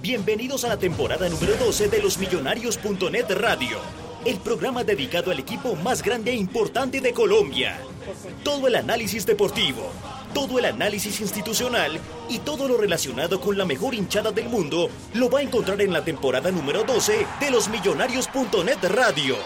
[0.00, 3.78] Bienvenidos a la temporada número 12 de los Millonarios.net Radio,
[4.24, 7.76] el programa dedicado al equipo más grande e importante de Colombia.
[8.44, 9.90] Todo el análisis deportivo,
[10.32, 15.28] todo el análisis institucional y todo lo relacionado con la mejor hinchada del mundo lo
[15.28, 19.36] va a encontrar en la temporada número 12 de los Millonarios.net Radio.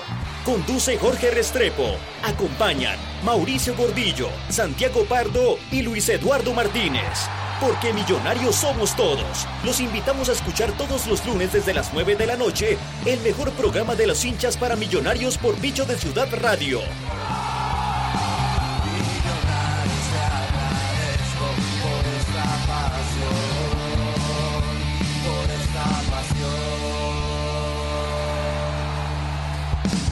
[0.45, 1.97] Conduce Jorge Restrepo.
[2.25, 7.27] Acompañan Mauricio Gordillo, Santiago Pardo y Luis Eduardo Martínez.
[7.63, 9.47] Porque millonarios somos todos.
[9.65, 13.53] Los invitamos a escuchar todos los lunes desde las 9 de la noche el mejor
[13.53, 16.81] programa de los hinchas para millonarios por Bicho de Ciudad Radio.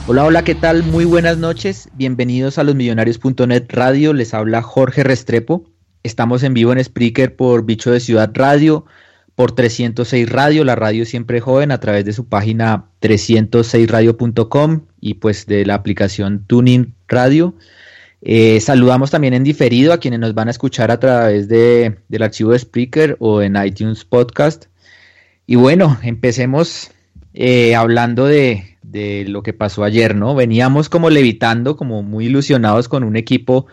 [0.07, 0.83] Hola, hola, ¿qué tal?
[0.83, 1.89] Muy buenas noches.
[1.95, 4.13] Bienvenidos a los millonarios.net radio.
[4.13, 5.70] Les habla Jorge Restrepo.
[6.03, 8.85] Estamos en vivo en Spreaker por Bicho de Ciudad Radio,
[9.35, 15.45] por 306 Radio, la radio siempre joven, a través de su página 306radio.com y pues
[15.45, 17.53] de la aplicación Tuning Radio.
[18.23, 22.23] Eh, saludamos también en diferido a quienes nos van a escuchar a través de, del
[22.23, 24.65] archivo de Spreaker o en iTunes Podcast.
[25.45, 26.89] Y bueno, empecemos
[27.35, 30.33] eh, hablando de, de lo que pasó ayer, ¿no?
[30.33, 33.67] Veníamos como levitando, como muy ilusionados con un equipo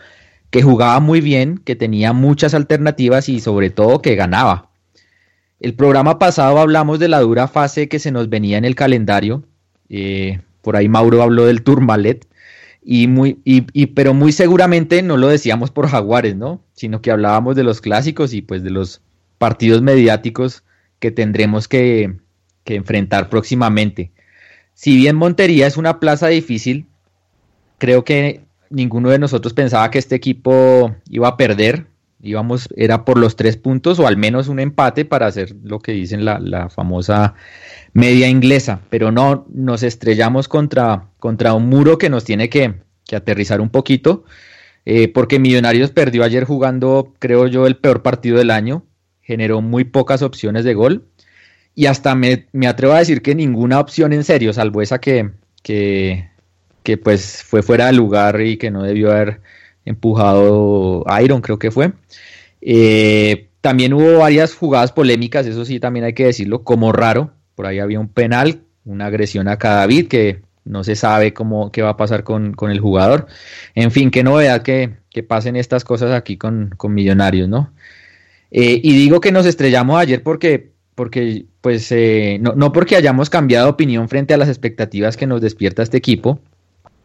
[0.49, 4.69] que jugaba muy bien, que tenía muchas alternativas y sobre todo que ganaba.
[5.59, 9.43] El programa pasado hablamos de la dura fase que se nos venía en el calendario.
[9.89, 12.27] Eh, por ahí Mauro habló del Tourmalet.
[12.81, 16.63] Y muy, y, pero muy seguramente no lo decíamos por Jaguares, ¿no?
[16.73, 19.01] Sino que hablábamos de los clásicos y pues de los
[19.37, 20.63] partidos mediáticos
[20.99, 22.15] que tendremos que,
[22.63, 24.11] que enfrentar próximamente.
[24.73, 26.87] Si bien Montería es una plaza difícil,
[27.77, 31.87] creo que ninguno de nosotros pensaba que este equipo iba a perder.
[32.21, 35.93] Íbamos, era por los tres puntos o al menos un empate para hacer lo que
[35.93, 37.33] dicen la, famosa
[37.93, 38.81] media inglesa.
[38.89, 42.75] Pero no, nos estrellamos contra, contra un muro que nos tiene que,
[43.13, 44.25] aterrizar un poquito.
[44.85, 48.85] Eh, porque Millonarios perdió ayer jugando, creo yo, el peor partido del año.
[49.21, 51.05] Generó muy pocas opciones de gol.
[51.75, 55.31] Y hasta me, me atrevo a decir que ninguna opción en serio, salvo esa que,
[55.63, 56.28] que,
[56.83, 59.41] que pues fue fuera de lugar y que no debió haber
[59.85, 61.93] empujado Iron, creo que fue.
[62.61, 67.31] Eh, también hubo varias jugadas polémicas, eso sí, también hay que decirlo, como raro.
[67.55, 71.81] Por ahí había un penal, una agresión a David que no se sabe cómo qué
[71.81, 73.27] va a pasar con, el jugador.
[73.75, 77.73] En fin, qué novedad que, que pasen estas cosas aquí con, Millonarios, ¿no?
[78.51, 83.29] Eh, y digo que nos estrellamos ayer porque, porque pues, eh, no, no porque hayamos
[83.29, 86.39] cambiado opinión frente a las expectativas que nos despierta este equipo,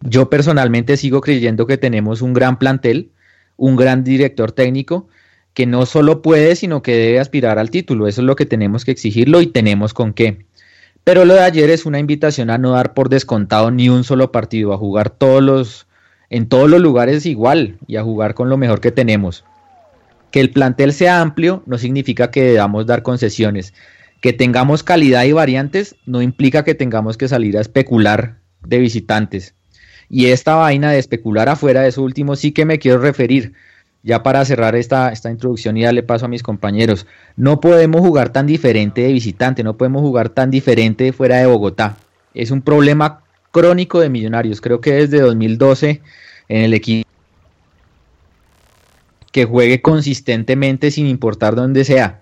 [0.00, 3.10] yo personalmente sigo creyendo que tenemos un gran plantel,
[3.56, 5.08] un gran director técnico
[5.54, 8.08] que no solo puede, sino que debe aspirar al título.
[8.08, 10.44] Eso es lo que tenemos que exigirlo y tenemos con qué.
[11.04, 14.32] Pero lo de ayer es una invitación a no dar por descontado ni un solo
[14.32, 15.86] partido, a jugar todos los,
[16.28, 19.44] en todos los lugares igual y a jugar con lo mejor que tenemos.
[20.30, 23.74] Que el plantel sea amplio no significa que debamos dar concesiones.
[24.20, 29.54] Que tengamos calidad y variantes no implica que tengamos que salir a especular de visitantes.
[30.14, 33.52] Y esta vaina de especular afuera de eso último sí que me quiero referir.
[34.04, 38.28] Ya para cerrar esta, esta introducción y darle paso a mis compañeros, no podemos jugar
[38.28, 41.96] tan diferente de visitante, no podemos jugar tan diferente fuera de Bogotá.
[42.32, 44.60] Es un problema crónico de millonarios.
[44.60, 46.00] Creo que desde 2012
[46.48, 47.08] en el equipo
[49.32, 52.20] que juegue consistentemente sin importar dónde sea.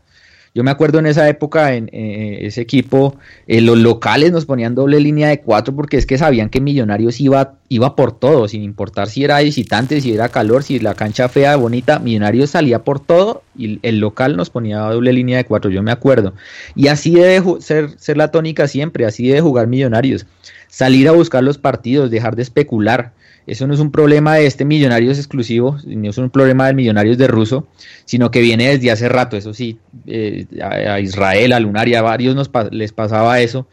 [0.55, 3.17] Yo me acuerdo en esa época, en ese equipo,
[3.47, 7.23] en los locales nos ponían doble línea de cuatro porque es que sabían que Millonarios
[7.23, 11.31] iba, iba por todo, sin importar si era visitante, si era calor, si la cancha
[11.31, 15.71] fea, bonita, Millonarios salía por todo y el local nos ponía doble línea de cuatro,
[15.71, 16.35] yo me acuerdo.
[16.75, 20.27] Y así debe ser, ser la tónica siempre, así debe jugar Millonarios.
[20.69, 23.13] Salir a buscar los partidos, dejar de especular
[23.47, 27.19] eso no es un problema de este Millonarios exclusivo, no es un problema del Millonarios
[27.19, 27.67] de Ruso,
[28.05, 29.37] sino que viene desde hace rato.
[29.37, 33.67] Eso sí, eh, a, Israel, a Lunaria, a varios nos les pasaba eso.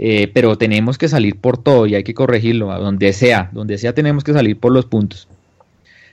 [0.00, 3.78] Eh, pero tenemos que salir por todo y hay que corregirlo, a donde sea, donde
[3.78, 5.26] sea tenemos que salir por los puntos.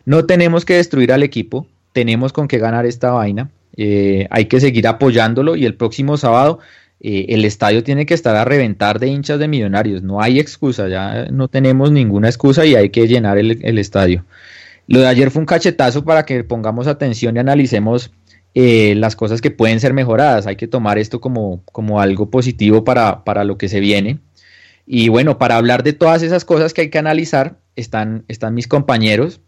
[0.05, 4.59] No tenemos que destruir al equipo, tenemos con qué ganar esta vaina, eh, hay que
[4.59, 6.59] seguir apoyándolo y el próximo sábado
[7.07, 10.87] eh, el estadio tiene que estar a reventar de hinchas de millonarios, no hay excusa,
[10.87, 14.25] ya no tenemos ninguna excusa y hay que llenar el, estadio.
[14.87, 18.09] Lo de ayer fue un cachetazo para que pongamos atención y analicemos
[18.55, 22.83] eh, las cosas que pueden ser mejoradas, hay que tomar esto como, como algo positivo
[22.83, 24.17] para, para, lo que se viene.
[24.87, 28.67] Y bueno, para hablar de todas esas cosas que hay que analizar, están, están mis
[28.67, 29.41] compañeros,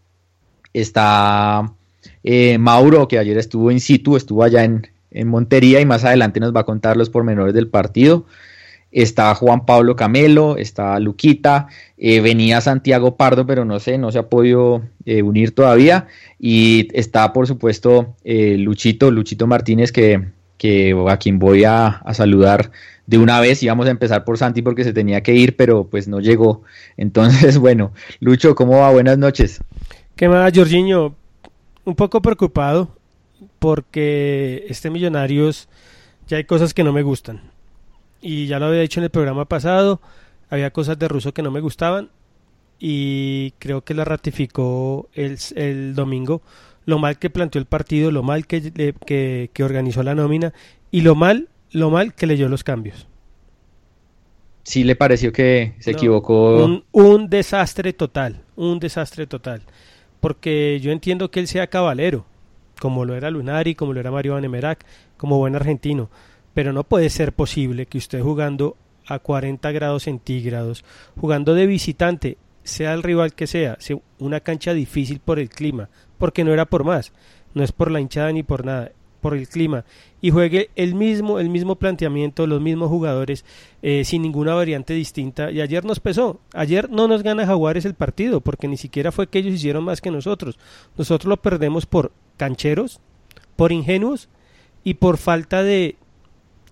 [0.74, 1.74] está
[2.22, 6.40] eh, Mauro, que ayer estuvo in situ, estuvo allá en, en Montería y más adelante
[6.40, 8.26] nos va a contar los pormenores del partido.
[8.90, 11.68] Está Juan Pablo Camelo, está Luquita,
[11.98, 16.06] eh, venía Santiago Pardo, pero no sé, no se ha podido eh, unir todavía.
[16.38, 22.14] Y está, por supuesto, eh, Luchito, Luchito Martínez, que, que a quien voy a, a,
[22.14, 22.70] saludar
[23.06, 23.62] de una vez.
[23.62, 26.62] Íbamos a empezar por Santi porque se tenía que ir, pero pues no llegó.
[26.96, 28.90] Entonces, bueno, Lucho, ¿cómo va?
[28.90, 29.60] Buenas noches.
[30.16, 31.14] ¿Qué más, Jorginho?
[31.84, 32.97] Un poco preocupado
[33.58, 35.68] porque este Millonarios
[36.26, 37.50] ya hay cosas que no me gustan.
[38.20, 40.00] Y ya lo había dicho en el programa pasado,
[40.50, 42.10] había cosas de Russo que no me gustaban
[42.78, 46.42] y creo que la ratificó el, el domingo.
[46.84, 48.72] Lo mal que planteó el partido, lo mal que,
[49.52, 50.54] que, organizó la nómina
[50.90, 53.06] y lo mal, lo mal que leyó los cambios.
[54.62, 56.64] Sí le pareció que se equivocó.
[56.64, 59.62] Un, un desastre total, un desastre total.
[60.20, 62.26] Porque yo entiendo que él sea caballero,
[62.80, 64.84] como lo era Lunari, como lo era Mario Vanemerac,
[65.16, 66.10] como buen argentino.
[66.54, 68.76] Pero no puede ser posible que usted jugando
[69.06, 70.84] a 40 grados centígrados,
[71.18, 75.88] jugando de visitante, sea el rival que sea, sea una cancha difícil por el clima,
[76.18, 77.12] porque no era por más,
[77.54, 79.84] no es por la hinchada ni por nada, por el clima,
[80.20, 83.44] y juegue el mismo, el mismo planteamiento, los mismos jugadores,
[83.82, 85.50] eh, sin ninguna variante distinta.
[85.50, 89.28] Y ayer nos pesó, ayer no nos gana Jaguares el partido, porque ni siquiera fue
[89.28, 90.58] que ellos hicieron más que nosotros.
[90.96, 93.00] Nosotros lo perdemos por cancheros,
[93.56, 94.28] por ingenuos
[94.84, 95.96] y por falta de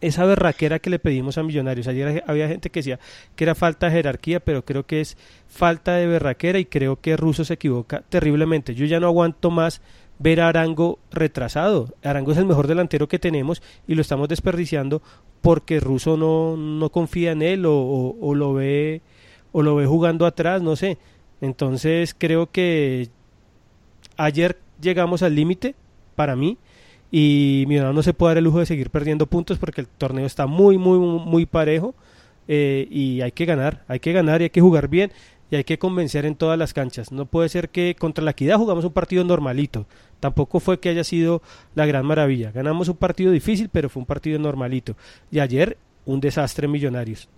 [0.00, 1.88] esa berraquera que le pedimos a Millonarios.
[1.88, 2.99] Ayer había gente que decía
[3.34, 5.16] que era falta de jerarquía, pero creo que es
[5.49, 8.75] falta de berraquera y creo que Russo se equivoca terriblemente.
[8.75, 9.81] Yo ya no aguanto más
[10.18, 11.94] ver a Arango retrasado.
[12.02, 15.02] Arango es el mejor delantero que tenemos y lo estamos desperdiciando
[15.42, 19.02] porque Russo no, no confía en él o, o, lo ve
[19.52, 20.98] o lo ve jugando atrás, no sé.
[21.40, 23.08] Entonces creo que
[24.16, 25.74] ayer llegamos al límite
[26.14, 26.58] para mí
[27.10, 30.26] y Millonarios no se puede dar el lujo de seguir perdiendo puntos porque el torneo
[30.26, 31.94] está muy muy muy parejo
[32.48, 35.12] eh, y hay que ganar, hay que ganar y hay que jugar bien
[35.50, 37.12] y hay que convencer en todas las canchas.
[37.12, 39.87] No puede ser que contra la Equidad jugamos un partido normalito.
[40.20, 41.43] Tampoco fue que haya sido
[41.75, 42.50] la gran maravilla.
[42.50, 44.96] Ganamos un partido difícil, pero fue un partido normalito.
[45.31, 47.28] Y ayer un desastre Millonarios.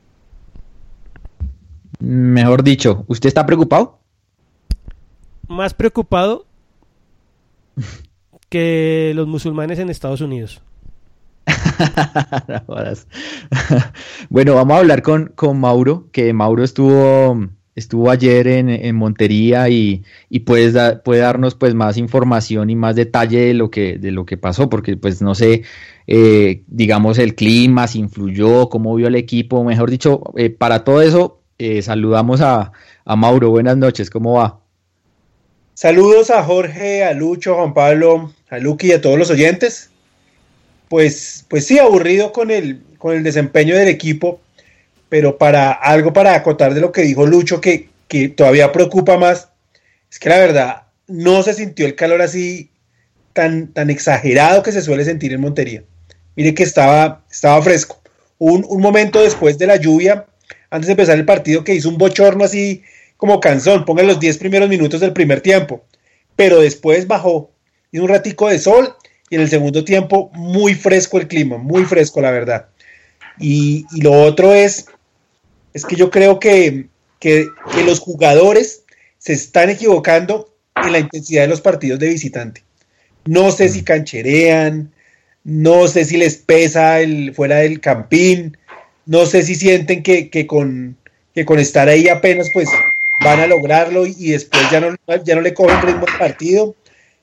[1.99, 3.99] Mejor dicho, ¿usted está preocupado?
[5.49, 6.47] Más preocupado
[8.49, 10.63] que los musulmanes en Estados Unidos.
[14.31, 20.03] bueno, vamos a hablar con, con Mauro, que Mauro estuvo estuvo ayer en, Montería y,
[20.29, 24.37] y puede darnos pues más información y más detalle de lo que, de lo que
[24.37, 25.63] pasó, porque pues no sé,
[26.07, 31.01] eh, digamos el clima, si influyó, cómo vio el equipo, mejor dicho, eh, para todo
[31.03, 32.73] eso eh, saludamos a,
[33.05, 34.61] a, Mauro, buenas noches, ¿cómo va?
[35.75, 39.91] Saludos a Jorge, a Lucho, a Juan Pablo, a Luqui y a todos los oyentes.
[40.89, 44.41] Pues, pues sí, aburrido con el, con el desempeño del equipo
[45.09, 49.49] pero para algo para acotar de lo que dijo Lucho, que, que todavía preocupa más,
[50.11, 52.71] es que la verdad no se sintió el calor así
[53.33, 55.83] tan, tan exagerado que se suele sentir en Montería.
[56.37, 58.01] Mire que estaba, estaba fresco.
[58.39, 60.27] Un, un momento después de la lluvia,
[60.71, 62.83] antes de empezar el partido, que hizo un bochorno así
[63.17, 65.85] como canzón, pongan los 10 primeros minutos del primer tiempo,
[66.37, 67.51] pero después bajó,
[67.91, 68.95] hizo un ratico de sol
[69.29, 72.69] y en el segundo tiempo muy fresco el clima, muy fresco la verdad.
[73.41, 74.87] Y, y lo otro es
[75.79, 76.89] es que yo creo que,
[77.85, 78.83] los jugadores
[79.19, 80.53] se están equivocando
[80.85, 82.63] en la intensidad de los partidos de visitante.
[83.25, 84.93] No sé si cancherean,
[85.45, 88.57] no sé si les pesa el fuera del campín,
[89.07, 90.97] no sé si sienten que, con,
[91.35, 92.69] que con estar ahí apenas pues
[93.25, 94.95] van a lograrlo y, después ya no,
[95.25, 96.75] ya no le cogen ritmo al partido.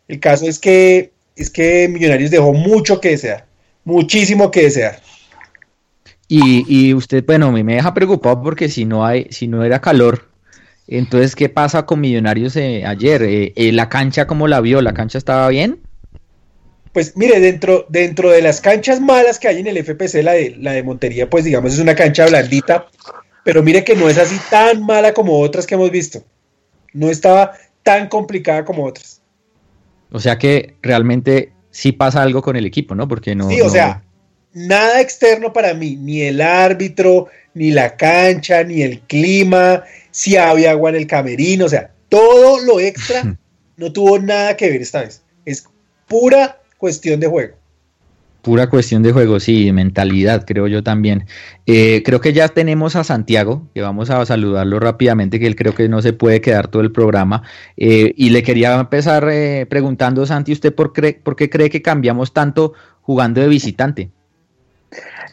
[0.08, 3.46] El caso es que, es que Millonarios dejó mucho que desear,
[3.84, 5.02] muchísimo que desear.
[6.28, 9.64] Y, y usted, bueno, a mí me deja preocupado porque si no hay, si no
[9.64, 10.28] era calor,
[10.88, 13.24] entonces, ¿qué pasa con Millonarios eh, ayer?
[13.24, 14.82] Eh, eh, ¿La cancha cómo la vio?
[14.82, 15.80] ¿La cancha estaba bien?
[16.94, 20.56] Pues mire, dentro, dentro de las canchas malas que hay en el FPC, la de,
[20.58, 22.88] la de Montería, pues digamos es una cancha blandita,
[23.44, 26.24] pero mire que no es así tan mala como otras que hemos visto.
[26.94, 27.54] No estaba
[27.84, 29.22] tan complicada como otras.
[30.12, 33.08] O sea que realmente sí pasa algo con el equipo, ¿no?
[33.08, 33.50] Porque no.
[33.50, 34.05] Sí, o sea,
[34.56, 40.72] nada externo para mí, ni el árbitro, ni la cancha, ni el clima, si había
[40.72, 43.38] agua en el camerino, o sea, todo lo extra
[43.78, 45.22] no tuvo nada que ver esta vez.
[45.46, 45.66] Es
[46.08, 47.56] pura cuestión de juego.
[48.42, 51.26] Pura cuestión de juego, sí, mentalidad, creo yo también.
[51.66, 55.74] Eh, creo que ya tenemos a Santiago, que vamos a saludarlo rápidamente, que él creo
[55.74, 57.42] que no se puede quedar todo el programa.
[57.76, 60.94] Eh, y le quería empezar eh, preguntando, Santi, ¿usted por,
[61.24, 64.12] por qué cree que cambiamos tanto jugando de visitante?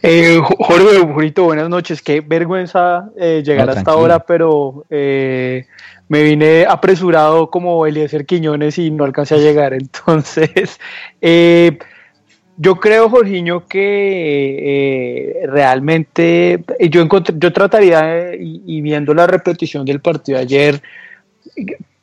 [0.05, 2.03] Eh, Jorge, Jorito, buenas noches.
[2.03, 5.67] Qué vergüenza eh, llegar hasta ahora, pero eh,
[6.09, 9.73] me vine apresurado como Eliezer Quiñones y no alcancé a llegar.
[9.75, 10.81] Entonces,
[11.21, 11.79] eh,
[12.57, 17.07] yo creo, Jorginho, que realmente yo,
[17.37, 20.83] yo trataría, y, viendo la repetición del partido de ayer,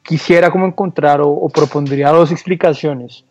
[0.03, 3.25] quisiera como encontrar o propondría dos explicaciones.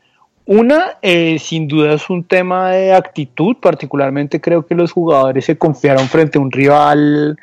[0.51, 3.57] Una, eh, sin duda, es un tema de actitud.
[3.61, 7.39] Particularmente creo que los jugadores se confiaron frente a un rival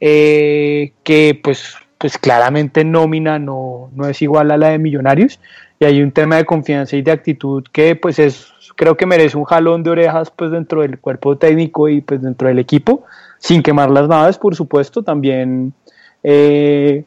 [0.00, 5.38] eh, que, pues, pues claramente nómina no, no es igual a la de Millonarios.
[5.78, 9.36] Y hay un tema de confianza y de actitud que, pues, es creo que merece
[9.36, 13.04] un jalón de orejas pues dentro del cuerpo técnico y pues dentro del equipo,
[13.38, 15.72] sin quemar las naves, por supuesto, también
[16.22, 17.04] eh,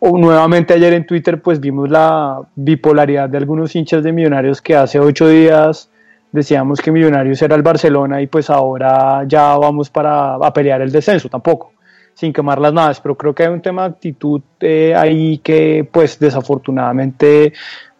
[0.00, 5.00] nuevamente ayer en Twitter pues vimos la bipolaridad de algunos hinchas de Millonarios que hace
[5.00, 5.90] ocho días
[6.30, 10.92] decíamos que Millonarios era el Barcelona y pues ahora ya vamos para a pelear el
[10.92, 11.72] descenso tampoco
[12.14, 13.00] sin quemar las naves.
[13.00, 17.52] Pero creo que hay un tema de actitud eh, ahí que pues desafortunadamente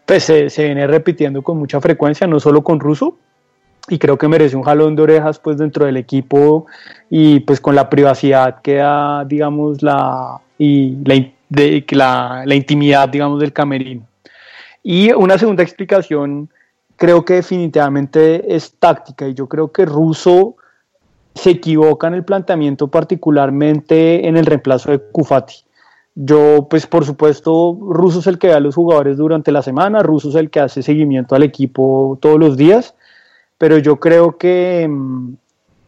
[0.04, 3.16] pues se, se, viene repitiendo con mucha frecuencia no solo con Russo
[3.88, 6.66] y creo que merece un jalón de orejas pues dentro del equipo
[7.08, 11.14] y pues con la privacidad que da digamos la y la
[11.48, 14.06] de la, la intimidad, digamos, del camerino.
[14.82, 16.50] Y una segunda explicación,
[16.96, 20.56] creo que definitivamente es táctica, y yo creo que Russo
[21.34, 25.54] se equivoca en el planteamiento, particularmente en el reemplazo de Kufati.
[26.14, 30.02] Yo, pues por supuesto, Russo es el que ve a los jugadores durante la semana,
[30.02, 32.96] Russo es el que hace seguimiento al equipo todos los días,
[33.56, 35.34] pero yo creo que mm,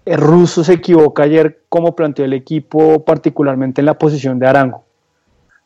[0.05, 4.85] el Russo se equivoca ayer como planteó el equipo, particularmente en la posición de Arango.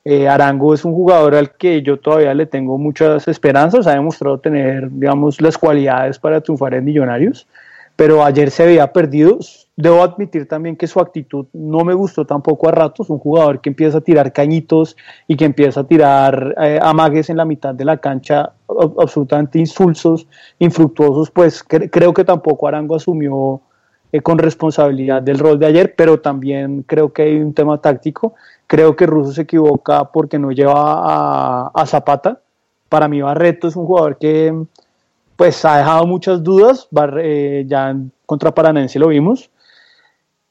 [0.04, 4.38] Eh, Arango es un jugador al que yo todavía le tengo muchas esperanzas, ha demostrado
[4.38, 7.46] tener, digamos, las cualidades para triunfar en Millonarios,
[7.96, 9.38] pero ayer se había perdido.
[9.76, 13.70] Debo admitir también que su actitud no me gustó tampoco a ratos, un jugador que
[13.70, 14.94] empieza a tirar cañitos
[15.26, 20.28] y que empieza a tirar eh, amagues en la mitad de la cancha absolutamente insulsos,
[20.58, 23.62] infructuosos, pues creo que tampoco Arango asumió
[24.12, 28.34] eh, con responsabilidad del rol de ayer, pero también creo que hay un tema táctico
[28.66, 32.40] Creo que Russo se equivoca porque no lleva a, Zapata.
[32.88, 34.54] Para mí Barreto es un jugador que
[35.37, 39.50] pues ha dejado muchas dudas, eh, ya contra Paranense lo vimos,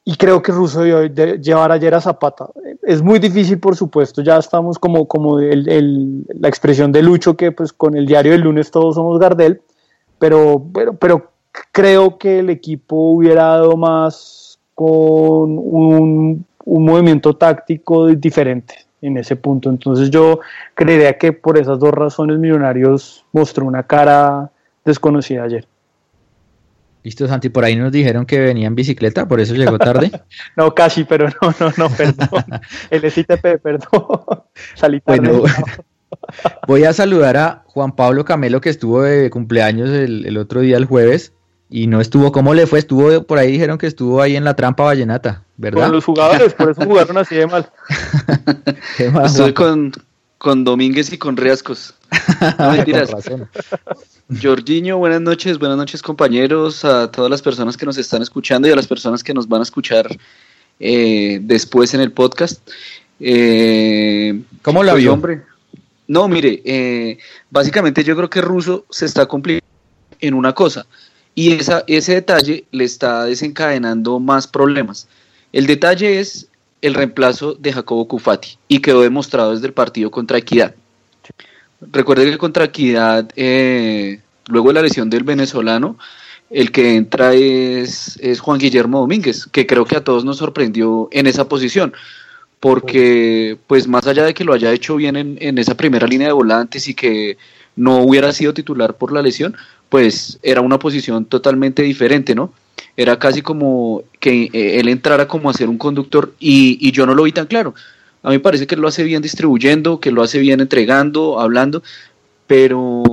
[0.04, 2.50] y creo que Russo debe llevar ayer a Zapata.
[2.82, 7.72] Es muy difícil, por supuesto, ya estamos como, como la expresión de Lucho, que pues
[7.72, 9.62] con el diario del lunes todos somos Gardel,
[10.18, 11.30] pero, pero, pero
[11.72, 19.36] creo que el equipo hubiera dado más con un un movimiento táctico diferente en ese
[19.36, 19.68] punto.
[19.70, 20.40] Entonces yo
[20.74, 24.50] creería que por esas dos razones Millonarios mostró una cara
[24.84, 25.66] desconocida ayer.
[27.02, 30.10] Listo, Santi, por ahí nos dijeron que venía en bicicleta, por eso llegó tarde.
[30.56, 32.44] no, casi, pero no, no, no, perdón.
[32.90, 34.06] El SITP, perdón.
[34.74, 35.42] Salí tarde.
[36.66, 40.78] voy a saludar a Juan Pablo Camelo, que estuvo de cumpleaños el, el otro día,
[40.78, 41.34] el jueves.
[41.76, 42.78] Y no estuvo, ¿cómo le fue?
[42.78, 45.86] Estuvo, por ahí dijeron que estuvo ahí en la trampa vallenata, ¿verdad?
[45.86, 47.68] Con los jugadores, por eso jugaron así de mal.
[49.24, 49.90] Estoy con,
[50.38, 51.94] con Domínguez y con Riascos.
[52.60, 53.10] No mentiras.
[54.40, 58.70] Jorginho, buenas noches, buenas noches compañeros, a todas las personas que nos están escuchando y
[58.70, 60.06] a las personas que nos van a escuchar
[60.78, 62.70] eh, después en el podcast.
[63.18, 65.12] Eh, ¿Cómo lo pues, vio?
[65.12, 65.42] Hombre,
[66.06, 67.18] no, mire, eh,
[67.50, 69.66] básicamente yo creo que Russo se está cumpliendo
[70.20, 70.86] en una cosa
[71.34, 75.08] y esa, ese detalle le está desencadenando más problemas.
[75.52, 76.48] El detalle es
[76.80, 80.74] el reemplazo de Jacobo Cufati y quedó demostrado desde el partido contra Equidad.
[81.80, 85.98] Recuerden que contra Equidad, eh, luego de la lesión del venezolano,
[86.50, 91.08] el que entra es, es, Juan Guillermo Domínguez, que creo que a todos nos sorprendió
[91.10, 91.94] en esa posición,
[92.60, 96.28] porque pues más allá de que lo haya hecho bien en, en esa primera línea
[96.28, 97.38] de volantes y que
[97.76, 99.56] no hubiera sido titular por la lesión,
[99.94, 102.52] pues era una posición totalmente diferente, ¿no?
[102.96, 107.14] Era casi como que eh, él entrara como a ser un conductor y, yo no
[107.14, 107.76] lo vi tan claro.
[108.24, 111.84] A mí me parece que lo hace bien distribuyendo, que lo hace bien entregando, hablando,
[112.48, 113.04] pero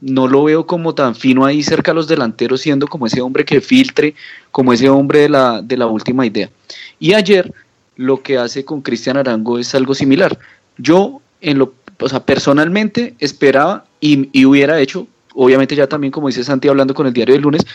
[0.00, 3.44] no lo veo como tan fino ahí cerca a los delanteros, siendo como ese hombre
[3.44, 4.14] que filtre,
[4.52, 6.48] como ese hombre de la, de la última idea.
[7.00, 7.52] Y ayer
[7.96, 10.38] lo que hace con Cristian Arango es algo similar.
[10.76, 16.28] Yo, en lo, o sea, personalmente esperaba y, y, hubiera hecho, obviamente ya también como
[16.28, 17.66] dice Santi hablando con el diario del lunes,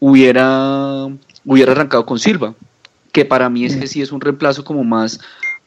[0.00, 1.06] hubiera,
[1.44, 2.54] hubiera arrancado con Silva,
[3.12, 5.20] que para mí ese sí es un reemplazo como más,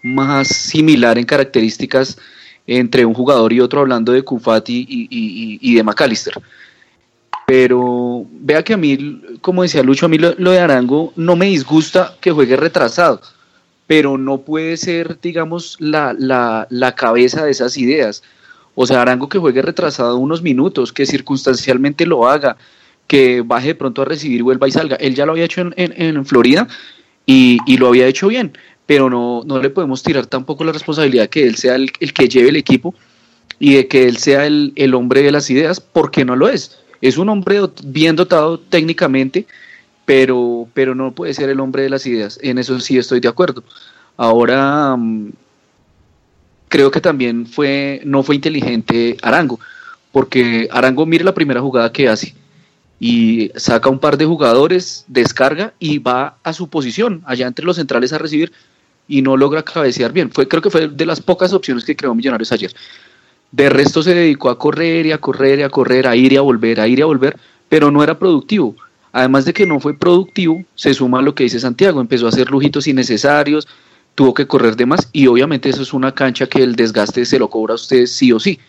[0.04, 2.18] más similar en características
[2.68, 6.34] entre un jugador y otro hablando de Kufati y, de McAllister.
[7.48, 11.48] Pero vea que a mí, como decía Lucho, a mí lo, de Arango no me
[11.48, 13.22] disgusta que juegue retrasado,
[13.88, 18.24] pero no puede ser, digamos, la, la, cabeza de esas ideas.
[18.76, 22.58] O sea, Arango que juegue retrasado unos minutos, que circunstancialmente lo haga,
[23.08, 24.96] que baje de pronto a recibir, vuelva y salga.
[24.96, 26.68] Él ya lo había hecho en, Florida
[27.26, 28.54] y, y, lo había hecho bien
[28.92, 32.50] pero no, no le podemos tirar tampoco la responsabilidad que él sea el, que lleve
[32.50, 32.94] el equipo
[33.58, 36.78] y de que él sea el, hombre de las ideas, porque no lo es.
[37.00, 39.48] Es un hombre bien dotado técnicamente,
[40.04, 42.38] pero, pero no puede ser el hombre de las ideas.
[42.42, 43.64] En eso sí estoy de acuerdo.
[44.18, 45.32] Ahora, mm,
[46.72, 49.60] creo que también fue, no fue inteligente Arango,
[50.14, 52.34] porque Arango mire la primera jugada que hace
[52.98, 57.76] y saca un par de jugadores, descarga y va a su posición, allá entre los
[57.76, 58.54] centrales a recibir
[59.06, 60.32] y no logra cabecear bien.
[60.32, 62.72] Fue, creo que fue de las pocas opciones que creó Millonarios ayer.
[63.52, 66.38] De resto se dedicó a correr y a correr y a correr, a ir y
[66.38, 67.38] a volver, a ir y a volver,
[67.68, 68.78] pero no era productivo.
[69.12, 72.50] Además de que no fue productivo, se suma lo que dice Santiago, empezó a hacer
[72.50, 73.68] lujitos innecesarios,
[74.16, 77.40] tuvo que correr de más y obviamente eso es una cancha que el desgaste se
[77.40, 78.60] lo cobra a usted sí o sí.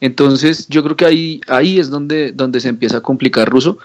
[0.00, 3.78] Entonces yo creo que ahí, ahí es donde, donde se empieza a complicar Ruso.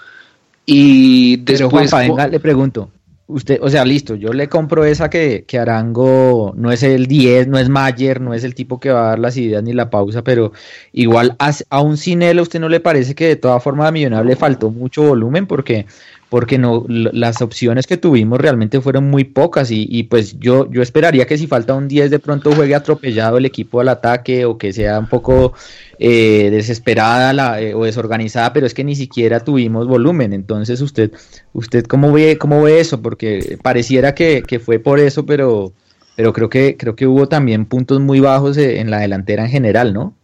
[0.66, 1.90] Y después...
[1.92, 2.90] venga, le pregunto,
[3.26, 7.48] usted, o sea, listo, yo le compro esa que, que Arango no es el 10,
[7.48, 9.90] no es Mayer, no es el tipo que va a dar las ideas ni la
[9.90, 10.52] pausa, pero
[10.92, 14.26] igual a, un sin él, usted no le parece que de todas formas a Millonarios
[14.26, 15.46] le faltó mucho volumen?
[15.46, 15.86] Porque
[16.34, 21.28] porque no las opciones que tuvimos realmente fueron muy pocas y, pues yo, yo esperaría
[21.28, 24.72] que si falta un 10 de pronto juegue atropellado el equipo al ataque o que
[24.72, 25.52] sea un poco
[26.00, 30.32] eh, desesperada la, eh, o desorganizada, pero es que ni siquiera tuvimos volumen.
[30.32, 31.12] Entonces usted,
[31.52, 35.72] usted cómo ve, cómo ve eso, porque pareciera que, que fue por eso, pero,
[36.16, 39.50] pero creo que, creo que hubo también puntos muy bajos eh, en la delantera en
[39.50, 40.16] general, ¿no?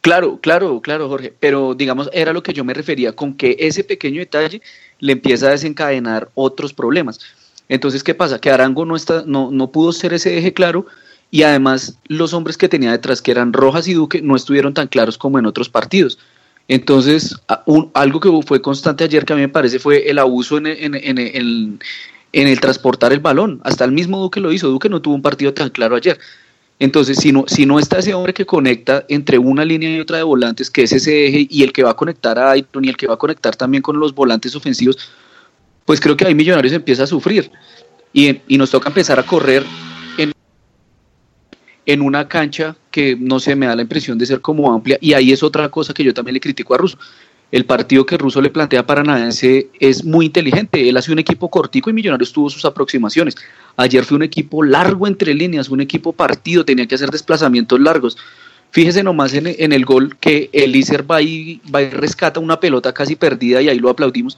[0.00, 3.84] Claro, claro, claro, Jorge, pero digamos, era lo que yo me refería con que ese
[3.84, 4.60] pequeño detalle
[5.00, 7.20] le empieza a desencadenar otros problemas.
[7.68, 8.38] Entonces, ¿qué pasa?
[8.38, 10.86] Que Arango no, está, no, no pudo ser ese eje claro
[11.30, 14.88] y además los hombres que tenía detrás, que eran Rojas y Duque, no estuvieron tan
[14.88, 16.18] claros como en otros partidos.
[16.68, 17.34] Entonces,
[17.94, 20.94] algo que fue constante ayer que a mí me parece fue el abuso en, en,
[20.94, 21.78] en, en,
[22.32, 23.60] el transportar el balón.
[23.64, 24.68] Hasta el mismo Duque lo hizo.
[24.68, 26.18] Duque no tuvo un partido tan claro ayer.
[26.80, 30.18] Entonces, si no, si no está ese hombre que conecta entre una línea y otra
[30.18, 32.88] de volantes, que es ese eje, y el que va a conectar a Aiton y
[32.88, 34.96] el que va a conectar también con los volantes ofensivos,
[35.84, 37.50] pues creo que ahí Millonarios empieza a sufrir.
[38.12, 39.64] Y, y nos toca empezar a correr
[40.16, 40.32] en,
[41.84, 44.98] en una cancha que no se me da la impresión de ser como amplia.
[45.00, 46.98] Y ahí es otra cosa que yo también le critico a Russo
[47.50, 50.88] el partido que Russo le plantea a Paranaense es muy inteligente.
[50.88, 53.36] Él hace un equipo cortico y Millonarios tuvo sus aproximaciones.
[53.76, 58.18] Ayer fue un equipo largo entre líneas, un equipo partido, tenía que hacer desplazamientos largos.
[58.70, 63.16] Fíjese nomás en, el gol que Elícer va y, va y rescata una pelota casi
[63.16, 64.36] perdida y ahí lo aplaudimos.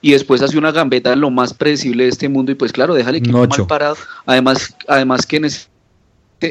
[0.00, 2.94] Y después hace una gambeta en lo más predecible de este mundo y pues claro,
[2.94, 3.96] deja el equipo mal parado.
[4.26, 5.66] Además, además que en ese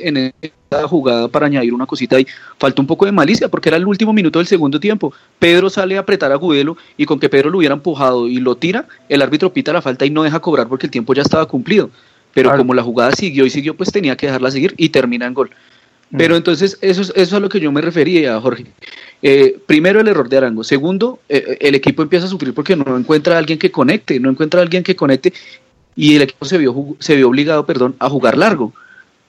[0.08, 2.28] en esta jugada para añadir una cosita ahí,
[2.58, 5.14] falta un poco de malicia porque era el último minuto del segundo tiempo.
[5.40, 8.56] Pedro sale a apretar a Gudelo y con que Pedro lo hubiera empujado y lo
[8.56, 11.46] tira, el árbitro pita la falta y no deja cobrar porque el tiempo ya estaba
[11.46, 11.90] cumplido.
[12.34, 15.36] Pero como la jugada siguió y siguió, pues tenía que dejarla seguir y termina en
[15.36, 15.52] gol.
[16.10, 16.18] Mm.
[16.18, 18.66] Pero entonces, eso es, eso es a lo que yo me refería, Jorge.
[19.22, 20.64] Eh, primero, el error de Arango.
[20.64, 24.32] Segundo, eh, el equipo empieza a sufrir porque no encuentra a alguien que conecte, no
[24.32, 25.32] encuentra a alguien que conecte
[25.96, 28.74] y el equipo se vio, se vio obligado perdón, a jugar largo.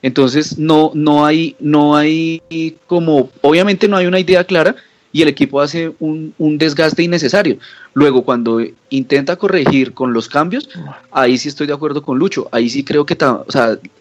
[0.04, 2.42] Entonces no, no hay, no hay
[2.86, 4.76] como, obviamente no hay una idea clara
[5.12, 7.56] y el equipo hace un, desgaste innecesario.
[7.94, 10.68] Luego, cuando intenta corregir con los cambios,
[11.10, 13.16] ahí sí estoy de acuerdo con Lucho, ahí sí creo que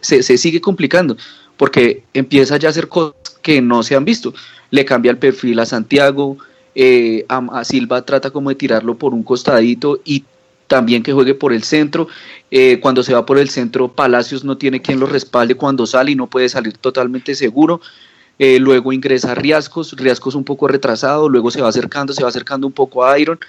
[0.01, 1.15] se, sigue complicando,
[1.55, 4.33] porque empieza ya a hacer cosas que no se han visto.
[4.71, 6.37] Le cambia el perfil a Santiago,
[6.75, 10.25] eh, a, Silva trata como de tirarlo por un costadito y
[10.67, 12.07] también que juegue por el centro.
[12.51, 16.11] Eh, cuando se va por el centro, Palacios no tiene quien lo respalde cuando sale
[16.11, 17.81] y no puede salir totalmente seguro.
[18.39, 22.67] Eh, luego ingresa Riascos, Riascos un poco retrasado, luego se va acercando, se va acercando
[22.67, 23.39] un poco a Iron.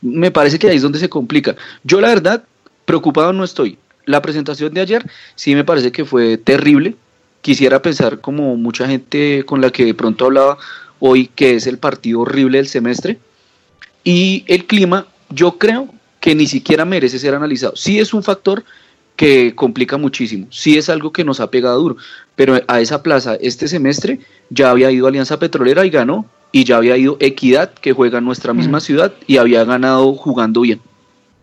[0.00, 1.56] Me parece que ahí es donde se complica.
[1.84, 2.44] Yo la verdad,
[2.84, 3.78] preocupado no estoy.
[4.06, 6.96] La presentación de ayer sí me parece que fue terrible.
[7.42, 10.58] Quisiera pensar como mucha gente con la que de pronto hablaba
[10.98, 13.18] hoy que es el partido horrible del semestre.
[14.04, 15.88] Y el clima, yo creo
[16.20, 17.74] que ni siquiera merece ser analizado.
[17.74, 18.64] Sí es un factor
[19.16, 21.96] que complica muchísimo, sí es algo que nos ha pegado duro,
[22.36, 26.78] pero a esa plaza este semestre ya había ido Alianza Petrolera y ganó, y ya
[26.78, 28.80] había ido Equidad, que juega en nuestra misma mm.
[28.80, 30.80] ciudad, y había ganado jugando bien.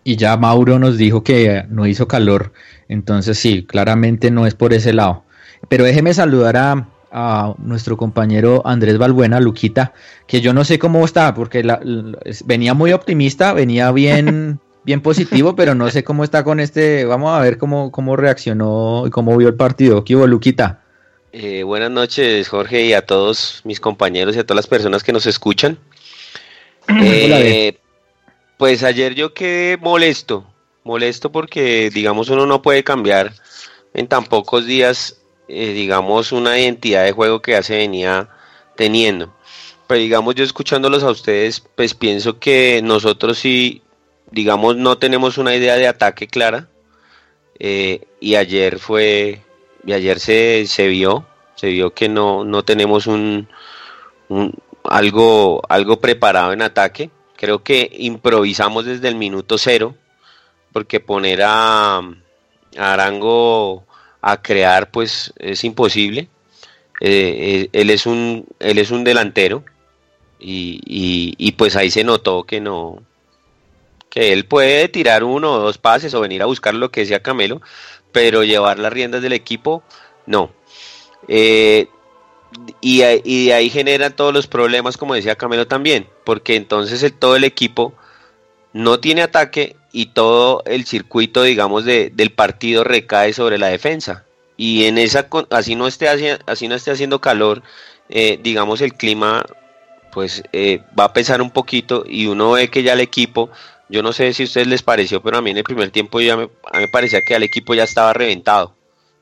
[0.03, 2.51] Y ya Mauro nos dijo que no hizo calor,
[2.87, 5.23] entonces sí, claramente no es por ese lado.
[5.69, 9.93] Pero déjeme saludar a, a nuestro compañero Andrés Balbuena, Luquita,
[10.25, 11.63] que yo no sé cómo está, porque
[12.45, 17.03] venía muy optimista, venía bien bien positivo, pero no sé cómo está con este.
[17.03, 20.05] Vamos a ver cómo, cómo reaccionó y cómo vio el partido.
[20.05, 20.79] ¿Qué hubo, Luquita?
[21.33, 25.11] Eh, buenas noches, Jorge, y a todos mis compañeros y a todas las personas que
[25.11, 25.77] nos escuchan.
[26.89, 27.77] Eh,
[28.55, 30.47] pues ayer yo quedé molesto,
[30.85, 33.33] molesto porque, digamos, uno no puede cambiar
[33.93, 35.19] en tan pocos días,
[35.49, 38.29] eh, digamos, una identidad de juego que ya se venía
[38.77, 39.35] teniendo.
[39.85, 43.83] Pero digamos, yo escuchándolos a ustedes, pues pienso que nosotros sí
[44.31, 46.67] digamos, no tenemos una idea de ataque clara.
[47.59, 49.41] Eh, y ayer fue,
[49.85, 53.47] y ayer se, se, vio, se vio que no, no tenemos un,
[54.83, 57.09] algo, algo preparado en ataque.
[57.35, 59.95] Creo que improvisamos desde el minuto cero,
[60.71, 62.01] porque poner a,
[62.77, 63.85] Arango
[64.21, 66.29] a crear, pues es imposible.
[66.99, 69.63] Eh, eh, él, es un, él es un delantero
[70.39, 70.81] y,
[71.37, 73.03] y pues ahí se notó que no,
[74.09, 77.21] que él puede tirar uno o dos pases o venir a buscar lo que sea
[77.21, 77.61] Camelo,
[78.11, 79.83] pero llevar las riendas del equipo,
[80.25, 80.51] no.
[81.27, 81.87] Eh,
[82.81, 87.43] y, de ahí generan todos los problemas, como decía Camelo también, porque entonces todo el
[87.43, 87.93] equipo
[88.73, 94.25] no tiene ataque y todo el circuito, digamos, de, del partido recae sobre la defensa.
[94.55, 96.07] Y en esa, así no esté,
[96.45, 97.61] así no esté haciendo calor,
[98.09, 99.45] eh, digamos, el clima,
[100.11, 103.49] pues eh, va a pesar un poquito y uno ve que ya el equipo
[103.89, 106.19] yo no sé si a ustedes les pareció, pero a mí en el primer tiempo
[106.19, 108.75] ya me, a mí me parecía que el equipo ya estaba reventado,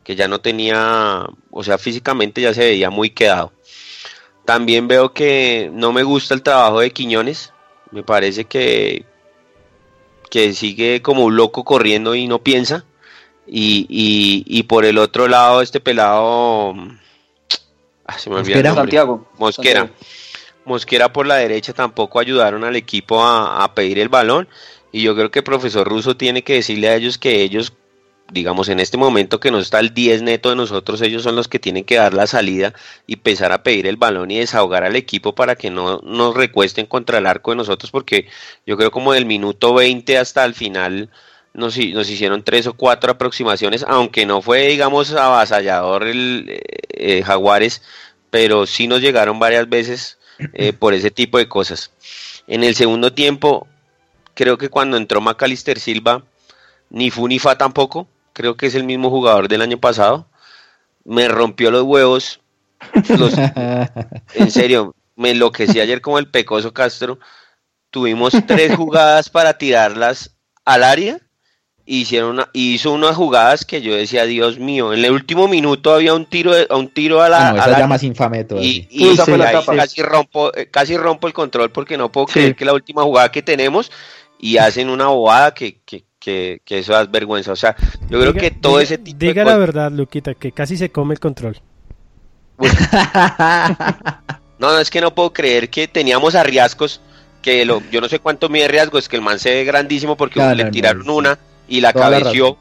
[0.03, 3.53] que ya no tenía, o sea, físicamente ya se veía muy quedado.
[4.45, 7.51] También veo que no me gusta el trabajo de Quiñones,
[7.91, 9.05] me parece que,
[10.29, 12.85] que sigue como un loco corriendo y no piensa.
[13.47, 13.85] Y,
[14.47, 16.73] y, por el otro lado, este pelado.
[18.05, 19.27] Ah, se me olvidó Santiago.
[19.37, 19.91] Mosquera.
[20.65, 24.47] Mosquera por la derecha tampoco ayudaron al equipo a, pedir el balón.
[24.91, 27.73] Y yo creo que el profesor Russo tiene que decirle a ellos que ellos,
[28.31, 31.47] digamos en este momento que no está el 10 neto de nosotros, ellos son los
[31.47, 32.73] que tienen que dar la salida
[33.05, 36.85] y empezar a pedir el balón y desahogar al equipo para que no nos recuesten
[36.85, 38.27] contra el arco de nosotros porque
[38.65, 41.09] yo creo como del minuto 20 hasta el final
[41.53, 47.23] nos, nos hicieron tres o cuatro aproximaciones, aunque no fue digamos avasallador el eh, eh,
[47.23, 47.81] Jaguares,
[48.29, 50.19] pero sí nos llegaron varias veces
[50.53, 51.91] eh, por ese tipo de cosas.
[52.47, 53.67] En el segundo tiempo,
[54.33, 56.23] creo que cuando entró Macalister Silva,
[56.89, 60.27] ni fu ni fa tampoco, creo que es el mismo jugador del año pasado,
[61.03, 62.41] me rompió los huevos,
[64.33, 67.19] en serio, me enloquecí ayer como el pecoso Castro,
[67.89, 71.24] tuvimos tres jugadas para tirarlas al área
[71.85, 76.13] hicieron una, hizo unas jugadas que yo decía, Dios mío, en el último minuto había
[76.13, 79.15] un tiro un tiro a la, a más infame y,
[79.75, 83.31] casi rompo eh, casi rompo el control porque no puedo creer que la última jugada
[83.31, 83.91] que tenemos
[84.39, 87.75] y hacen una bobada que, que, que, que eso da vergüenza, o sea,
[88.09, 91.19] yo creo que todo ese tipo diga la verdad, Luquita, que casi se come el
[91.19, 91.61] control.
[94.59, 97.01] no, no es que no puedo creer que teníamos a Riascos
[97.41, 100.17] que lo, yo no sé cuánto mide riesgo, es que el man se ve grandísimo
[100.17, 102.57] porque le tiraron una y la cabeció.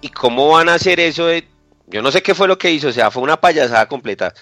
[0.00, 1.26] ¿Y cómo van a hacer eso?
[1.26, 1.46] De,
[1.86, 4.34] yo no sé qué fue lo que hizo, o sea, fue una payasada completa.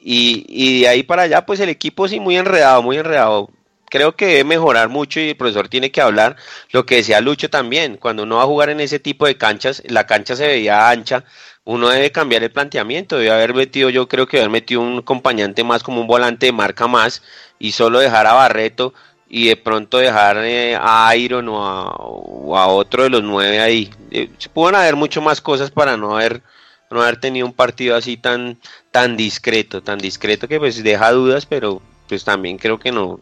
[0.00, 3.50] Y, y de ahí para allá, pues el equipo sí muy enredado, muy enredado.
[3.90, 6.36] creo que debe mejorar mucho y el profesor tiene que hablar
[6.70, 7.98] lo que decía Lucho también.
[7.98, 11.24] Cuando uno va a jugar en ese tipo de canchas, la cancha se veía ancha,
[11.64, 15.62] uno debe cambiar el planteamiento, debe haber metido, yo creo que haber metido un acompañante
[15.62, 17.22] más como un volante de marca más
[17.58, 18.94] y solo dejar a Barreto
[19.34, 23.90] y de pronto dejar eh, a Iron o a, otro de los nueve ahí.
[24.10, 26.42] Eh, se pueden haber mucho más cosas para no haber
[26.90, 28.58] no haber tenido un partido así tan
[28.90, 33.20] tan discreto, tan discreto que pues deja dudas, pero pues también creo que no,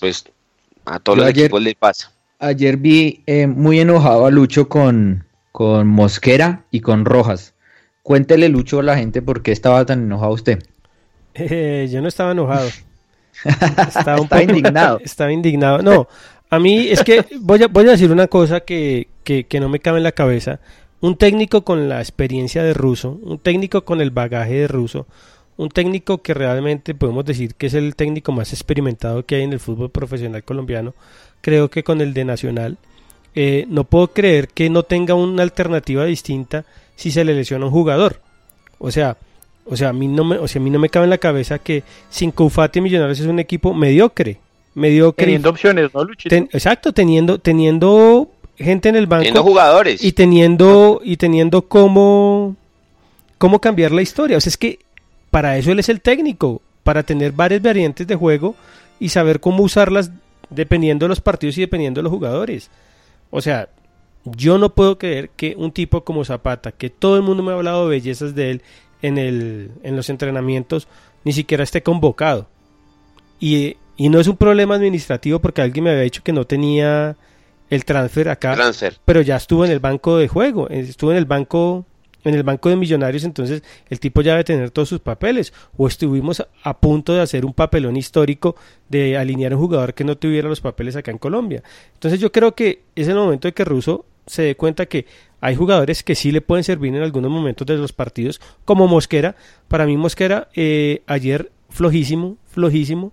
[0.00, 0.24] pues
[0.86, 2.10] a todos los equipos les pasa.
[2.38, 7.52] Ayer vi eh, muy enojado a Lucho con, con Mosquera y con Rojas.
[8.02, 10.58] Cuéntele, Lucho, a la gente por qué estaba tan enojado usted.
[11.32, 12.68] Eh, yo no estaba enojado.
[13.44, 15.00] Estaba, un poco, indignado.
[15.04, 15.82] Estaba indignado.
[15.82, 16.08] No,
[16.48, 19.68] a mí es que voy a, voy a decir una cosa que, que, que, no
[19.68, 20.60] me cabe en la cabeza.
[21.00, 25.06] Un técnico con la experiencia de ruso, un técnico con el bagaje de ruso,
[25.56, 29.52] un técnico que realmente podemos decir que es el técnico más experimentado que hay en
[29.52, 30.94] el fútbol profesional colombiano,
[31.40, 32.78] creo que con el de Nacional,
[33.34, 36.64] eh, no puedo creer que no tenga una alternativa distinta
[36.96, 38.20] si se le lesiona un jugador.
[38.78, 39.18] O sea,
[39.70, 41.18] o sea, a mí no me, o sea, a mí no me cabe en la
[41.18, 44.40] cabeza que sin Koufati Millonarios es un equipo mediocre,
[44.74, 45.26] mediocre.
[45.26, 46.34] Teniendo opciones, ¿no, Luchito?
[46.34, 49.20] exacto, teniendo, teniendo gente en el banco.
[49.20, 50.02] Teniendo jugadores.
[50.02, 52.56] Y teniendo, y teniendo cómo,
[53.38, 54.38] cómo cambiar la historia.
[54.38, 54.80] O sea, es que
[55.30, 58.56] para eso él es el técnico, para tener varias variantes de juego
[58.98, 60.10] y saber cómo usarlas
[60.50, 62.70] dependiendo de los partidos y dependiendo de los jugadores.
[63.30, 63.68] O sea,
[64.24, 67.54] yo no puedo creer que un tipo como Zapata, que todo el mundo me ha
[67.54, 68.62] hablado de bellezas de él
[69.02, 70.88] en, el, en los entrenamientos,
[71.24, 72.48] ni siquiera esté convocado.
[73.38, 77.16] Y, y no es un problema administrativo porque alguien me había dicho que no tenía
[77.70, 78.56] el transfer acá,
[79.04, 81.86] pero ya estuvo en el banco de juego, estuvo en el banco
[82.24, 85.52] en el banco de millonarios, entonces el tipo ya debe tener todos sus papeles.
[85.76, 88.56] O estuvimos a punto de hacer un papelón histórico
[88.88, 91.62] de alinear un jugador que no tuviera los papeles acá en Colombia.
[91.94, 95.06] Entonces yo creo que es el momento de que Russo se dé cuenta que
[95.40, 99.36] hay jugadores que sí le pueden servir en algunos momentos de los partidos, como Mosquera.
[99.68, 103.12] Para mí Mosquera eh, ayer flojísimo, flojísimo.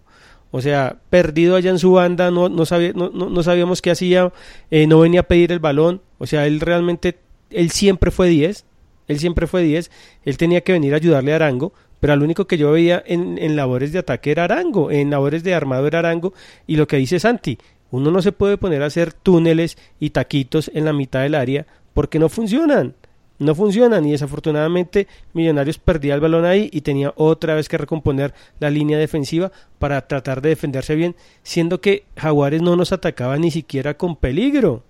[0.52, 4.32] O sea, perdido allá en su banda, no, no, no, sabíamos qué hacía,
[4.72, 6.02] eh, no venía a pedir el balón.
[6.18, 7.18] O sea, él realmente,
[7.50, 8.66] él siempre fue 10,
[9.08, 9.92] él siempre fue 10,
[10.24, 13.38] él tenía que venir a ayudarle a Arango, pero al único que yo veía en,
[13.38, 16.34] en, labores de ataque era Arango, en labores de armado era Arango,
[16.66, 17.58] y lo que dice Santi,
[17.92, 21.68] uno no se puede poner a hacer túneles y taquitos en la mitad del área
[21.98, 22.94] porque no funcionan,
[23.40, 28.36] no funcionan, y desafortunadamente Millonarios perdía el balón ahí y tenía otra vez que recomponer
[28.60, 33.50] la línea defensiva para tratar de defenderse bien, siendo que Jaguares no nos atacaba ni
[33.50, 34.84] siquiera con peligro.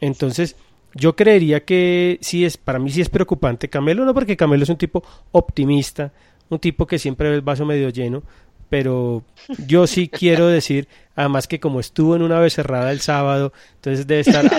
[0.00, 0.54] Entonces,
[0.94, 4.70] yo creería que sí es, para mí sí es preocupante Camelo, no porque Camelo es
[4.70, 6.12] un tipo optimista,
[6.50, 8.22] un tipo que siempre ve el vaso medio lleno,
[8.68, 9.22] pero
[9.66, 14.06] yo sí quiero decir, además que como estuvo en una vez cerrada el sábado, entonces
[14.06, 14.50] debe estar,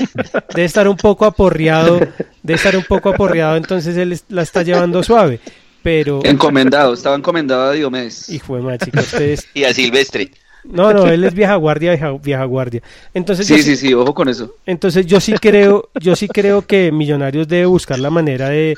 [0.53, 1.99] debe estar un poco aporreado,
[2.43, 5.39] debe estar un poco aporreado, entonces él la está llevando suave.
[5.83, 6.21] Pero...
[6.23, 8.27] Encomendado, estaba encomendado a Diomedes.
[8.29, 9.47] Y fue más, ustedes...
[9.53, 10.31] y a Silvestre.
[10.63, 12.81] No, no, él es vieja guardia, vieja, guardia.
[13.13, 14.55] Entonces, sí, sí, sí, ojo con eso.
[14.65, 18.75] Entonces yo sí creo, yo sí creo que Millonarios debe buscar la manera de,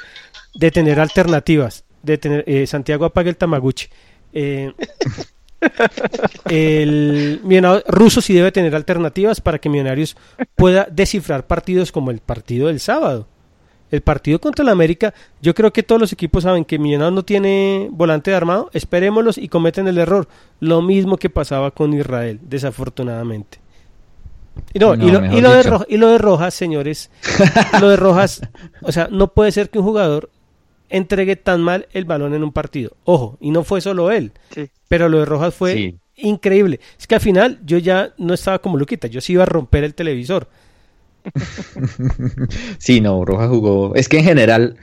[0.53, 3.87] de tener alternativas, de tener, eh, Santiago apague el Tamaguchi.
[4.33, 4.73] Eh,
[6.49, 7.41] el
[7.87, 10.15] ruso sí debe tener alternativas para que Millonarios
[10.55, 13.27] pueda descifrar partidos como el partido del sábado
[13.91, 17.23] el partido contra el América, yo creo que todos los equipos saben que Millonarios no
[17.23, 20.27] tiene volante de armado, esperémoslos y cometen el error.
[20.59, 23.59] Lo mismo que pasaba con Israel, desafortunadamente.
[24.73, 27.11] Y, no, y, lo, de y lo de Rojas, señores,
[27.79, 28.41] lo de Rojas,
[28.81, 30.31] o sea, no puede ser que un jugador
[30.89, 32.95] entregue tan mal el balón en un partido.
[33.03, 34.31] Ojo, y no fue solo él,
[34.87, 36.79] pero lo de Rojas fue increíble.
[36.99, 39.83] Es que al final yo ya no estaba como Luquita, yo sí iba a romper
[39.83, 40.47] el televisor
[42.77, 43.95] sí, no, Roja jugó.
[43.95, 44.77] Es que en general,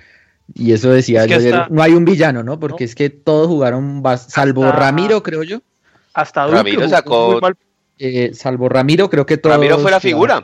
[0.52, 1.26] y eso decía
[1.70, 2.58] no hay un villano, ¿no?
[2.58, 5.60] Porque es que todos jugaron, salvo Ramiro, creo yo.
[6.12, 7.40] Hasta Ramiro sacó.
[7.98, 9.56] Eh, salvo Ramiro, creo que todos.
[9.56, 10.42] Ramiro fue la figura.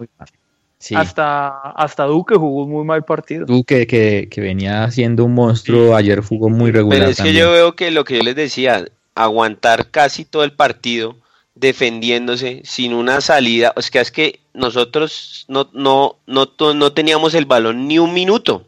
[0.94, 3.44] Hasta, hasta Duque jugó un muy mal partido.
[3.44, 7.00] Duque, que, que venía siendo un monstruo, ayer jugó muy regular.
[7.00, 10.52] Pero es que yo veo que lo que yo les decía, aguantar casi todo el
[10.52, 11.16] partido
[11.54, 13.74] defendiéndose sin una salida.
[13.76, 18.66] Es que es que nosotros no, no, no, no teníamos el balón ni un minuto.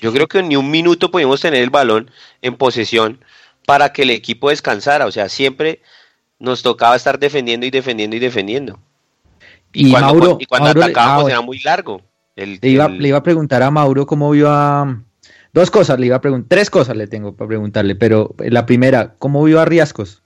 [0.00, 3.20] Yo creo que ni un minuto podíamos tener el balón en posesión
[3.66, 5.04] para que el equipo descansara.
[5.06, 5.80] O sea, siempre
[6.38, 8.78] nos tocaba estar defendiendo y defendiendo y defendiendo.
[9.74, 12.00] Y, cuando, atacábamos era muy largo.
[12.36, 15.02] le, iba, le, iba, a preguntar a Mauro cómo vio a...
[15.52, 19.14] Dos cosas, le iba a preguntar, tres cosas le tengo para preguntarle, pero la primera,
[19.18, 20.22] ¿cómo vio a Riascos?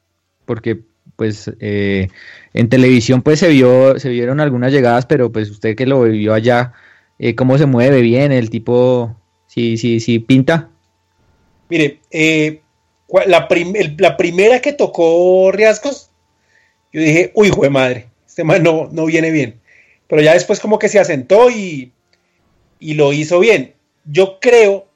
[0.46, 0.84] Porque
[1.16, 2.08] pues eh,
[2.54, 6.32] en televisión pues se vio, se vieron algunas llegadas, pero pues usted que lo vio
[6.32, 6.72] allá,
[7.18, 10.70] eh, cómo se mueve bien, el tipo, sí, sí, sí, pinta.
[11.68, 12.62] Mire, eh,
[13.26, 13.48] la,
[13.98, 16.10] la, primera que tocó Riascos,
[16.92, 18.07] yo dije, uy, hijo de madre,
[18.38, 19.58] este man no, no viene bien.
[20.06, 21.90] Pero ya después como que se asentó y,
[22.78, 23.74] y lo hizo bien.
[24.04, 24.86] Yo creo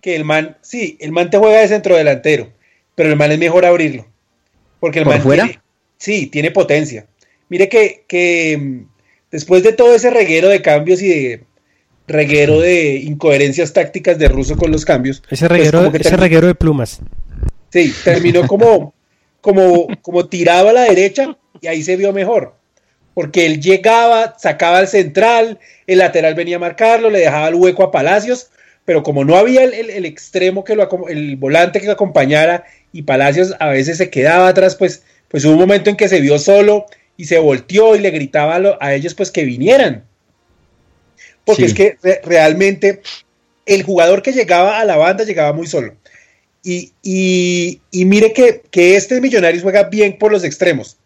[0.00, 2.52] que el man, sí, el man te juega de centro delantero,
[2.94, 4.06] pero el man es mejor abrirlo.
[4.78, 5.60] Porque el man fuera?
[5.98, 7.08] sí, tiene potencia.
[7.48, 8.86] Mire que, que mm,
[9.32, 11.44] después de todo ese reguero de cambios y de
[12.06, 15.20] reguero de incoherencias tácticas de Russo con los cambios.
[15.30, 17.00] Ese pues reguero, ese reguero de plumas.
[17.70, 18.94] Sí, terminó como,
[19.40, 22.54] como, como tirado a la derecha y ahí se vio mejor.
[23.14, 27.84] Porque él llegaba, sacaba al central, el lateral venía a marcarlo, le dejaba el hueco
[27.84, 28.50] a Palacios,
[28.84, 33.54] pero como no había el, extremo que lo el volante que lo acompañara y Palacios
[33.60, 36.86] a veces se quedaba atrás, pues, pues hubo un momento en que se vio solo
[37.16, 40.04] y se volteó y le gritaba a, ellos pues que vinieran.
[41.44, 43.02] Porque es que realmente
[43.66, 45.94] el jugador que llegaba a la banda llegaba muy solo.
[46.62, 50.96] Y, mire que, que este Millonarios juega bien por los extremos.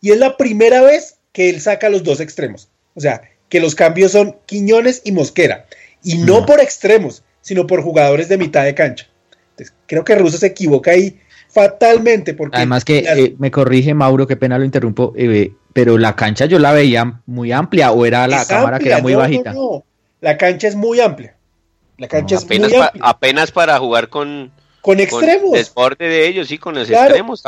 [0.00, 2.70] Y es la primera vez que él saca los dos extremos.
[2.94, 3.20] O sea,
[3.50, 5.66] que los cambios son Quiñones y Mosquera.
[6.02, 9.06] Y no por extremos, sino por jugadores de mitad de cancha.
[9.50, 11.20] Entonces, creo que Russo se equivoca ahí
[11.50, 12.32] fatalmente.
[12.32, 16.46] Porque Además que eh, me corrige Mauro, qué pena lo interrumpo, eh, pero la cancha
[16.46, 19.52] yo la veía muy amplia o era la cámara que era muy bajita.
[19.52, 19.84] No,
[20.22, 21.36] La cancha es muy amplia.
[21.98, 23.02] La cancha es apenas muy amplia.
[23.04, 25.70] apenas para jugar con, con extremos.
[25.74, 27.42] Con de ellos, sí, con los extremos.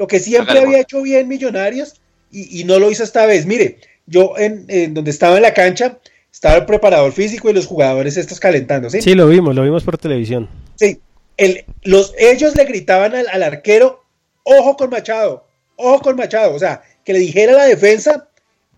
[0.00, 2.00] Lo, que siempre, había hecho bien Millonarios
[2.32, 3.44] y, no lo hizo esta vez.
[3.44, 5.98] Mire, yo en, donde estaba en la cancha
[6.32, 9.02] estaba el preparador físico y los jugadores estos calentando, ¿sí?
[9.02, 10.48] Sí, lo vimos, lo vimos por televisión.
[10.76, 11.00] Sí,
[11.36, 14.04] el, los, ellos le gritaban al, al arquero,
[14.44, 18.28] ojo con Machado, ojo con Machado, o sea, que le dijera a la defensa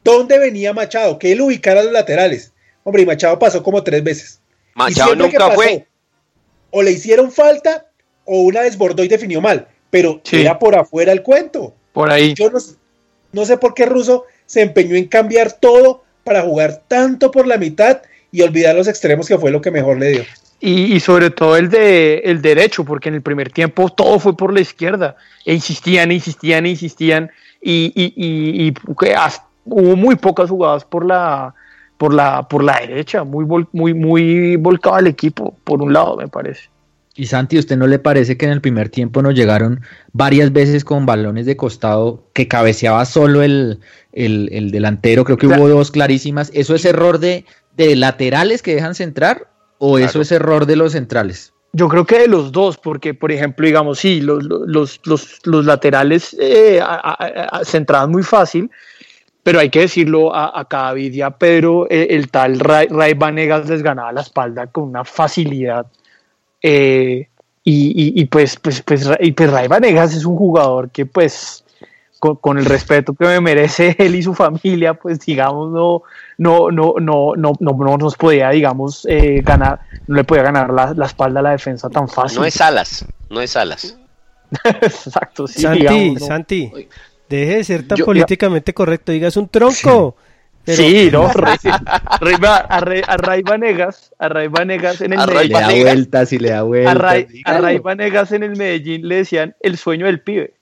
[0.02, 2.52] dónde venía Machado, que él ubicara a los laterales.
[2.84, 4.40] Hombre, y Machado pasó como tres veces.
[4.74, 5.86] Machado nunca fue
[6.70, 7.86] o le hicieron falta
[8.24, 11.74] o una desbordó y definió mal, pero era por afuera el cuento.
[11.92, 12.32] Por ahí.
[12.32, 12.50] Yo
[13.34, 17.58] no, sé por qué Russo se empeñó en cambiar todo para jugar tanto por la
[17.58, 18.00] mitad
[18.30, 20.24] y olvidar los extremos que fue lo que mejor le dio.
[20.60, 24.54] Y, sobre todo el de el derecho, porque en el primer tiempo todo fue por
[24.54, 25.16] la izquierda.
[25.44, 27.30] E insistían, insistían, insistían.
[27.60, 28.74] Y, y, y
[29.66, 31.54] hubo muy pocas jugadas por la,
[31.98, 36.28] por la, por la derecha, muy, muy, muy volcado al equipo, por un lado, me
[36.28, 36.71] parece.
[37.14, 40.84] Y Santi, ¿usted no le parece que en el primer tiempo nos llegaron varias veces
[40.84, 43.80] con balones de costado que cabeceaba solo el,
[44.12, 45.24] delantero?
[45.24, 46.50] Creo que hubo dos clarísimas.
[46.54, 47.44] ¿Eso es error de,
[47.76, 49.48] de laterales que dejan centrar
[49.78, 51.52] o eso es error de los centrales?
[51.74, 55.64] Yo creo que de los dos, porque por ejemplo, digamos, sí, los, los, los, los
[55.64, 56.80] laterales eh,
[57.64, 58.70] centraban muy fácil,
[59.42, 60.90] pero hay que decirlo a, a cada
[61.24, 65.86] a Pedro, eh, el, tal Ray, Ray, Vanegas les ganaba la espalda con una facilidad.
[66.62, 67.28] Eh,
[67.64, 71.62] y, y, pues, pues, pues, y pues Ray Vanegas es un jugador que pues
[72.40, 76.02] con, el respeto que me merece él y su familia, pues digamos, no,
[76.38, 80.94] no, no, no, no, no, nos podía, digamos, eh, ganar, no le podía ganar la,
[80.94, 82.38] la, espalda a la defensa tan fácil.
[82.38, 83.98] No es alas, no es alas.
[84.64, 85.62] Exacto, sí.
[85.62, 86.72] Santi, Santi.
[87.28, 90.16] Deje de ser tan políticamente correcto, digas un tronco.
[90.18, 90.31] Sí,
[91.12, 95.52] no, a, Ray Vanegas, a Ray Vanegas en el Medellín.
[95.52, 96.96] Le da vueltas y le da vueltas.
[97.44, 100.54] A Ray, Vanegas en el Medellín le decían el sueño del pibe.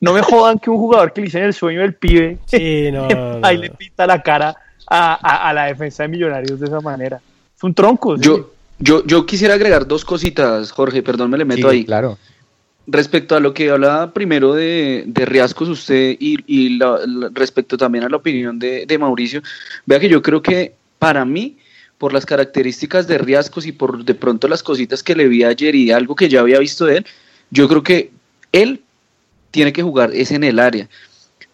[0.00, 2.38] No me jodan que un jugador que le dicen el sueño del pibe,
[3.42, 4.54] ahí le pinta la cara
[4.86, 7.20] a, la defensa de Millonarios de esa manera.
[7.56, 8.16] Es un tronco.
[8.16, 11.84] Yo, yo, yo quisiera agregar dos cositas, Jorge, perdón, me le meto ahí.
[11.84, 12.18] Claro
[12.92, 16.78] respecto a lo que hablaba primero de, de usted y,
[17.32, 19.42] respecto también a la opinión de, Mauricio,
[19.86, 21.56] vea que yo creo que para mí,
[21.98, 25.74] por las características de Riascos y por de pronto las cositas que le vi ayer
[25.74, 27.06] y algo que ya había visto de él,
[27.50, 28.10] yo creo que
[28.52, 28.80] él
[29.50, 30.88] tiene que jugar es en el área.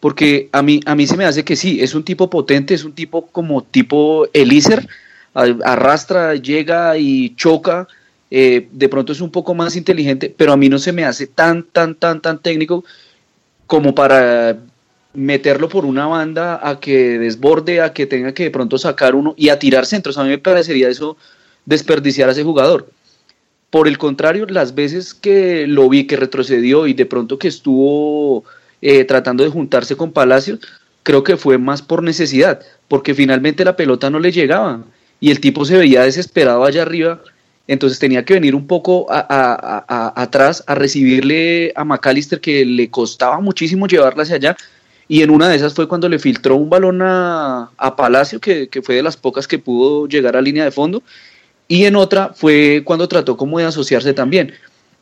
[0.00, 2.84] Porque a mí, a mí se me hace que sí, es un tipo potente, es
[2.84, 4.88] un tipo como tipo Elíser,
[5.34, 7.88] arrastra, llega y choca,
[8.30, 11.26] eh, de pronto es un poco más inteligente, pero a mí no se me hace
[11.26, 12.84] tan, tan, tan, tan técnico
[13.66, 14.58] como para
[15.14, 19.34] meterlo por una banda a que desborde, a que tenga que de pronto sacar uno
[19.36, 20.18] y a tirar centros.
[20.18, 21.16] A mí me parecería eso
[21.64, 22.88] desperdiciar a ese jugador.
[23.70, 28.44] Por el contrario, las veces que lo vi, que retrocedió y de pronto que estuvo
[28.82, 30.60] eh, tratando de juntarse con Palacios,
[31.02, 34.84] creo que fue más por necesidad, porque finalmente la pelota no le llegaba
[35.20, 37.22] y el tipo se veía desesperado allá arriba
[37.68, 43.86] entonces tenía que venir un poco atrás a recibirle a McAllister que le costaba muchísimo
[43.86, 44.56] llevarla hacia allá
[45.08, 48.82] y en una de esas fue cuando le filtró un balón a, Palacio que, que,
[48.82, 51.02] fue de las pocas que pudo llegar a línea de fondo
[51.68, 54.52] y en otra fue cuando trató como de asociarse también.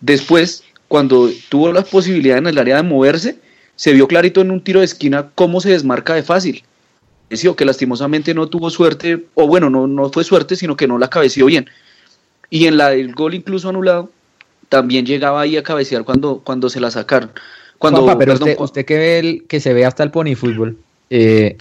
[0.01, 3.39] Después, cuando tuvo la posibilidad en el área de moverse,
[3.77, 6.63] se vio clarito en un tiro de esquina cómo se desmarca de fácil.
[7.29, 11.11] Que lastimosamente no tuvo suerte, o bueno, no, no fue suerte, sino que no la
[11.11, 11.69] cabeció bien.
[12.55, 14.13] Y en la del gol incluso anulado,
[14.69, 17.33] también llegaba ahí a cabecear cuando, cuando se la sacaron.
[17.79, 20.79] Cuando, pero usted, que, ve el, que se ve hasta el pony fútbol,
[21.11, 21.57] eh,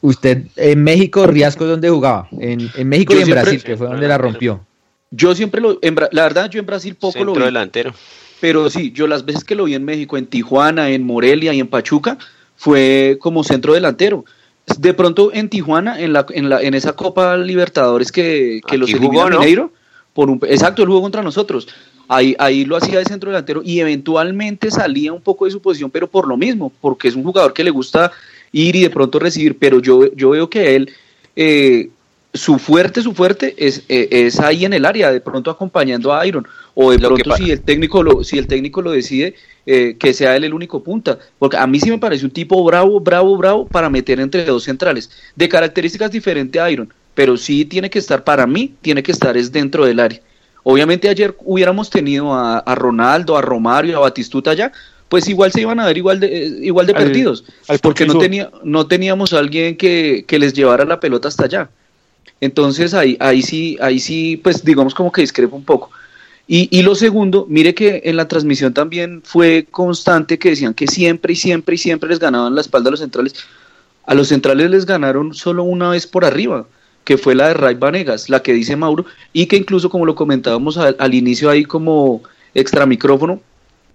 [0.00, 2.28] usted en México, Riasco, ¿dónde jugaba?
[2.40, 4.64] En, México y en Brasil, que fue donde la rompió.
[5.10, 7.42] Yo siempre lo, la verdad, yo en Brasil poco lo vi.
[7.42, 7.92] delantero.
[8.40, 11.60] Pero sí, yo las veces que lo vi en México, en Tijuana, en Morelia y
[11.60, 12.16] en Pachuca,
[12.56, 14.24] fue como centro delantero.
[14.78, 18.88] De pronto en Tijuana, en, la, en, la, en esa Copa Libertadores que, que los
[18.88, 19.72] elimina Mineiro,
[20.14, 21.68] por un, exacto, el juego contra nosotros.
[22.08, 25.90] Ahí, ahí lo hacía de centro delantero y eventualmente salía un poco de su posición,
[25.90, 28.12] pero por lo mismo, porque es un jugador que le gusta
[28.50, 30.90] ir y de pronto recibir, pero yo, yo veo que él
[31.36, 31.88] eh,
[32.34, 36.26] su fuerte, su fuerte es, eh, es ahí en el área, de pronto acompañando a
[36.26, 39.34] Iron, o de pronto si el técnico lo, si el técnico lo decide,
[39.66, 42.62] eh, que sea él el único punta, porque a mí sí me parece un tipo
[42.64, 47.64] bravo, bravo, bravo para meter entre dos centrales, de características diferentes a Iron, pero sí
[47.64, 50.20] tiene que estar, para mí, tiene que estar es dentro del área.
[50.64, 54.72] Obviamente ayer hubiéramos tenido a, Ronaldo, a Romario, a Batistuta allá,
[55.08, 57.44] pues igual se iban a ver igual de, eh, igual de perdidos,
[57.82, 61.70] porque no, tenía, no teníamos a alguien que, que les llevara la pelota hasta allá.
[62.40, 65.90] Entonces ahí, ahí sí, ahí sí, pues digamos como que discrepo un poco.
[66.48, 70.88] Y, y, lo segundo, mire que en la transmisión también fue constante que decían que
[70.88, 73.34] siempre y siempre y siempre les ganaban la espalda a los centrales.
[74.04, 76.66] A los centrales les ganaron solo una vez por arriba,
[77.04, 80.14] que fue la de Ray Vanegas, la que dice Mauro, y que incluso como lo
[80.14, 82.22] comentábamos al, inicio ahí como
[82.54, 83.40] extra micrófono,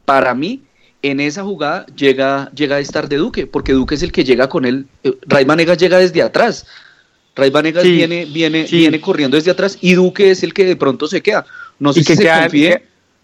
[0.05, 0.61] para mí
[1.01, 4.49] en esa jugada llega, llega a estar de Duque, porque Duque es el que llega
[4.49, 6.65] con él, eh, Ray Vanegas llega desde atrás,
[7.35, 11.07] Ray Vanegas viene, viene, viene corriendo desde atrás y Duque es el que de pronto
[11.07, 11.45] se queda.
[11.79, 12.49] No sé si se queda,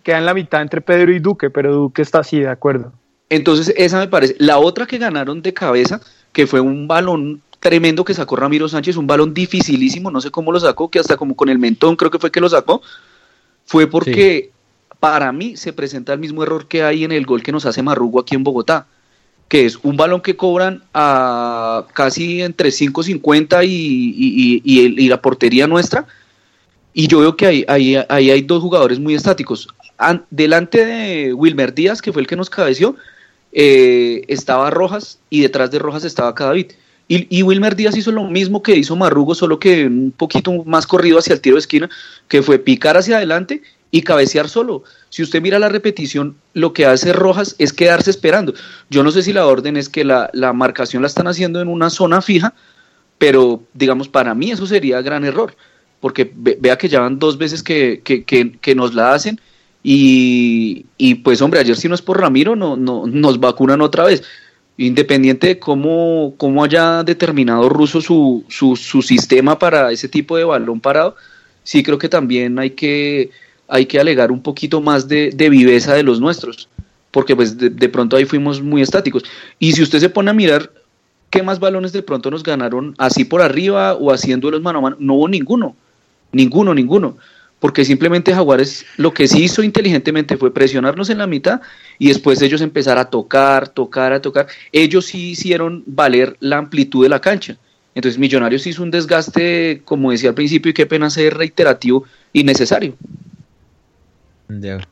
[0.03, 2.91] Queda en la mitad entre Pedro y Duque, pero Duque está así, de acuerdo.
[3.29, 4.35] Entonces, esa me parece.
[4.37, 6.01] La otra que ganaron de cabeza,
[6.33, 10.51] que fue un balón tremendo que sacó Ramiro Sánchez, un balón dificilísimo, no sé cómo
[10.51, 12.81] lo sacó, que hasta como con el mentón creo que fue que lo sacó,
[13.63, 14.51] fue porque
[14.99, 17.81] para mí se presenta el mismo error que hay en el gol que nos hace
[17.81, 18.85] Marrugo aquí en Bogotá
[19.47, 26.07] que es un balón que cobran a casi entre 5.50 y, y, la portería nuestra.
[26.91, 29.67] Y yo veo que ahí, ahí, hay dos jugadores muy estáticos.
[30.31, 32.95] delante de Wilmer Díaz, que fue el que nos cabeció,
[33.51, 36.71] eh, estaba Rojas y detrás de Rojas estaba Cadavid.
[37.07, 40.87] Y, y, Wilmer Díaz hizo lo mismo que hizo Marrugo, solo que un poquito más
[40.87, 41.89] corrido hacia el tiro de esquina,
[42.29, 43.61] que fue picar hacia adelante
[43.93, 44.83] y cabecear solo.
[45.09, 48.55] Si usted mira la repetición, lo que hace Rojas es quedarse esperando.
[48.89, 51.91] Yo no sé si la orden es que la, marcación la están haciendo en una
[51.91, 52.55] zona fija,
[53.19, 55.55] pero digamos, para mí eso sería gran error,
[55.99, 59.39] porque vea que ya van dos veces que, que, nos la hacen.
[59.83, 64.05] Y, y, pues hombre, ayer si no es por Ramiro, no, no, nos vacunan otra
[64.05, 64.23] vez.
[64.77, 70.43] Independiente de cómo, cómo haya determinado Russo su, su, su sistema para ese tipo de
[70.43, 71.15] balón parado,
[71.63, 73.29] sí creo que también hay que
[73.67, 76.69] hay que alegar un poquito más de, viveza de los nuestros,
[77.11, 79.23] porque pues de, pronto ahí fuimos muy estáticos.
[79.57, 80.71] Y si usted se pone a mirar
[81.29, 84.81] qué más balones de pronto nos ganaron así por arriba o haciendo los mano a
[84.81, 85.75] mano, no hubo ninguno,
[86.31, 87.17] ninguno, ninguno,
[87.63, 91.61] porque simplemente Jaguares lo que sí hizo inteligentemente fue presionarnos en la mitad
[91.97, 94.47] y después ellos empezar a tocar, tocar, a tocar.
[94.73, 97.55] Ellos sí hicieron valer la amplitud de la cancha.
[97.95, 102.03] Entonces Millonarios hizo un desgaste, como decía al principio, y qué pena ser reiterativo
[102.33, 102.97] y necesario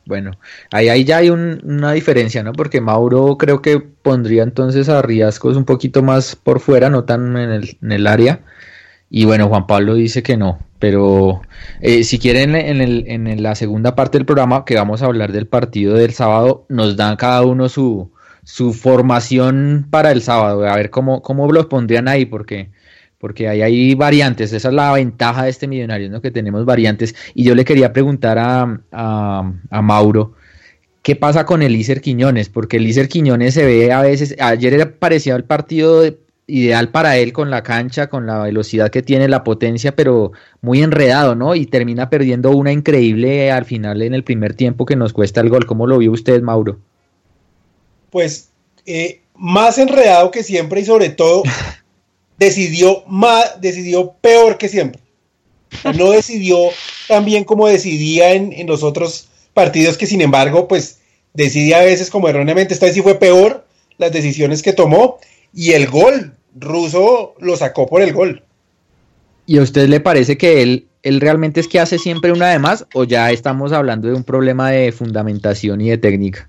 [0.06, 0.30] bueno,
[0.70, 2.52] ahí, ahí ya hay una diferencia, ¿no?
[2.52, 7.36] Porque Mauro creo que pondría entonces a Riascos un poquito más por fuera, no tan
[7.36, 8.40] en el, en el área.
[9.10, 10.58] Y bueno, Juan Pablo dice que no.
[10.82, 11.42] Pero
[11.80, 15.30] eh, si quieren en, el, en la segunda parte del programa, que vamos a hablar
[15.30, 18.10] del partido del sábado, nos dan cada uno su,
[18.42, 20.66] su formación para el sábado.
[20.66, 22.70] A ver cómo, cómo los pondrían ahí, porque
[23.18, 26.20] porque ahí hay variantes, esa es la ventaja de este millonario, ¿no?
[26.20, 27.14] que tenemos variantes.
[27.32, 30.34] Y yo le quería preguntar a, a, Mauro,
[31.02, 32.48] ¿qué pasa con Elíser Quiñones?
[32.48, 36.02] Porque Elíser Quiñones se ve a veces, ayer parecía el partido
[36.52, 40.82] ideal para él con la cancha, con la velocidad que tiene, la potencia, pero muy
[40.82, 41.54] enredado, ¿no?
[41.54, 45.48] Y termina perdiendo una increíble al final en el primer tiempo que nos cuesta el
[45.48, 45.64] gol.
[45.64, 46.78] ¿Cómo lo vio usted, Mauro?
[48.10, 48.50] Pues
[48.84, 51.42] eh, más enredado que siempre y sobre todo
[52.38, 55.00] decidió, más, decidió peor que siempre.
[55.96, 56.68] No decidió
[57.08, 60.98] tan bien como decidía en, en, los otros partidos que sin embargo pues
[61.32, 65.18] decidía a veces como erróneamente, esta vez sí fue peor las decisiones que tomó
[65.54, 68.42] y el gol, Russo lo sacó por el gol.
[69.46, 72.58] ¿Y a usted le parece que él, él realmente es que hace siempre una de
[72.58, 76.48] más o ya estamos hablando de un problema de fundamentación y de técnica?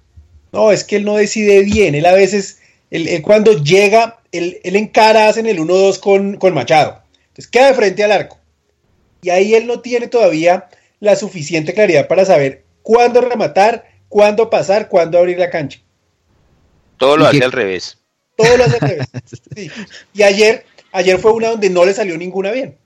[0.51, 2.59] No, es que él no decide bien, él a veces,
[2.91, 7.73] él, cuando llega, él, él, encara, hacen el 1-2 con, con Machado, entonces queda de
[7.73, 8.37] frente al arco.
[9.23, 10.67] Y ahí él no tiene todavía
[10.99, 15.79] la suficiente claridad para saber cuándo rematar, cuándo pasar, cuándo abrir la cancha.
[16.97, 17.97] Todo lo hace al revés.
[18.43, 19.07] Todo lo hace al revés.
[20.13, 22.77] Y ayer, ayer fue una donde no le salió ninguna bien.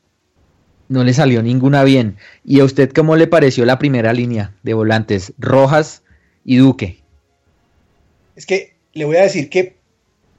[0.90, 2.18] No le salió ninguna bien.
[2.46, 5.34] ¿Y a usted cómo le pareció la primera línea de volantes?
[5.38, 6.04] Rojas
[6.46, 7.02] y Duque.
[8.36, 9.78] Es que le voy a decir que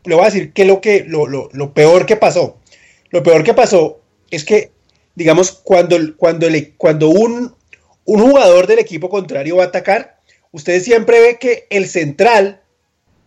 [0.05, 2.59] le voy a decir que lo que lo, lo, lo peor que pasó.
[3.11, 4.01] Lo peor que pasó
[4.31, 4.71] es que,
[5.15, 7.55] digamos, cuando, cuando, le, cuando un,
[8.05, 10.19] un jugador del equipo contrario va a atacar,
[10.51, 12.63] usted siempre ve que el central,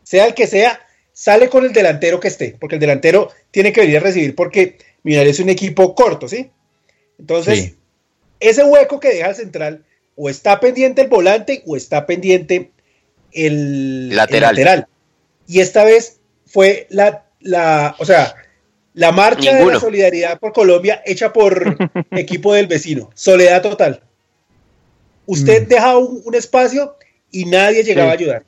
[0.04, 0.80] sea el que sea,
[1.22, 4.80] sale con el delantero que esté, porque el delantero tiene que venir a recibir porque
[5.04, 6.50] Millonarios es un equipo corto, ¿sí?
[7.20, 7.76] Entonces,
[8.40, 12.72] ese hueco que deja el central, o está pendiente el volante o está pendiente
[13.34, 14.88] el lateral.
[15.46, 18.34] Y esta vez fue la, la o sea,
[18.96, 21.78] la marcha de la solidaridad por Colombia hecha por
[22.12, 23.12] equipo del vecino.
[23.14, 24.02] Soledad total.
[25.28, 25.68] Usted mm.
[25.68, 26.96] deja un, espacio
[27.30, 28.44] y nadie llegaba a ayudar.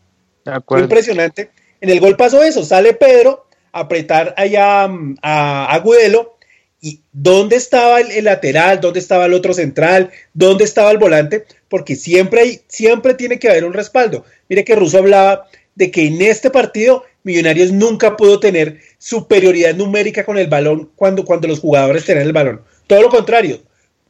[0.66, 1.52] Fue impresionante.
[1.84, 6.38] En el gol pasó eso, sale Pedro a apretar allá mm, a, Agudelo
[6.80, 11.98] y dónde estaba el, lateral, dónde estaba el otro central, dónde estaba el volante, porque
[11.98, 14.24] siempre hay, siempre tiene que haber un respaldo.
[14.48, 20.24] Mire que Russo hablaba de que en este partido Millonarios nunca pudo tener superioridad numérica
[20.24, 22.62] con el balón cuando, cuando los jugadores tenían el balón.
[22.88, 23.62] Todo lo contrario,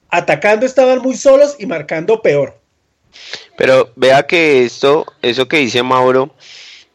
[0.10, 2.56] atacando estaban muy solos y marcando peor.
[3.58, 6.36] Pero vea que esto, eso que dice Mauro,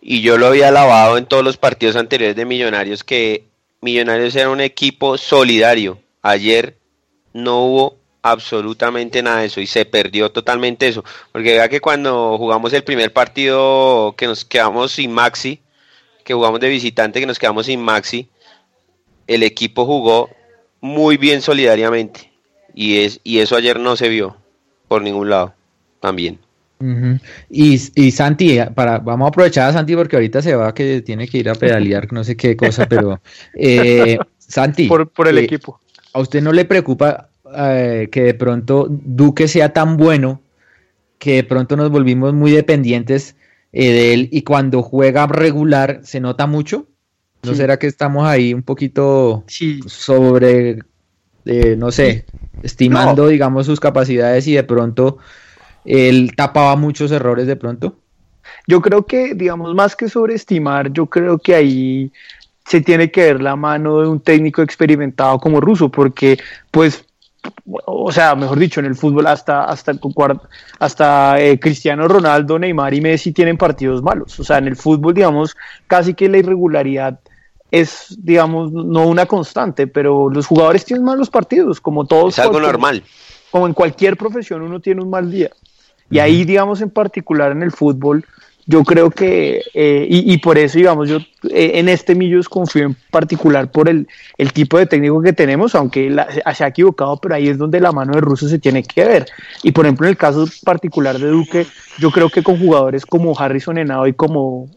[0.00, 3.44] y yo lo había alabado en todos los partidos anteriores de Millonarios, que
[3.80, 5.98] Millonarios era un equipo solidario.
[6.22, 6.76] Ayer
[7.32, 11.04] no hubo absolutamente nada de eso y se perdió totalmente eso.
[11.32, 15.60] Porque vea que cuando jugamos el primer partido que nos quedamos sin Maxi,
[16.24, 18.28] que jugamos de visitante, que nos quedamos sin Maxi,
[19.26, 20.30] el equipo jugó
[20.80, 22.32] muy bien solidariamente.
[22.74, 24.36] Y, es, y eso ayer no se vio
[24.88, 25.54] por ningún lado
[26.00, 26.38] también.
[27.50, 31.26] Y, y, Santi, para, vamos a aprovechar a Santi porque ahorita se va que tiene
[31.26, 33.20] que ir a pedalear, no sé qué cosa, pero
[33.54, 34.86] eh, Santi.
[34.86, 35.80] Por, el eh, equipo.
[36.12, 40.40] ¿A usted no le preocupa eh, que de pronto Duque sea tan bueno
[41.18, 43.34] que de pronto nos volvimos muy dependientes
[43.72, 46.86] de él y cuando juega regular se nota mucho?
[47.42, 49.44] ¿No será que estamos ahí un poquito
[49.86, 50.80] sobre,
[51.44, 52.24] no sé,
[52.62, 55.18] estimando, digamos, sus capacidades y de pronto
[55.84, 57.94] él tapaba muchos errores de pronto.
[58.66, 62.12] Yo creo que, digamos, más que sobreestimar, yo creo que ahí
[62.66, 66.38] se tiene que ver la mano de un técnico experimentado como Russo, porque,
[66.70, 67.04] pues,
[67.64, 69.92] o sea, mejor dicho, en el fútbol hasta, hasta,
[70.78, 74.38] hasta eh, Cristiano Ronaldo, Neymar y Messi tienen partidos malos.
[74.38, 75.56] O sea, en el fútbol, digamos,
[75.86, 77.20] casi que la irregularidad
[77.70, 82.38] es, digamos, no una constante, pero los jugadores tienen malos partidos, como todos.
[82.38, 83.02] Es algo normal.
[83.50, 85.50] Como en cualquier profesión uno tiene un mal día.
[86.10, 88.24] Y ahí, digamos, en particular en el fútbol,
[88.70, 91.16] yo creo que, eh, y, por eso, digamos, yo
[91.50, 95.74] eh, en este Millos confío en particular por el, el tipo de técnico que tenemos,
[95.74, 96.14] aunque
[96.54, 99.26] se ha equivocado, pero ahí es donde la mano de Russo se tiene que ver.
[99.62, 101.66] Y por ejemplo, en el caso particular de Duque,
[101.98, 104.68] yo creo que con jugadores como Harrison Henao y como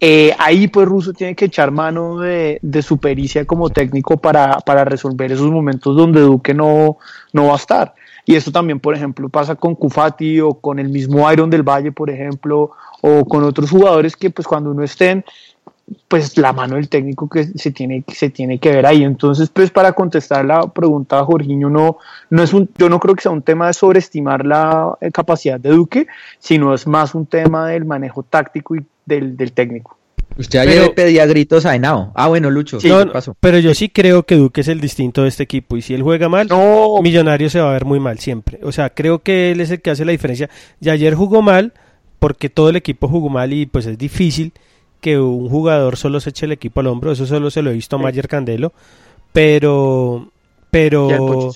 [0.00, 4.60] eh, ahí pues Russo tiene que echar mano de, de su pericia como técnico para,
[4.60, 6.98] para, resolver esos momentos donde Duque no,
[7.32, 7.94] no va a estar.
[8.24, 11.92] Y esto también, por ejemplo, pasa con Cufati o con el mismo Iron del Valle,
[11.92, 15.24] por ejemplo, o con otros jugadores que pues cuando no estén,
[16.06, 19.02] pues la mano del técnico que se tiene, se tiene que ver ahí.
[19.02, 21.98] Entonces, pues para contestar la pregunta, Jorginho, no,
[22.30, 25.58] no es un, yo no creo que sea un tema de sobreestimar la eh, capacidad
[25.58, 26.06] de Duque,
[26.38, 29.98] sino es más un tema del manejo táctico y del, del técnico.
[30.36, 32.12] Usted ayer le pedía gritos a Henao.
[32.14, 32.78] Ah, bueno, Lucho.
[32.80, 33.36] Sí, pasó?
[33.40, 35.76] Pero yo sí creo que Duque es el distinto de este equipo.
[35.76, 36.48] Y si él juega mal,
[37.02, 38.60] Millonario se va a ver muy mal siempre.
[38.62, 40.48] O sea, creo que él es el que hace la diferencia.
[40.80, 41.72] Y ayer jugó mal
[42.20, 44.52] porque todo el equipo jugó mal y pues es difícil
[45.00, 47.10] que un jugador solo se eche el equipo al hombro.
[47.10, 48.72] Eso solo se lo he visto a Mayer Candelo.
[49.32, 50.30] Pero...
[50.70, 51.52] Pero...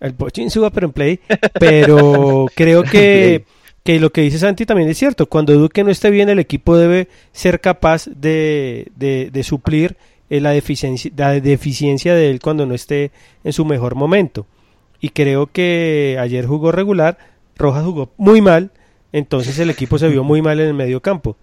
[0.00, 1.20] El Pochin suba, pero en play.
[1.58, 3.44] Pero creo que
[3.84, 5.26] que lo que dice Santi también es cierto.
[5.26, 9.96] Cuando Duque no esté bien, el equipo debe ser capaz de, de, suplir
[10.30, 13.12] eh, la, deficiencia, la deficiencia de él cuando no esté
[13.44, 14.46] en su mejor momento.
[15.00, 17.18] y creo que ayer jugó regular,
[17.56, 18.70] Rojas jugó muy mal,
[19.12, 21.36] entonces el equipo se vio muy mal en el medio campo.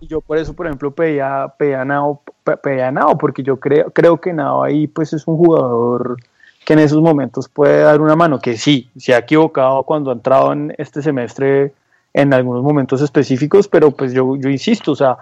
[0.00, 2.22] Y yo por eso, por ejemplo, pedía, a Nao,
[2.62, 6.18] pedía Nao, porque yo creo, creo que Nao ahí pues es un jugador
[6.64, 10.14] que en esos momentos puede dar una mano, que sí, se ha equivocado cuando ha
[10.14, 11.72] entrado en este semestre
[12.12, 15.16] en algunos momentos específicos, pero pues yo, yo insisto, o sea,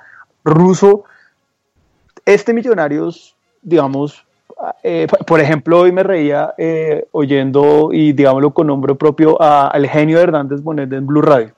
[0.45, 1.05] Russo,
[2.25, 4.25] este Millonarios, digamos,
[4.83, 10.19] eh, por ejemplo, hoy me reía eh, oyendo, y digámoslo con nombre propio, al genio
[10.19, 11.53] de Hernández Bonet en Blue Radio,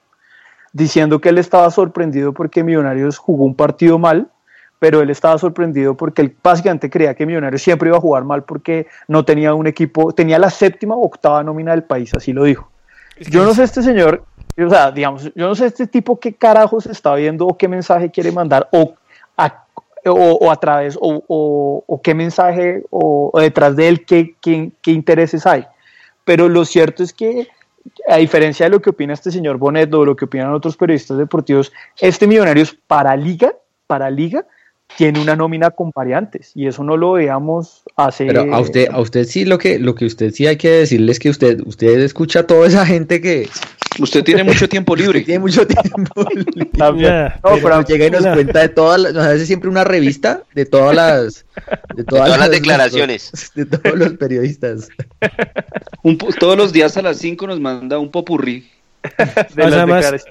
[0.72, 4.28] diciendo que él estaba sorprendido porque Millonarios jugó un partido mal,
[4.80, 8.42] pero él estaba sorprendido porque él básicamente creía que Millonarios siempre iba a jugar mal
[8.42, 12.44] porque no tenía un equipo, tenía la séptima o octava nómina del país, así lo
[12.44, 12.68] dijo.
[13.18, 14.24] Yo no sé este señor,
[14.58, 18.10] o sea, digamos, yo no sé este tipo qué carajos está viendo o qué mensaje
[18.10, 18.94] quiere mandar o
[19.36, 19.64] a,
[20.06, 25.66] o, a través o, qué mensaje o, detrás de él qué, qué, qué intereses hay.
[26.24, 27.48] Pero lo cierto es que
[28.08, 31.18] a diferencia de lo que opina este señor Bonet o lo que opinan otros periodistas
[31.18, 33.52] deportivos, este Millonarios para liga,
[33.86, 34.46] para liga,
[34.96, 39.00] tiene una nómina con variantes y eso no lo veamos hace Pero a usted a
[39.00, 42.00] usted sí lo que lo que usted sí hay que decirle es que usted usted
[42.00, 43.48] escucha a toda esa gente que
[43.98, 45.20] usted tiene mucho tiempo libre.
[45.24, 46.68] tiene mucho tiempo libre.
[47.42, 50.66] no, pero llega y nos cuenta de todas las, nos hace siempre una revista de
[50.66, 51.44] todas las
[51.94, 54.88] de todas, las, declaraciones de todos los periodistas.
[56.38, 58.68] todos los días a las 5 nos manda un popurrí.
[59.54, 60.24] De las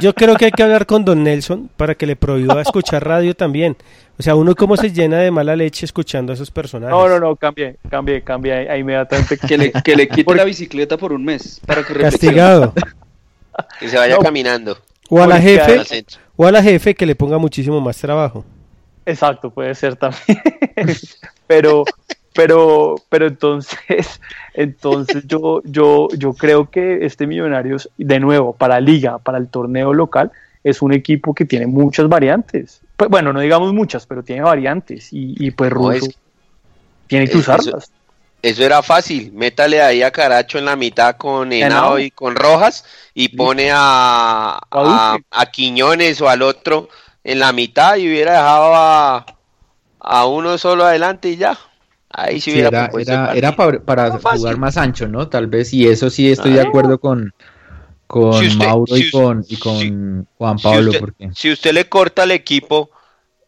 [0.00, 3.34] yo creo que hay que hablar con Don Nelson para que le prohíba escuchar radio
[3.34, 3.76] también.
[4.18, 6.94] O sea, uno cómo se llena de mala leche escuchando a esos personajes.
[6.94, 9.38] No, no, no, cambie, cambie, cambie ahí, inmediatamente.
[9.38, 12.74] Que le, que le quite la bicicleta por un mes para que Castigado.
[13.78, 14.76] que se vaya caminando.
[15.08, 16.04] O a la jefe,
[16.36, 18.44] o a la jefe que le ponga muchísimo más trabajo.
[19.06, 20.40] Exacto, puede ser también.
[21.46, 21.84] Pero,
[22.40, 24.18] pero, pero entonces,
[24.54, 29.92] entonces yo, yo, yo creo que este Millonarios, de nuevo, para Liga, para el torneo
[29.92, 30.32] local,
[30.64, 32.80] es un equipo que tiene muchas variantes.
[32.96, 36.06] Pues, bueno, no digamos muchas, pero tiene variantes y, pues Russo
[37.08, 37.92] tiene que usarlas.
[38.40, 42.86] Eso, era fácil, métale ahí a Caracho en la mitad con Henao y con Rojas
[43.12, 46.88] y pone a, a, Quiñones o al otro
[47.22, 49.26] en la mitad y hubiera dejado a,
[49.98, 51.58] a uno solo adelante y ya.
[52.12, 52.90] Ahí sí, era,
[53.34, 55.28] era, para, jugar más ancho, ¿no?
[55.28, 57.32] Tal vez, y eso sí estoy de acuerdo con,
[58.08, 60.80] con Mauro y, con, y con Juan Pablo.
[60.80, 61.30] Si usted, porque...
[61.34, 62.90] si usted le corta al equipo,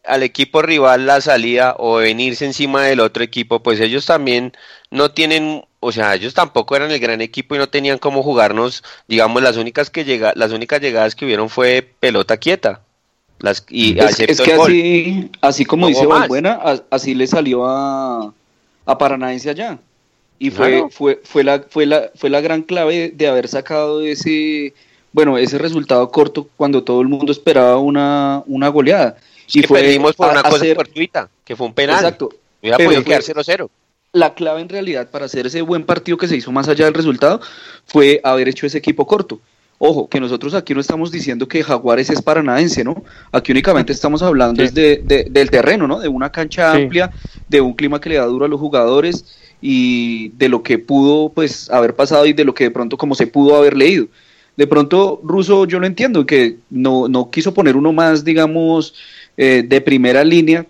[0.05, 4.53] al equipo rival la salida o venirse encima del otro equipo, pues ellos también
[4.91, 8.81] no tienen, o sea, ellos tampoco eran el gran equipo y no tenían cómo jugarnos,
[9.09, 12.79] digamos, las únicas que llega, las únicas llegadas que hubieron fue pelota quieta.
[13.39, 18.33] Las, y es, que así, así como dice Buena, así le salió a
[18.85, 19.79] a Paranaense allá.
[20.39, 24.73] Y fue, fue, fue, la, fue, la, fue la gran clave de haber sacado ese,
[25.13, 29.15] bueno, ese resultado corto cuando todo el mundo esperaba una, una goleada.
[29.47, 31.97] y fue perdimos por una cosa fortuita, que fue un penal.
[31.97, 32.29] Exacto.
[32.61, 33.69] Hubiera podido quedar 0-0.
[34.11, 36.93] La clave en realidad para hacer ese buen partido que se hizo más allá del
[36.93, 37.41] resultado
[37.85, 39.39] fue haber hecho ese equipo corto.
[39.85, 43.03] Ojo, que nosotros aquí no estamos diciendo que Jaguares es paranaense, ¿no?
[43.33, 45.99] Aquí únicamente estamos hablando de, del terreno, ¿no?
[45.99, 47.11] De una cancha amplia,
[47.49, 49.25] de un clima que le da duro a los jugadores
[49.59, 53.13] y de lo que pudo pues haber pasado y de lo que de pronto como
[53.13, 54.07] se pudo haber leído.
[54.55, 58.95] De pronto, Russo, yo lo entiendo, que no, no quiso poner uno más, digamos,
[59.35, 60.65] eh, de primera línea,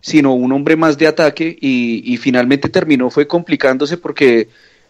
[0.00, 4.48] sino un hombre más de ataque y, y finalmente terminó fue complicándose porque,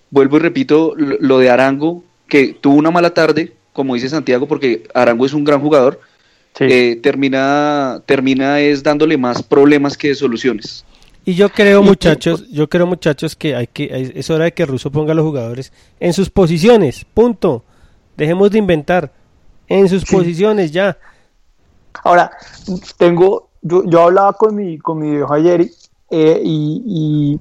[0.08, 4.84] vuelvo y repito, lo de Arango que tuvo una mala tarde, como dice Santiago, porque
[4.94, 6.00] Arango es un gran jugador,
[6.58, 10.84] eh, termina, termina es dándole más problemas que soluciones.
[11.26, 14.90] Y yo creo, muchachos, yo creo, muchachos, que hay que es hora de que Russo
[14.90, 17.04] ponga a los jugadores en sus posiciones.
[17.04, 17.64] Punto.
[18.16, 19.12] Dejemos de inventar.
[19.68, 20.96] En sus posiciones ya.
[22.04, 22.30] Ahora,
[22.96, 25.68] tengo, yo, yo hablaba con mi, con mi viejo ayer
[26.10, 27.38] eh, y,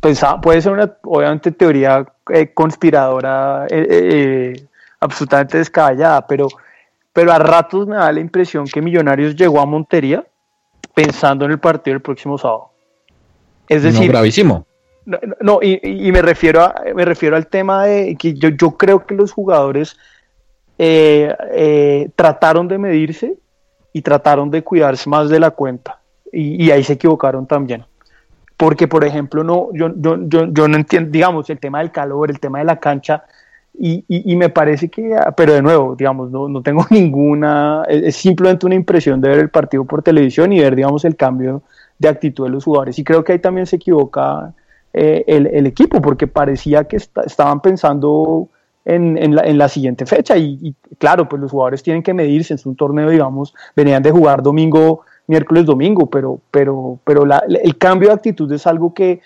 [0.00, 4.66] pensaba, puede ser una, obviamente, teoría eh, conspiradora eh, eh,
[5.00, 6.48] absolutamente descabellada, pero,
[7.12, 10.24] pero a ratos me da la impresión que Millonarios llegó a Montería
[10.94, 12.70] pensando en el partido del próximo sábado.
[13.68, 14.66] Es decir, gravísimo.
[15.40, 19.14] No, y, me refiero a, me refiero al tema de que yo, yo creo que
[19.14, 19.96] los jugadores
[22.14, 23.34] trataron de medirse
[23.92, 25.98] y trataron de cuidarse más de la cuenta.
[26.30, 27.84] y ahí se equivocaron también
[28.58, 32.28] porque por ejemplo no, yo, yo, yo, yo no entiendo, digamos, el tema del calor,
[32.28, 33.24] el tema de la cancha,
[33.80, 38.66] y, y, me parece que, pero de nuevo, digamos, no, no tengo ninguna, es, simplemente
[38.66, 41.62] una impresión de ver el partido por televisión y ver, digamos, el cambio
[41.96, 42.98] de actitud de los jugadores.
[42.98, 44.52] Y creo que ahí también se equivoca
[44.92, 48.48] eh, el, equipo, porque parecía que estaban pensando
[48.84, 50.36] en, la, siguiente fecha.
[50.36, 52.54] Y, claro, pues los jugadores tienen que medirse.
[52.54, 58.08] en un torneo, digamos, venían de jugar domingo, miércoles, domingo, pero, pero, pero el cambio
[58.08, 59.20] de actitud es algo que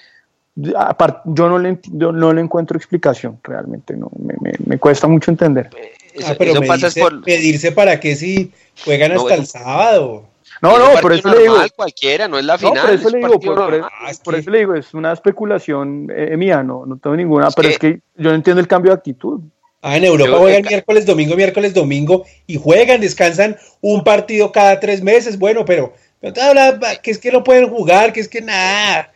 [0.54, 4.10] yo no le, no le encuentro explicación realmente, no,
[4.66, 5.70] me, cuesta mucho entender.
[6.24, 8.52] Ah, pero medirse, para que si
[8.84, 10.28] juegan hasta el sábado.
[10.60, 11.56] No, no, por eso le digo.
[11.74, 12.84] Cualquiera, no es la final.
[12.84, 13.40] por eso le digo,
[14.22, 17.78] por, eso le digo, es una especulación eh, mía, no, no tengo ninguna, pero es
[17.78, 19.40] que yo no entiendo el cambio de actitud.
[19.80, 25.02] Ah, en Europa juegan miércoles, domingo, miércoles, domingo y juegan, descansan un partido cada tres
[25.02, 25.36] meses.
[25.36, 26.34] Bueno, pero, pero
[27.02, 29.11] que es que no pueden jugar, que es que nada.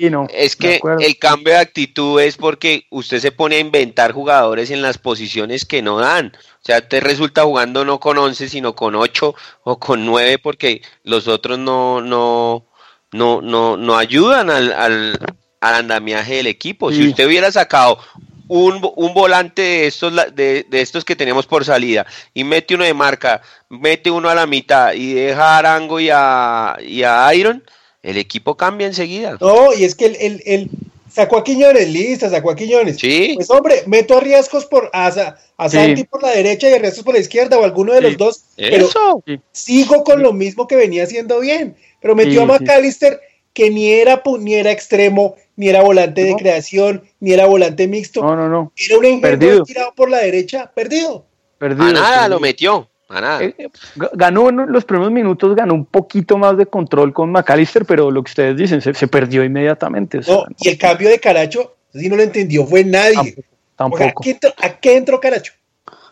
[0.00, 4.12] Y no, es que el cambio de actitud es porque usted se pone a inventar
[4.12, 6.32] jugadores en las posiciones que no dan.
[6.36, 9.34] O sea, te resulta jugando no con 11, sino con 8
[9.64, 12.64] o con 9 porque los otros no, no,
[13.10, 15.18] no, no, no ayudan al, al,
[15.60, 16.92] andamiaje del equipo.
[16.92, 17.98] Si usted hubiera sacado
[18.46, 22.84] un, un, volante de estos, de, de, estos que tenemos por salida y mete uno
[22.84, 27.34] de marca, mete uno a la mitad y deja a Arango y a, y a
[27.34, 27.64] Iron,
[28.08, 29.36] el equipo cambia enseguida.
[29.38, 30.70] No, y es que el, el,
[31.12, 32.96] sacó a Quiñones, lista, sacó a Quiñones.
[32.96, 33.32] Sí.
[33.34, 37.04] Pues hombre, meto a Riescos por, a, a Santi por la derecha y a Riescos
[37.04, 38.44] por la izquierda o alguno de los dos.
[38.56, 39.22] Eso.
[39.52, 41.76] Sigo con lo mismo que venía haciendo bien.
[42.00, 43.20] Pero metió a McAllister
[43.52, 48.22] que ni era, ni era extremo, ni era volante de creación, ni era volante mixto.
[48.22, 48.72] No, no, no.
[48.74, 51.26] Era un engendro tirado por la derecha, perdido.
[51.58, 51.88] Perdido.
[51.88, 52.87] A nada lo metió.
[53.08, 53.42] A nada.
[53.42, 53.68] Eh, eh,
[54.12, 58.22] ganó en los primeros minutos, ganó un poquito más de control con McAllister, pero lo
[58.22, 60.20] que ustedes dicen, se, perdió inmediatamente.
[60.60, 63.34] y el cambio de Caracho, si no lo entendió, fue nadie.
[63.76, 64.22] Tampoco.
[64.58, 65.52] ¿a, qué entró, Caracho?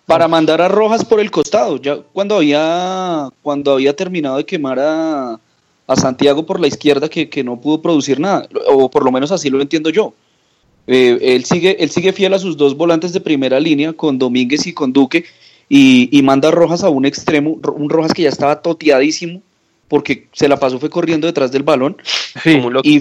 [0.07, 1.77] Para mandar a Rojas por el costado.
[1.79, 5.41] Ya cuando había, cuando había terminado de quemar a,
[5.87, 9.51] a Santiago por la izquierda que, no pudo producir nada, o por lo menos así
[9.51, 10.15] lo entiendo yo.
[10.87, 14.67] Eh, él, sigue, él sigue fiel a sus dos volantes de primera línea, con Domínguez
[14.67, 15.25] y con Duque,
[15.69, 19.43] y, manda a Rojas a un extremo, un Rojas que ya estaba toteadísimo,
[19.89, 21.97] porque se la pasó, fue corriendo detrás del balón.
[22.45, 23.01] como un y,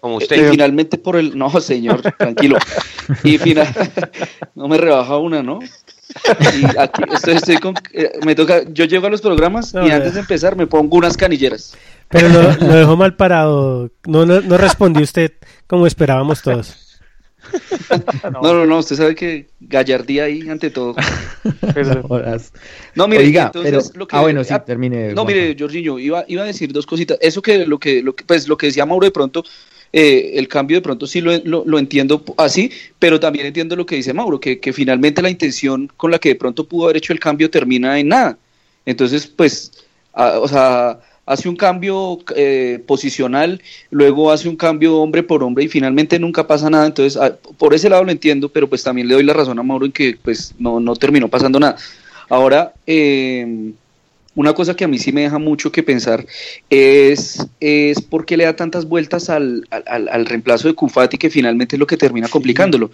[0.00, 0.50] como usted.
[0.50, 1.36] finalmente por el...
[1.36, 2.56] No, señor, tranquilo.
[3.24, 3.66] y final...
[4.54, 5.58] no me rebaja una, ¿no?
[5.60, 7.02] Y aquí
[7.34, 10.66] estoy, con, eh, me toca, yo llego a los programas y antes de empezar me
[10.66, 11.76] pongo unas canilleras.
[12.08, 13.90] Pero lo, dejó mal parado.
[14.06, 15.32] No, no, no respondió usted
[15.66, 16.87] como esperábamos todos.
[18.42, 20.94] No, no, no, usted sabe que gallardía ahí ante todo.
[22.94, 25.14] no, mire, Oiga, pero, lo que, ah, bueno, sí, termine.
[25.14, 27.18] No, mire, Jorginho, iba, iba a decir dos cositas.
[27.20, 29.44] Eso que lo que, lo que, pues, lo que decía Mauro de pronto,
[29.92, 33.96] eh, el cambio de pronto sí lo, lo, entiendo así, pero también entiendo lo que
[33.96, 37.12] dice Mauro, que, que finalmente la intención con la que de pronto pudo haber hecho
[37.12, 38.38] el cambio termina en nada.
[38.84, 39.72] Entonces, pues,
[40.12, 43.60] o sea, hace un cambio eh, posicional,
[43.90, 46.86] luego hace un cambio hombre por hombre y finalmente nunca pasa nada.
[46.86, 49.62] Entonces, ah, por ese lado lo entiendo, pero pues también le doy la razón a
[49.62, 51.76] Mauro en que pues no, no terminó pasando nada.
[52.30, 53.72] Ahora, eh,
[54.34, 56.24] una cosa que a mí sí me deja mucho que pensar
[56.70, 61.76] es, es por qué le da tantas vueltas al, al, reemplazo de Kufati que finalmente
[61.76, 62.90] es lo que termina complicándolo.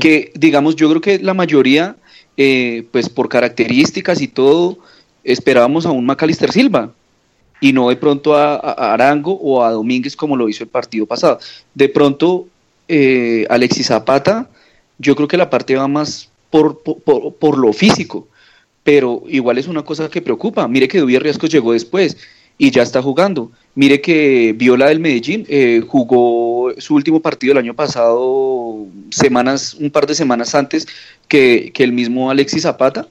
[0.00, 1.96] Que digamos, yo creo que la mayoría,
[2.36, 4.78] eh, pues por características y todo,
[5.24, 6.92] esperábamos a un Macalister Silva
[7.60, 11.38] y no de pronto a, Arango o a Domínguez como lo hizo el partido pasado.
[11.74, 12.48] De pronto,
[12.88, 14.48] eh, Alexis Zapata,
[14.98, 18.28] yo creo que la parte va más por, por, lo físico,
[18.82, 20.66] pero igual es una cosa que preocupa.
[20.68, 22.16] Mire que Dubier Riascos llegó después
[22.58, 23.50] y ya está jugando.
[23.74, 29.90] Mire que Viola del Medellín eh, jugó su último partido el año pasado, semanas, un
[29.90, 30.86] par de semanas antes
[31.28, 33.08] que, que el mismo Alexis Zapata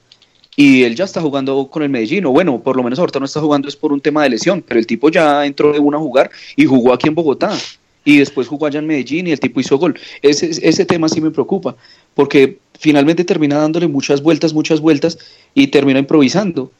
[0.56, 3.26] y él ya está jugando con el Medellín, o bueno, por lo menos ahorita no
[3.26, 5.98] está jugando es por un tema de lesión, pero el tipo ya entró de una
[5.98, 7.56] a jugar y jugó aquí en Bogotá
[8.04, 9.98] y después jugó allá en Medellín y el tipo hizo gol.
[10.22, 11.76] Ese, ese tema sí me preocupa,
[12.14, 15.18] porque finalmente termina dándole muchas vueltas, muchas vueltas
[15.54, 16.70] y termina improvisando.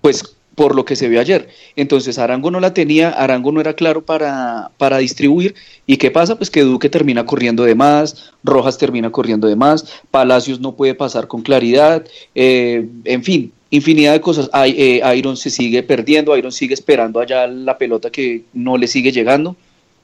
[0.00, 1.48] Pues por lo que se vio ayer.
[1.76, 5.54] Entonces Arango no la tenía, Arango no era claro para, para distribuir.
[5.86, 6.36] ¿Y qué pasa?
[6.36, 10.96] Pues que Duque termina corriendo de más, Rojas termina corriendo de más, Palacios no puede
[10.96, 12.04] pasar con claridad,
[12.34, 14.50] eh, en fin, infinidad de cosas.
[14.66, 19.12] Eh, Iron se sigue perdiendo, Iron sigue esperando allá la pelota que no le sigue
[19.12, 19.54] llegando,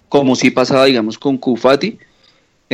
[0.09, 1.99] como si pasaba, digamos, con Kufati.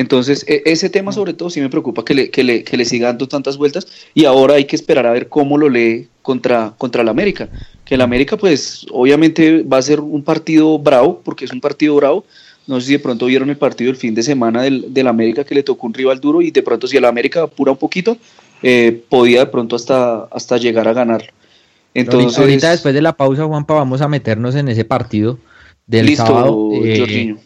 [0.00, 2.86] Entonces, e, ese tema sobre todo sí me preocupa que le, que le, que le
[2.86, 6.72] siga dando tantas vueltas y ahora hay que esperar a ver cómo lo lee contra,
[6.78, 7.50] contra el América.
[7.84, 11.96] Que el América, pues, obviamente va a ser un partido bravo, porque es un partido
[11.96, 12.24] bravo.
[12.66, 15.44] No sé si de pronto vieron el partido el fin de semana del, del América
[15.44, 18.16] que le tocó un rival duro y de pronto si el América apura un poquito,
[18.62, 21.30] eh, podía de pronto hasta, hasta llegar a ganar.
[21.92, 25.38] Entonces, ahorita después de la pausa, Juanpa, vamos a meternos en ese partido
[25.86, 26.70] del listo, sábado.
[26.84, 27.36] Eh,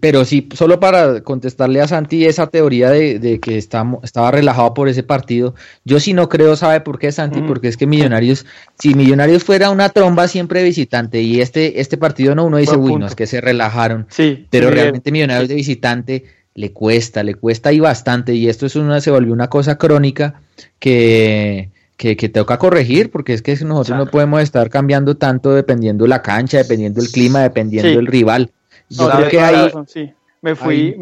[0.00, 5.02] pero sí, solo para contestarle a Santi esa teoría de, que estaba relajado por ese
[5.02, 5.54] partido,
[5.84, 7.40] yo sí no creo, ¿sabe por qué, Santi?
[7.40, 8.44] Porque es que Millonarios,
[8.78, 12.96] si Millonarios fuera una tromba siempre visitante y este, este partido no, uno dice, uy,
[12.96, 14.06] no, es que se relajaron.
[14.10, 18.76] Sí, pero realmente Millonarios de visitante le cuesta, le cuesta y bastante, y esto es
[18.76, 20.42] una, se volvió una cosa crónica
[20.78, 26.06] que, que, que toca corregir, porque es que nosotros no podemos estar cambiando tanto dependiendo
[26.06, 28.50] la cancha, dependiendo el clima, dependiendo del rival.
[28.88, 29.72] Yo creo que ahí...
[29.86, 30.12] Sí.
[30.44, 30.94] Me fui,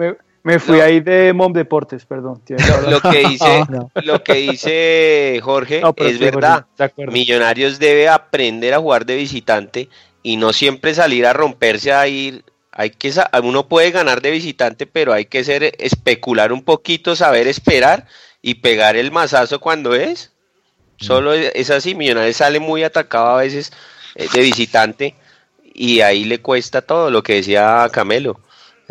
[0.45, 2.41] me, fui ahí de Mom Deportes, perdón.
[2.89, 3.65] Lo que dice,
[4.05, 6.65] lo que dice Jorge es verdad.
[7.09, 9.89] Millonarios debe aprender a jugar de visitante
[10.23, 12.45] y no siempre salir a romperse a ir.
[12.71, 13.13] Hay que
[13.43, 18.07] uno puede ganar de visitante, pero hay que ser especular un poquito, saber esperar
[18.43, 20.31] y pegar el mazazo cuando es.
[20.99, 23.73] Solo es así, Millonarios sale muy atacado a veces
[24.15, 25.17] eh, de visitante
[25.75, 28.41] y ahí le cuesta todo lo que decía Camelo.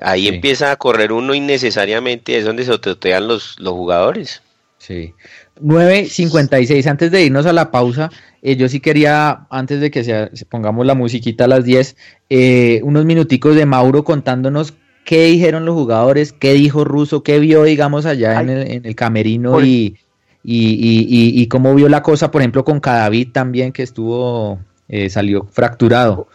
[0.01, 4.41] Ahí empieza a correr uno innecesariamente, es donde se ototean los, los jugadores.
[4.77, 5.13] Sí.
[5.61, 8.09] 9.56, antes de irnos a la pausa,
[8.41, 11.95] eh, yo sí quería, antes de que se, pongamos la musiquita a las 10,
[12.29, 14.73] eh, unos minuticos de Mauro contándonos
[15.05, 18.95] qué dijeron los jugadores, qué dijo Russo, qué vio, digamos, allá en el, en el,
[18.95, 19.97] camerino y,
[20.43, 24.59] y, y, cómo vio la cosa, por ejemplo, con Cadavid también, que estuvo,
[24.89, 26.27] eh, salió fracturado.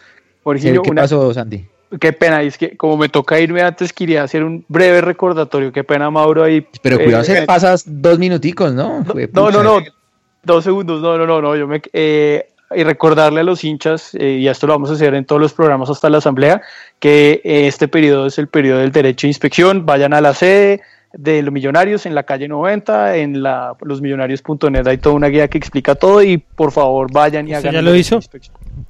[0.55, 1.67] ¿Qué, pasó, Sandy?
[2.01, 5.73] Qué pena, es que como me toca irme antes, quería hacer un breve recordatorio.
[5.73, 6.45] Qué pena, Mauro.
[6.45, 9.05] Ahí, Pero cuidado, se eh, pasas dos minuticos, ¿no?
[9.33, 9.81] No, no, no,
[10.43, 11.57] dos segundos, no, no, no, no.
[11.57, 15.15] Yo me, eh, y recordarle a los hinchas, eh, y esto lo vamos a hacer
[15.15, 16.63] en todos los programas hasta la asamblea,
[16.99, 19.87] que este periodo es el periodo del derecho de inspección.
[19.87, 20.81] Vayan a la sede
[21.13, 25.59] de los millonarios en la calle 90, en la losmillonarios.net hay toda una guía que
[25.59, 27.73] explica todo y por favor vayan y hagan.
[27.73, 28.21] ¿Ya lo hizo?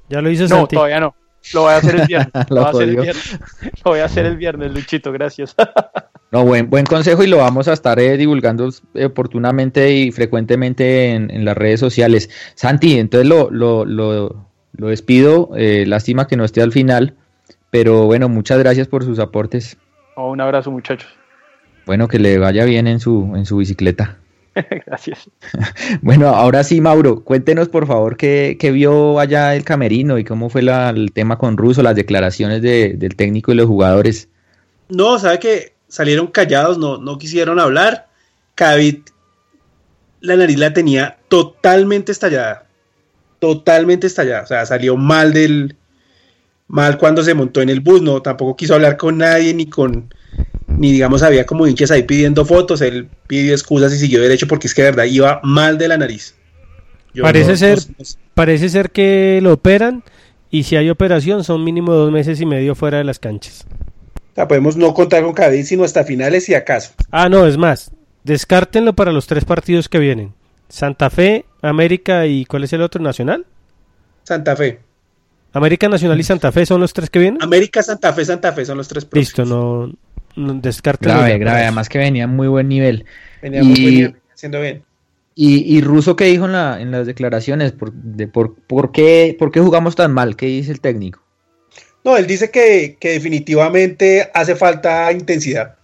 [0.08, 1.14] ¿Ya lo hizo No, todavía no.
[1.54, 2.50] Lo voy a hacer el viernes.
[2.50, 3.38] lo, voy a hacer el viernes.
[3.84, 5.54] lo voy a hacer el viernes, Luchito, gracias.
[6.32, 11.12] no, buen, buen consejo y lo vamos a estar eh, divulgando eh, oportunamente y frecuentemente
[11.12, 12.30] en, las redes sociales.
[12.54, 15.50] Santi, entonces lo, lo, lo, lo despido.
[15.56, 17.14] Eh, lástima que no esté al final,
[17.70, 19.76] pero bueno, muchas gracias por sus aportes.
[20.16, 21.08] un abrazo, muchachos.
[21.86, 24.18] Bueno, que le vaya bien en su, en su bicicleta.
[24.86, 25.30] Gracias.
[26.02, 30.62] Bueno, ahora sí, Mauro, cuéntenos por favor qué, vio allá el camerino y cómo fue
[30.62, 34.28] el tema con Russo, las declaraciones del técnico y los jugadores.
[34.88, 38.08] No, sabe que salieron callados, no, no quisieron hablar.
[38.54, 39.10] Cavit,
[40.20, 42.66] la nariz la tenía totalmente estallada.
[43.38, 44.42] Totalmente estallada.
[44.42, 45.76] O sea, salió mal del.
[46.68, 50.12] Mal cuando se montó en el bus, no, tampoco quiso hablar con nadie ni con
[50.76, 54.66] ni digamos había como hinchas ahí pidiendo fotos, él pidió excusas y siguió derecho porque
[54.66, 56.34] es que de verdad iba mal de la nariz.
[57.20, 57.78] parece ser,
[58.34, 60.02] parece ser que lo operan
[60.50, 63.66] y si hay operación son mínimo dos meses y medio fuera de las canchas.
[64.32, 66.92] O sea, podemos no contar con Cádiz sino hasta finales si acaso.
[67.10, 67.90] Ah, no, es más,
[68.24, 70.34] descártenlo para los tres partidos que vienen.
[70.68, 73.02] Santa Fe, América y ¿cuál es el otro?
[73.02, 73.46] ¿Nacional?
[74.24, 74.80] Santa Fe.
[75.52, 77.42] América Nacional y Santa Fe son los tres que vienen.
[77.42, 79.38] América, Santa Fe, Santa Fe son los tres próximos.
[79.38, 79.90] Listo, no,
[80.36, 81.08] descarte.
[81.08, 83.04] Grave, grave, además que venía muy buen nivel.
[83.42, 84.84] Venía muy buen nivel, haciendo bien.
[85.34, 87.72] Y, y Russo, ¿qué dijo en, la, en las declaraciones?
[87.72, 90.34] ¿Por, de, por, por, qué, ¿Por qué jugamos tan mal?
[90.34, 91.22] ¿Qué dice el técnico?
[92.04, 95.74] No, él dice que, que definitivamente hace falta intensidad.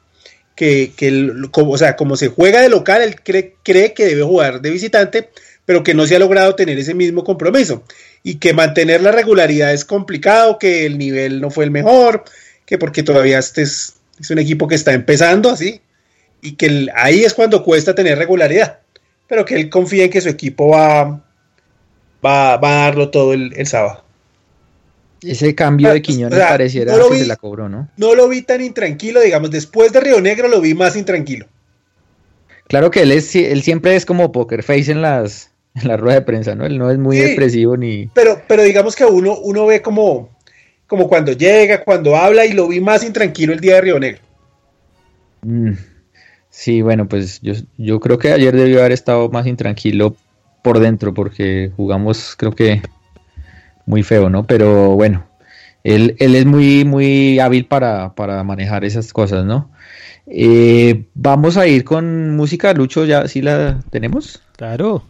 [0.54, 4.22] Que, que como, o sea, como se juega de local, él cree, cree que debe
[4.22, 5.30] jugar de visitante,
[5.66, 7.82] pero que no se ha logrado tener ese mismo compromiso.
[8.22, 12.24] Y que mantener la regularidad es complicado, que el nivel no fue el mejor,
[12.64, 13.66] que porque todavía este
[14.22, 15.80] es, un equipo que está empezando así
[16.40, 18.80] y que ahí es cuando cuesta tener regularidad,
[19.28, 21.22] pero que él confía en que su equipo va,
[22.24, 24.04] va, a darlo todo el, sábado.
[25.22, 27.88] Ese cambio de Quiñones pareciera que se la cobró, ¿no?
[27.96, 31.46] No lo vi tan intranquilo, digamos, después de Río Negro lo vi más intranquilo.
[32.66, 36.20] Claro que él es él siempre es como poker face en las en la rueda
[36.20, 36.66] de prensa, ¿no?
[36.66, 40.30] Él no es muy expresivo ni Pero pero digamos que uno uno ve como
[40.92, 44.20] como cuando llega, cuando habla y lo vi más intranquilo el día de Río Negro.
[45.40, 45.70] Mm,
[46.50, 50.14] sí, bueno, pues yo, yo creo que ayer debió haber estado más intranquilo
[50.62, 52.82] por dentro porque jugamos creo que
[53.86, 54.46] muy feo, ¿no?
[54.46, 55.24] Pero bueno,
[55.82, 59.70] él, él es muy, muy hábil para, para manejar esas cosas, ¿no?
[60.26, 64.42] Eh, vamos a ir con música, Lucho, ¿ya sí la tenemos?
[64.58, 65.04] Claro.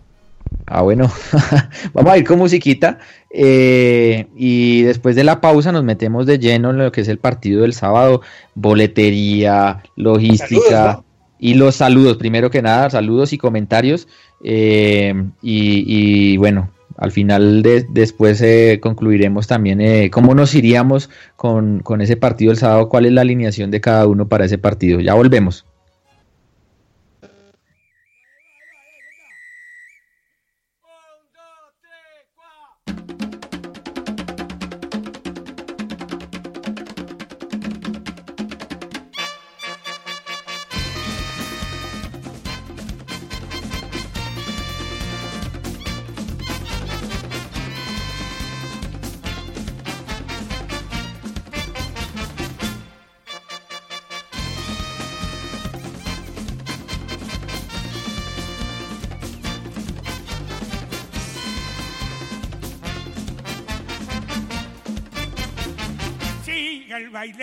[0.67, 1.11] Ah, bueno,
[1.93, 2.99] vamos a ir con musiquita
[3.31, 7.19] eh, y después de la pausa nos metemos de lleno en lo que es el
[7.19, 8.23] partido del sábado,
[8.55, 11.03] boletería, logística
[11.39, 14.07] y los saludos, primero que nada, saludos y comentarios
[14.45, 21.81] eh, y, bueno, al final de, después eh, concluiremos también eh, cómo nos iríamos con,
[21.81, 25.01] con ese partido el sábado, cuál es la alineación de cada uno para ese partido.
[25.01, 25.67] Ya volvemos.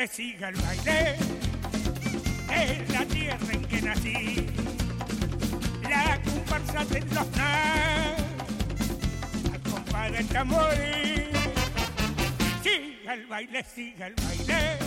[0.08, 1.16] Siga el baile
[2.50, 4.48] en la tierra en que nací.
[5.82, 7.28] La comparsa de los
[9.52, 10.74] al compás del tambor.
[12.64, 14.78] Siga el baile, siga el baile,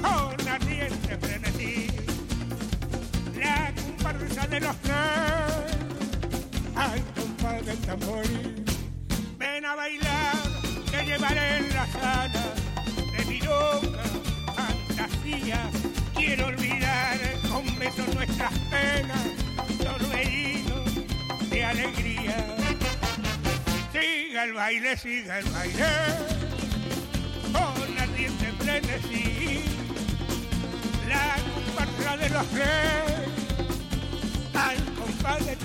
[0.00, 1.86] con ardiente frenesí.
[3.36, 4.76] La comparsa de los
[6.76, 8.24] al compás del tambor.
[9.36, 10.36] Ven a bailar,
[10.90, 11.79] te llevaré la
[16.16, 17.18] Quiero olvidar
[17.50, 19.20] con besos nuestras penas,
[20.14, 20.84] herido
[21.50, 22.56] de alegría.
[23.92, 25.84] Siga el baile, siga el baile,
[27.52, 29.62] con ardiente frenesí.
[31.08, 32.64] La comparsa de los tres,
[34.54, 35.58] al compás del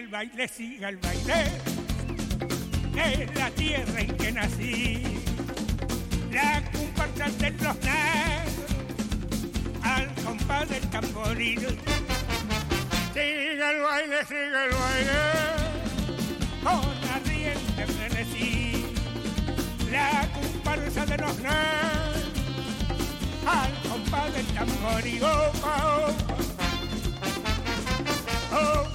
[0.00, 1.44] el baile, siga el baile,
[2.96, 5.02] es la tierra en que nací.
[6.32, 7.76] La comparsa de los
[9.82, 11.60] al compás del tamboril.
[13.12, 15.20] Siga el baile, siga el baile,
[16.64, 18.86] con ardiente frenesí.
[19.90, 22.24] La comparsa de los negros,
[23.46, 25.22] al compás del tamboril.
[25.24, 26.14] Oh, oh,
[28.52, 28.89] oh,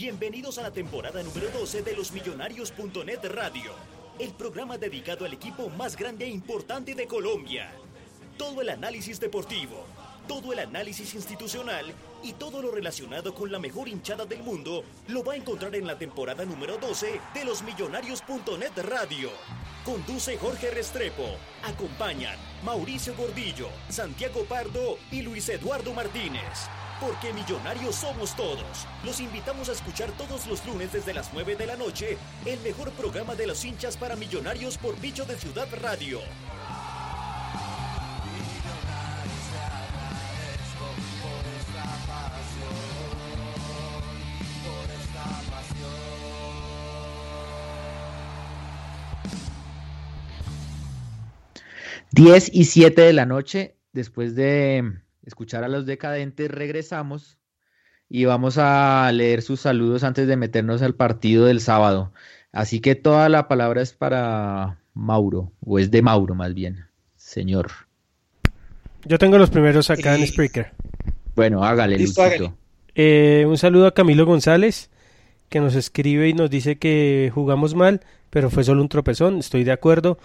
[0.00, 3.72] Bienvenidos a la temporada número 12 de los Millonarios.net Radio,
[4.18, 7.70] el programa dedicado al equipo más grande e importante de Colombia.
[8.38, 9.84] Todo el análisis deportivo,
[10.26, 11.92] todo el análisis institucional
[12.22, 15.86] y todo lo relacionado con la mejor hinchada del mundo lo va a encontrar en
[15.86, 19.28] la temporada número 12 de los Millonarios.net Radio.
[19.84, 21.26] Conduce Jorge Restrepo.
[21.62, 26.70] Acompañan Mauricio Gordillo, Santiago Pardo y Luis Eduardo Martínez.
[27.00, 28.86] Porque millonarios somos todos.
[29.04, 32.90] Los invitamos a escuchar todos los lunes desde las 9 de la noche el mejor
[32.92, 36.20] programa de los hinchas para millonarios por Bicho de Ciudad Radio.
[52.12, 57.38] Diez y siete de la noche, después de escuchar a los decadentes, regresamos
[58.08, 62.12] y vamos a leer sus saludos antes de meternos al partido del sábado.
[62.52, 67.70] Así que toda la palabra es para Mauro, o es de Mauro más bien, señor.
[69.04, 70.72] Yo tengo los primeros acá en Spreaker.
[71.36, 72.56] Bueno, hágale, Luchito.
[72.94, 74.90] Eh, un saludo a Camilo González,
[75.48, 78.00] que nos escribe y nos dice que jugamos mal,
[78.30, 80.18] pero fue solo un tropezón, estoy de acuerdo.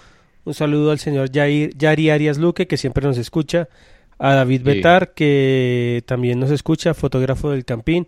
[0.43, 3.69] Un saludo al señor Yari Arias Luque, que siempre nos escucha.
[4.17, 8.07] A David Betar, que también nos escucha, fotógrafo del Campín.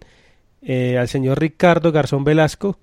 [0.62, 2.80] Eh, al señor Ricardo Garzón Velasco,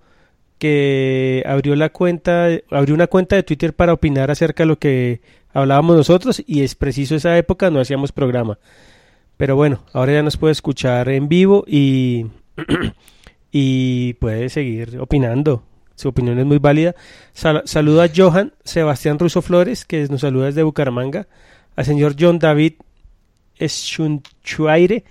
[0.59, 5.21] que abrió la cuenta, abrió una cuenta de Twitter para opinar acerca de lo que
[5.53, 8.59] hablábamos nosotros y es preciso esa época no hacíamos programa.
[9.37, 12.27] Pero bueno, ahora ya nos puede escuchar en vivo y,
[13.53, 15.65] y puede seguir opinando.
[15.97, 16.95] Su opinión es muy válida.
[17.33, 21.29] saludo a Johan Sebastián Russo Flores, que nos saluda desde Bucaramanga.
[21.77, 22.75] Al señor John David
[23.61, 25.05] Schunchuaire,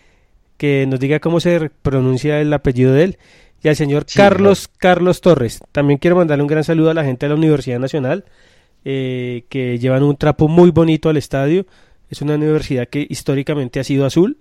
[0.57, 3.17] que nos diga cómo se pronuncia el apellido de él.
[3.61, 5.61] Y al señor Carlos Carlos Torres.
[5.71, 8.25] También quiero mandarle un gran saludo a la gente de la Universidad Nacional,
[8.83, 11.65] eh, que llevan un trapo muy bonito al estadio.
[12.09, 14.37] Es una universidad que históricamente ha sido azul.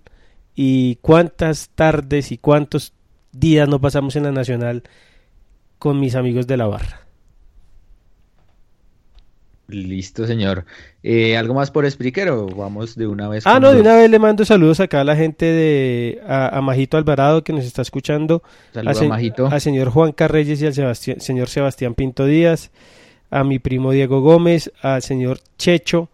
[0.54, 2.92] Y cuántas tardes y cuántos
[3.32, 4.82] días nos pasamos en la Nacional
[5.78, 7.02] con mis amigos de la barra.
[9.72, 10.64] Listo, señor.
[11.02, 13.46] Eh, ¿Algo más por Spreaker o vamos de una vez?
[13.46, 16.96] Ah, no, de una vez le mando saludos acá a la gente de a, Majito
[16.96, 18.42] Alvarado que nos está escuchando.
[18.72, 19.46] Saludos a, Majito.
[19.46, 22.70] Al señor Juan Carreyes y al señor Sebastián Pinto Díaz.
[23.30, 24.70] A mi primo Diego Gómez.
[24.82, 26.08] Al señor Checho,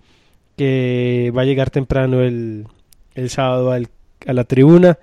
[0.56, 2.66] que va a llegar temprano el,
[3.28, 4.98] sábado a la tribuna.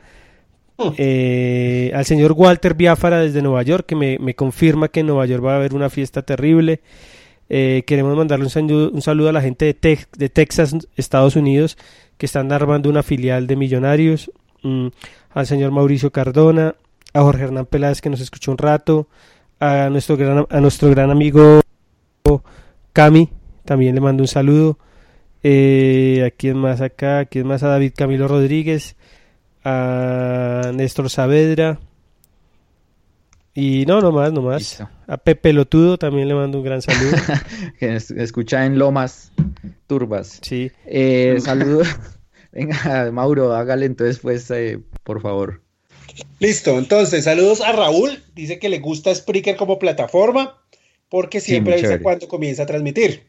[0.78, 0.94] Oh.
[0.98, 5.26] Eh, al señor Walter Biafara desde Nueva York, que me, me confirma que en Nueva
[5.26, 6.82] York va a haber una fiesta terrible.
[7.50, 11.78] Eh, queremos mandarle un saludo, a la gente de, de, Texas, Estados Unidos,
[12.18, 14.32] que están armando una filial de Millonarios.
[14.64, 14.88] Mm,
[15.32, 16.76] al señor Mauricio Cardona,
[17.14, 19.08] a Jorge Hernán Peláez, que nos escuchó un rato,
[19.60, 21.62] a nuestro gran, a nuestro gran amigo
[22.94, 23.30] Cami,
[23.66, 24.80] también le mando un saludo.
[25.44, 27.20] Eh, ¿A quién más acá?
[27.20, 27.62] ¿A quién más?
[27.62, 28.96] A David Camilo Rodríguez,
[29.64, 31.80] a Néstor Saavedra,
[33.58, 34.84] y no, nomás, nomás.
[35.08, 37.16] A Pepe Lotudo también le mando un gran saludo.
[37.80, 39.32] que escucha en Lomas
[39.88, 40.40] Turbas.
[40.42, 40.70] Sí.
[40.86, 41.88] Eh, saludos.
[42.52, 45.62] Venga, Mauro, hágale entonces, pues, eh, por favor.
[46.40, 48.22] Listo, entonces, saludos a Raúl.
[48.36, 50.62] Dice que le gusta Spreaker como plataforma
[51.08, 53.24] porque siempre avisa cuando comienza a transmitir.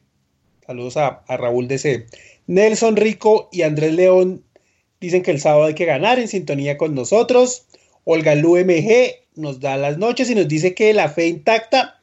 [0.67, 2.07] Saludos a, a Raúl DC.
[2.49, 4.43] Nelson Rico y Andrés León
[5.01, 7.67] dicen que el sábado hay que ganar en sintonía con nosotros.
[8.03, 12.01] Olga Lu MG nos da las noches y nos dice que la fe intacta,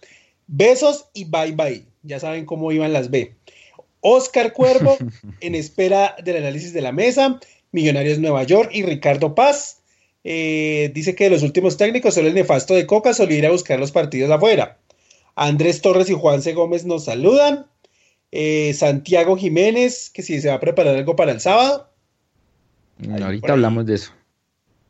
[0.48, 1.86] besos y bye bye.
[2.04, 3.36] Ya saben cómo iban las B.
[4.02, 4.98] Oscar Cuervo,
[5.40, 7.40] en espera del análisis de la mesa,
[7.72, 9.80] Millonarios Nueva York y Ricardo Paz.
[10.24, 13.52] Eh, dice que de los últimos técnicos solo el nefasto de Coca solía ir a
[13.52, 14.78] buscar los partidos afuera.
[15.36, 16.54] Andrés Torres y Juan C.
[16.54, 17.66] Gómez nos saludan.
[18.32, 21.90] Eh, Santiago Jiménez, que si se va a preparar algo para el sábado.
[23.22, 24.12] ahorita hablamos de eso.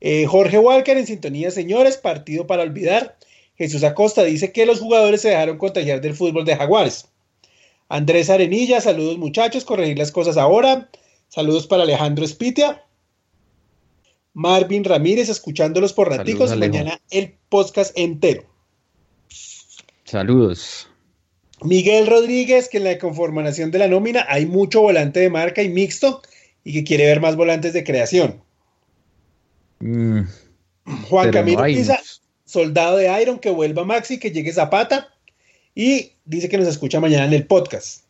[0.06, 3.18] Eh, Jorge Walker en sintonía, señores, partido para olvidar.
[3.58, 7.08] Jesús Acosta dice que los jugadores se dejaron contagiar del fútbol de Jaguares.
[7.88, 10.90] Andrés Arenilla, saludos muchachos, corregir las cosas ahora.
[11.30, 12.84] Saludos para Alejandro Espitia.
[14.34, 16.54] Marvin Ramírez, escuchándolos por raticos.
[16.58, 18.44] mañana el podcast entero.
[20.04, 20.90] Saludos.
[21.62, 25.70] Miguel Rodríguez, que en la conformación de la nómina hay mucho volante de marca y
[25.70, 26.22] mixto
[26.66, 28.44] y que quiere ver más volantes de creación.
[29.84, 30.22] Mm,
[31.10, 32.00] Juan Camilo Pisa,
[32.46, 35.10] soldado de Iron, que vuelva Maxi, que llegue Zapata.
[35.76, 38.04] Y dice que nos escucha mañana en el podcast.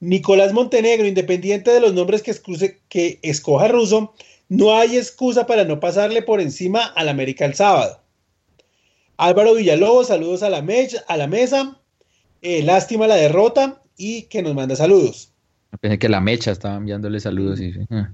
[0.00, 2.34] Nicolás Montenegro, independiente de los nombres que,
[2.88, 4.14] que escoja Russo,
[4.48, 8.00] no hay excusa para no pasarle por encima al América el sábado.
[9.16, 10.64] Álvaro Villalobos, saludos a la,
[11.08, 11.80] a la mesa.
[12.40, 15.32] Eh, lástima la derrota y que nos manda saludos.
[15.80, 17.60] Pensé que la mecha estaba enviándole saludos.
[17.90, 18.12] Ah.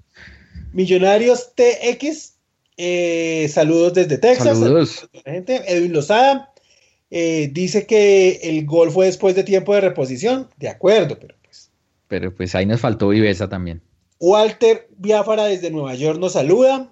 [0.73, 2.34] Millonarios TX,
[2.77, 4.59] eh, saludos desde Texas.
[4.59, 5.09] Saludos.
[5.25, 5.63] gente.
[5.67, 6.53] Edwin Lozada
[7.11, 10.49] eh, dice que el gol fue después de tiempo de reposición.
[10.57, 11.71] De acuerdo, pero pues.
[12.09, 13.81] Pero pues ahí nos faltó Viveza también.
[14.19, 16.91] Walter Biafara desde Nueva York nos saluda.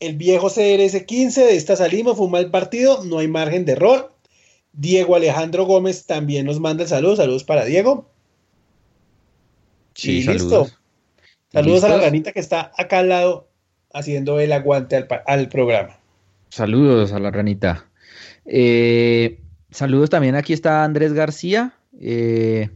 [0.00, 3.72] El viejo CRS 15 de esta salimos, fue un mal partido, no hay margen de
[3.72, 4.12] error.
[4.72, 7.16] Diego Alejandro Gómez también nos manda el saludo.
[7.16, 8.10] Saludos para Diego.
[9.94, 10.68] Sí, listo.
[11.52, 13.51] Saludos a la ranita que está acá al lado
[13.94, 15.98] haciendo el aguante al, programa.
[16.50, 17.86] Saludos a la ranita.
[18.44, 19.38] Eh,
[19.70, 21.74] saludos también, aquí está Andrés García.
[22.00, 22.70] Eh,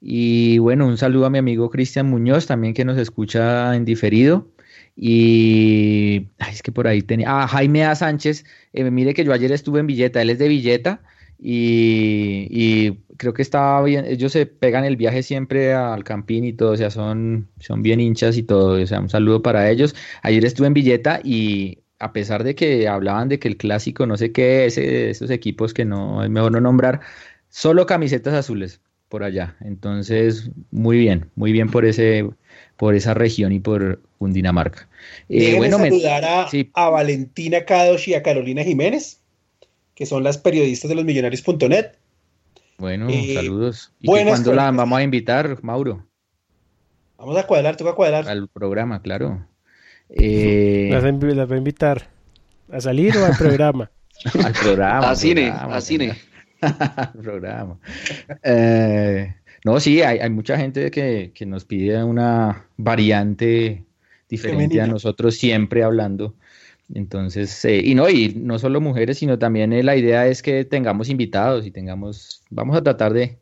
[0.00, 4.48] y bueno, un saludo a mi amigo Cristian Muñoz, también que nos escucha en diferido.
[4.96, 7.42] Y es que por ahí tenía.
[7.42, 7.94] Ah, Jaime A.
[7.94, 8.44] Sánchez.
[8.72, 11.00] Eh, mire que yo ayer estuve en Villeta, él es de Villeta.
[11.44, 16.72] Y, creo que estaba bien, ellos se pegan el viaje siempre al campín y todo,
[16.72, 19.94] o sea, son, son bien hinchas y todo, o sea, un saludo para ellos.
[20.22, 24.16] Ayer estuve en Villeta y a pesar de que hablaban de que el clásico, no
[24.16, 27.00] sé qué, ese, esos equipos que no es mejor no nombrar,
[27.48, 29.56] solo camisetas azules por allá.
[29.60, 32.28] Entonces, muy bien, muy bien por ese,
[32.76, 34.88] por esa región y por Cundinamarca.
[35.28, 39.21] Eh, bueno, saludar a, a Valentina Cados y a Carolina Jiménez
[39.94, 41.92] que son las periodistas de los millonarios.net.
[42.78, 43.92] Bueno, eh, saludos.
[44.00, 46.04] ¿Y cuándo la vamos a invitar, Mauro?
[47.18, 48.28] Vamos a cuadrar, tú vas a cuadrar.
[48.28, 49.46] Al programa, claro.
[50.08, 50.88] Eh...
[50.90, 52.08] Las, va a invitar
[52.70, 53.90] a salir o al programa.
[54.44, 55.10] al programa.
[55.10, 56.16] A cine, a cine.
[56.60, 57.78] al programa.
[58.42, 63.84] Eh, no, sí, hay, mucha gente que, que, nos pide una variante
[64.28, 66.34] diferente a nosotros siempre hablando
[66.94, 70.64] entonces, eh, y no, y no solo mujeres, sino también eh, la idea es que
[70.64, 73.38] tengamos invitados y tengamos, vamos a tratar de,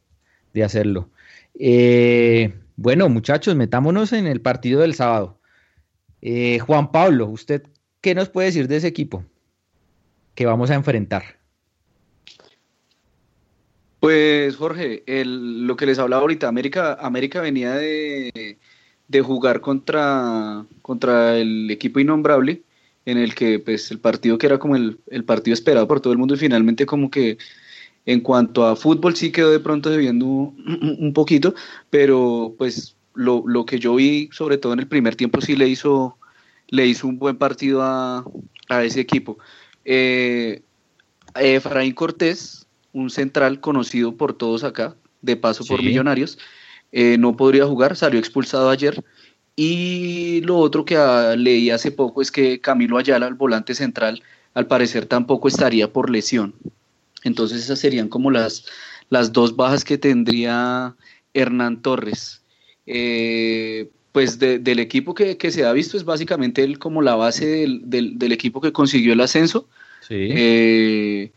[0.63, 1.11] hacerlo.
[1.59, 5.39] Eh, bueno, muchachos, metámonos en el partido del sábado.
[6.67, 7.63] Juan Pablo, ¿usted
[8.01, 9.25] qué nos puede decir de ese equipo
[10.35, 11.23] que vamos a enfrentar?
[14.01, 18.59] Pues Jorge, lo que les hablaba ahorita, América, América venía de,
[19.09, 22.63] de jugar contra, contra el equipo innombrable
[23.11, 26.19] en el que pues el partido que era como el, partido esperado por todo el
[26.19, 27.39] mundo y finalmente como que
[28.07, 31.55] en cuanto a fútbol sí quedó de pronto debiendo un, poquito,
[31.91, 36.17] pero pues lo, que yo vi sobre todo en el primer tiempo sí le hizo,
[36.69, 38.25] le hizo un buen partido a,
[38.83, 39.39] ese equipo.
[39.85, 40.63] Eh,
[41.35, 46.39] Efraín Cortés, un central conocido por todos acá, de paso por Millonarios,
[46.93, 49.05] eh, no podría jugar, salió expulsado ayer
[49.63, 54.23] y lo otro que ah, leí hace poco es que Camilo Ayala, el volante central,
[54.55, 56.55] al parecer tampoco estaría por lesión.
[57.25, 58.65] Entonces esas serían como las,
[59.11, 60.97] las dos bajas que tendría
[61.35, 62.41] Hernán Torres.
[62.87, 67.45] Eh, pues del equipo que, se ha visto es básicamente él como la base
[67.85, 69.69] del, equipo que consiguió el ascenso.
[70.09, 71.33] Eh,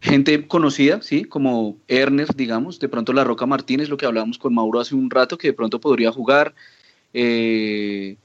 [0.00, 1.22] gente conocida, ¿sí?
[1.22, 5.10] Como Erner, digamos, de pronto La Roca Martínez, lo que hablábamos con Mauro hace un
[5.10, 6.52] rato, que de pronto podría jugar.
[7.18, 8.18] Eh,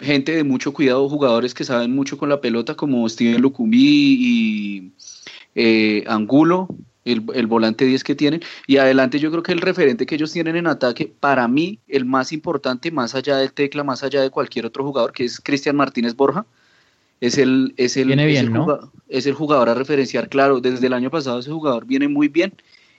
[0.00, 4.92] gente de mucho cuidado, jugadores que saben mucho con la pelota, como Steven Lucumí y
[5.54, 6.66] eh, Angulo,
[7.04, 8.42] el, volante 10 que tienen.
[8.66, 12.04] Y adelante yo creo que el referente que ellos tienen en ataque, para mí, el
[12.04, 15.76] más importante, más allá del tecla, más allá de cualquier otro jugador, que es Cristian
[15.76, 16.44] Martínez Borja.
[17.20, 18.08] Es el, es el,
[18.48, 22.26] jugador, es el jugador a referenciar, claro, desde el año pasado ese jugador viene muy
[22.26, 22.54] bien.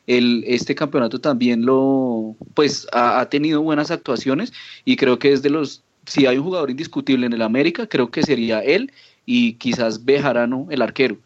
[0.07, 4.51] El, este campeonato también lo, pues, ha, tenido buenas actuaciones
[4.84, 8.11] y creo que es de los, si hay un jugador indiscutible en el América, creo
[8.11, 8.91] que sería él
[9.25, 11.17] y quizás Bejarano, el arquero.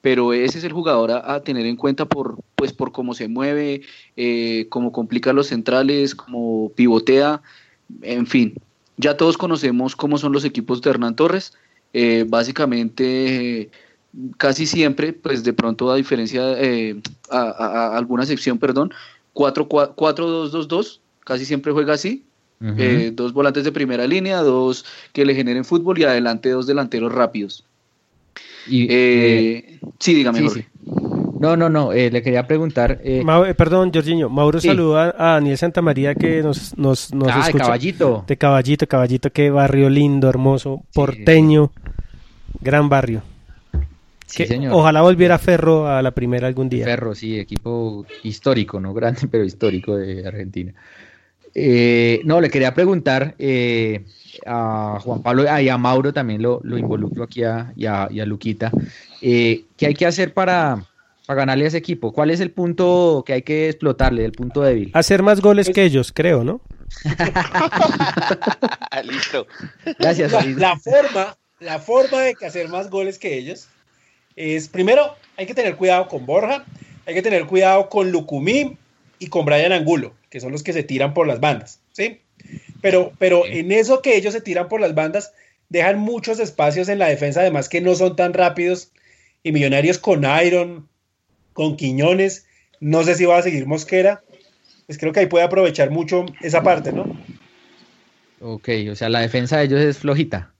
[0.00, 3.82] Pero ese es el jugador a, tener en cuenta por, pues, por cómo se mueve,
[4.16, 7.40] eh, cómo complica los centrales, cómo pivotea,
[8.02, 8.54] en fin.
[8.96, 11.54] Ya todos conocemos cómo son los equipos de Hernán Torres.
[11.94, 13.70] Eh, básicamente
[14.36, 17.00] casi siempre, pues de pronto a diferencia, eh,
[17.30, 18.92] a, alguna sección, perdón,
[19.34, 22.24] 4-2-2-2, casi siempre juega así.
[22.78, 27.12] Eh, dos volantes de primera línea, dos que le generen fútbol y adelante dos delanteros
[27.12, 27.66] rápidos.
[28.66, 30.40] Y, eh, sí, dígame,
[31.38, 33.02] No, no, no, le quería preguntar.
[33.58, 38.24] perdón, Jorginho, Mauro saluda a Daniel Santamaría que nos, nos, nos ah, De Caballito.
[38.26, 41.70] De Caballito, Caballito, qué barrio lindo, hermoso, porteño,
[42.62, 43.22] gran barrio.
[44.70, 46.84] Ojalá volviera Ferro a la primera algún día.
[46.84, 50.74] Ferro, sí, equipo histórico, no grande, pero histórico de Argentina.
[51.54, 54.04] Eh, no, le quería preguntar eh,
[54.44, 58.72] a Juan Pablo y a Mauro también lo, involucro aquí a, y, a, Luquita.
[59.22, 60.84] Eh, ¿Qué hay que hacer para,
[61.26, 62.12] para ganarle a ese equipo?
[62.12, 64.90] ¿Cuál es el punto que hay que explotarle, el punto débil?
[64.94, 66.60] Hacer más goles que ellos, creo, ¿no?
[69.04, 69.46] Listo.
[69.98, 70.32] Gracias.
[70.32, 73.68] La, la forma, la forma de hacer más goles que ellos
[74.36, 76.64] es, primero, hay que tener cuidado con Borja,
[77.06, 78.76] hay que tener cuidado con Lucumí
[79.18, 82.20] y con Brian Angulo, que son los que se tiran por las bandas, ¿sí?
[82.80, 85.32] Pero, pero en eso que ellos se tiran por las bandas,
[85.68, 88.90] dejan muchos espacios en la defensa, además que no son tan rápidos,
[89.42, 90.88] y Millonarios con Iron,
[91.52, 92.46] con Quiñones,
[92.80, 94.22] no sé si va a seguir Mosquera,
[94.86, 97.16] pues creo que ahí puede aprovechar mucho esa parte, ¿no?
[98.40, 100.53] Ok, o sea, la defensa de ellos es flojita.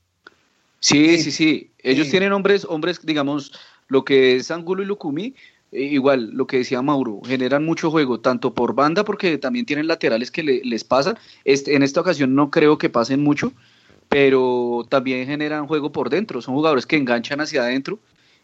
[0.84, 1.30] Sí, Sí.
[1.30, 1.70] sí.
[1.82, 2.10] Ellos Sí.
[2.10, 3.52] tienen hombres, hombres, digamos,
[3.88, 5.34] lo que es Angulo y Lucumí,
[5.72, 9.86] eh, igual, lo que decía Mauro, generan mucho juego, tanto por banda, porque también tienen
[9.86, 11.16] laterales que le- les pasa.
[11.46, 13.50] Este, en esta ocasión no creo que pasen mucho,
[14.10, 16.42] pero también generan juego por dentro.
[16.42, 17.98] Son jugadores que enganchan hacia adentro.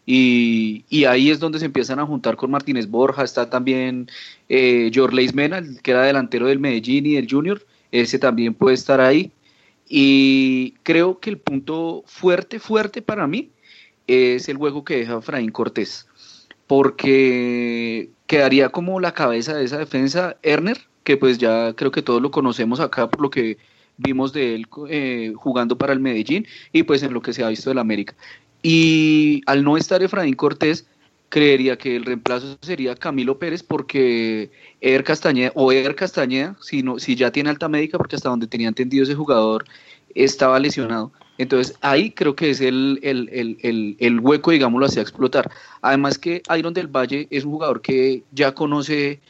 [0.07, 4.09] Y, y ahí es donde se empiezan a juntar con Martínez Borja, está también
[4.49, 7.63] eh, Jorleis Mena, el que era delantero del Medellín y del Junior,
[7.93, 9.31] ese también puede estar ahí.
[9.93, 13.51] Y creo que el punto fuerte, fuerte para mí
[14.07, 16.07] es el juego que deja Fraín Cortés,
[16.69, 22.23] porque quedaría como la cabeza de esa defensa Erner, que pues ya creo que todos
[22.23, 23.59] lo conocemos acá por lo que
[23.97, 27.49] vimos de él eh, jugando para el Medellín y pues en lo que se ha
[27.49, 28.15] visto del América.
[28.63, 30.87] Y al no estar Efraín Cortés,
[31.31, 34.51] creería que el reemplazo sería Camilo Pérez porque
[34.81, 38.49] Eder Castañeda, o Eder Castañeda, si, no, si ya tiene alta médica, porque hasta donde
[38.49, 39.65] tenía entendido ese jugador
[40.15, 41.13] estaba lesionado.
[41.39, 45.51] Entonces ahí creo que es el, el, el, el, hueco, digámoslo así, a explotar.
[45.81, 49.21] Además que Iron del Valle es un jugador que ya conoce,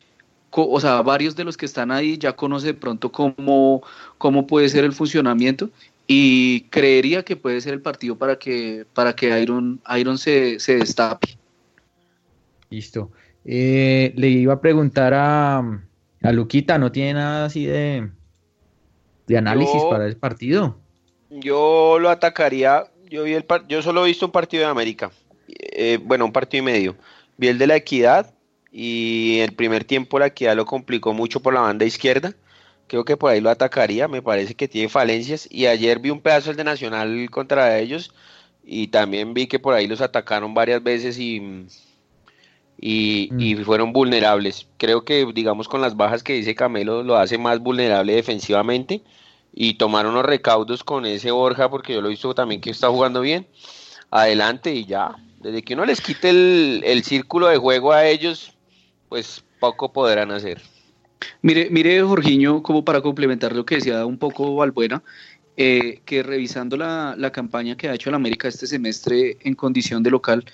[0.50, 3.82] co- o sea, varios de los que están ahí ya conoce de pronto cómo,
[4.18, 5.70] cómo puede ser el funcionamiento
[6.06, 10.76] y creería que puede ser el partido para que, para que Iron, Iron se, se
[10.78, 11.39] destape.
[12.70, 13.10] Listo.
[13.44, 18.08] Eh, le iba a preguntar a, a Luquita, ¿no tiene nada así de,
[19.26, 20.78] de análisis Yo- para ese partido?
[21.30, 22.84] Yo lo atacaría.
[23.08, 25.10] Yo vi el par- yo solo he visto un partido de América.
[25.48, 26.96] Eh, bueno, un partido y medio.
[27.36, 28.34] Vi el de la Equidad
[28.72, 32.34] y el primer tiempo la Equidad lo complicó mucho por la banda izquierda.
[32.86, 34.06] Creo que por ahí lo atacaría.
[34.08, 35.48] Me parece que tiene falencias.
[35.50, 38.12] Y ayer vi un pedazo el de Nacional contra ellos
[38.64, 41.66] y también vi que por ahí los atacaron varias veces y
[42.80, 44.66] y, y fueron vulnerables.
[44.78, 49.02] Creo que, digamos, con las bajas que dice Camelo, lo hace más vulnerable defensivamente.
[49.52, 52.88] Y tomar unos recaudos con ese Borja, porque yo lo he visto también que está
[52.88, 53.46] jugando bien.
[54.10, 55.16] Adelante y ya.
[55.40, 58.52] Desde que uno les quite el, el círculo de juego a ellos,
[59.08, 60.60] pues poco podrán hacer.
[61.42, 65.02] Mire, mire, Jorginho, como para complementar lo que decía un poco Valbuena,
[65.56, 70.02] eh, que revisando la, la campaña que ha hecho el América este semestre en condición
[70.02, 70.44] de local,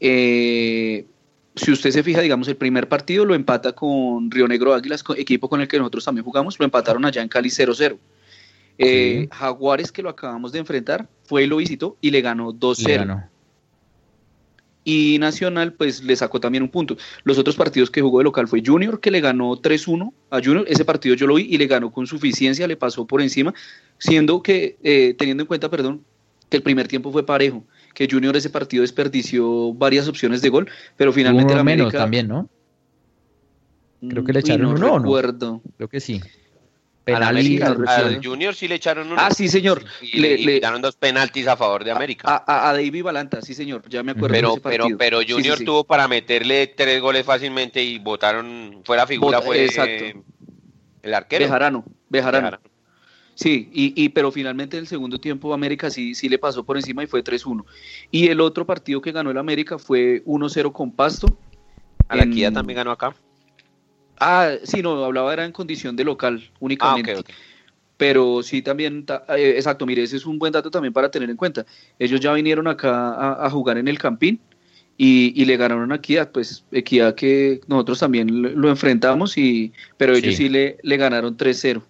[0.00, 1.04] eh,
[1.56, 5.48] si usted se fija, digamos, el primer partido lo empata con Río Negro Águilas, equipo
[5.48, 7.98] con el que nosotros también jugamos, lo empataron allá en Cali 0-0.
[8.78, 12.86] Eh, Jaguares, que lo acabamos de enfrentar, fue y lo visitó y le ganó 2-0.
[12.86, 13.28] Le ganó.
[14.84, 16.96] Y Nacional, pues le sacó también un punto.
[17.24, 20.64] Los otros partidos que jugó de local fue Junior, que le ganó 3-1 a Junior.
[20.68, 23.52] Ese partido yo lo vi y le ganó con suficiencia, le pasó por encima,
[23.98, 26.04] siendo que, eh, teniendo en cuenta, perdón,
[26.48, 27.64] que el primer tiempo fue parejo,
[27.96, 31.98] que Junior ese partido desperdició varias opciones de gol, pero finalmente Uno la menos América...
[31.98, 32.48] también, ¿no?
[34.06, 35.04] Creo que le Uy, echaron no uno, ¿o no?
[35.04, 35.62] recuerdo.
[35.78, 36.20] Creo que sí.
[36.20, 39.16] Al, Penal y América, al Junior sí le echaron uno.
[39.18, 39.82] Ah, sí, señor.
[40.02, 42.28] Y Le- le, y le- quitaron dos penaltis a favor de América.
[42.28, 44.98] A, a, a David Balanta, sí, señor, ya me acuerdo de pero, ese pero, partido.
[44.98, 45.64] pero Sí, sí, Junior sí.
[45.64, 50.04] tuvo para meterle tres goles fácilmente y votaron, fue la figura, fue exacto.
[51.02, 51.44] el arquero.
[51.46, 52.50] Bejarano, Bejarano.
[52.50, 52.75] Bejarano.
[53.36, 56.78] Sí, y, y pero finalmente en el segundo tiempo América sí, sí le pasó por
[56.78, 57.66] encima y fue 3-1.
[58.10, 61.38] Y el otro partido que ganó el América fue 1-0 con Pasto.
[62.08, 63.14] A la en- también ganó acá.
[64.18, 67.16] Ah, sí, no, hablaba era en condición de local Ah, únicamente.
[67.16, 67.30] ok.
[67.98, 71.28] Pero sí también, ta- eh, exacto, mire, ese es un buen dato también para tener
[71.28, 71.66] en cuenta.
[71.98, 74.40] Ellos ya vinieron acá a, a jugar en el Campín
[74.96, 79.72] y, y le ganaron a Equidad, pues Equidad que nosotros también lo, lo enfrentamos, y,
[79.98, 80.44] pero ellos Sí.
[80.44, 81.82] sí, le, le ganaron 3-0.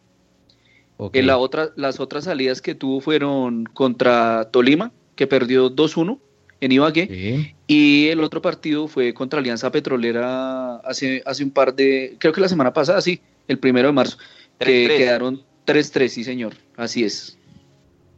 [0.99, 1.17] Ok.
[1.17, 6.19] En la otra, las otras salidas que tuvo fueron contra Tolima, que perdió 2-1
[6.61, 7.55] en Ibagué, Sí.
[7.67, 12.41] y el otro partido fue contra Alianza Petrolera hace, hace un par de, creo que
[12.41, 14.17] la semana pasada, sí, el primero de marzo,
[14.59, 14.97] que 3-3.
[14.99, 17.39] quedaron 3-3, sí señor, así es.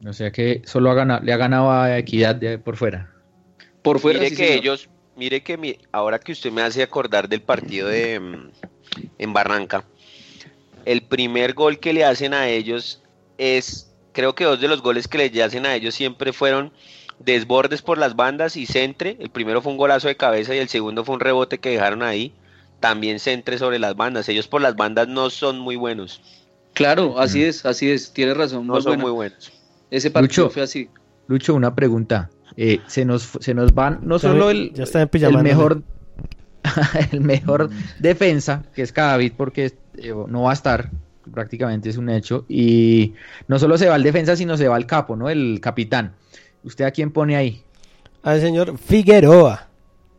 [0.07, 3.13] O sea que solo ha ganado, le ha ganado a Equidad de- por fuera.
[3.83, 4.61] Por fuera, mire sí, que señor.
[4.63, 8.51] ellos, mire que mi- ahora que usted me hace acordar del partido de mm,
[9.19, 9.85] en Barranca,
[10.89, 13.03] el primer gol que le hacen a ellos
[13.37, 16.73] es, creo que dos de los goles que le hacen a ellos siempre fueron
[17.19, 19.19] desbordes por las bandas y centre.
[19.21, 22.03] El primero fue un golazo de cabeza y el segundo fue un rebote que dejaron
[22.03, 22.33] ahí.
[22.81, 24.31] También centre sobre las bandas.
[24.31, 26.23] Ellos por las bandas no son muy buenos.
[26.73, 28.15] Claro, así es, así es.
[28.15, 28.67] Tienes razón.
[28.67, 29.53] No son muy buenos.
[29.91, 30.89] Ese partido fue así.
[31.27, 32.31] Lucho, una pregunta.
[32.57, 35.83] Eh, se nos se nos van no solo el, el mejor
[37.13, 37.69] el mejor
[38.01, 40.91] defensa que es Cadavid porque eh, no va a estar
[41.33, 43.15] prácticamente es un hecho y
[43.49, 46.15] no solo se va el defensa sino se va el capo no el capitán
[46.65, 47.63] usted a quién pone ahí
[48.23, 49.69] al señor Figueroa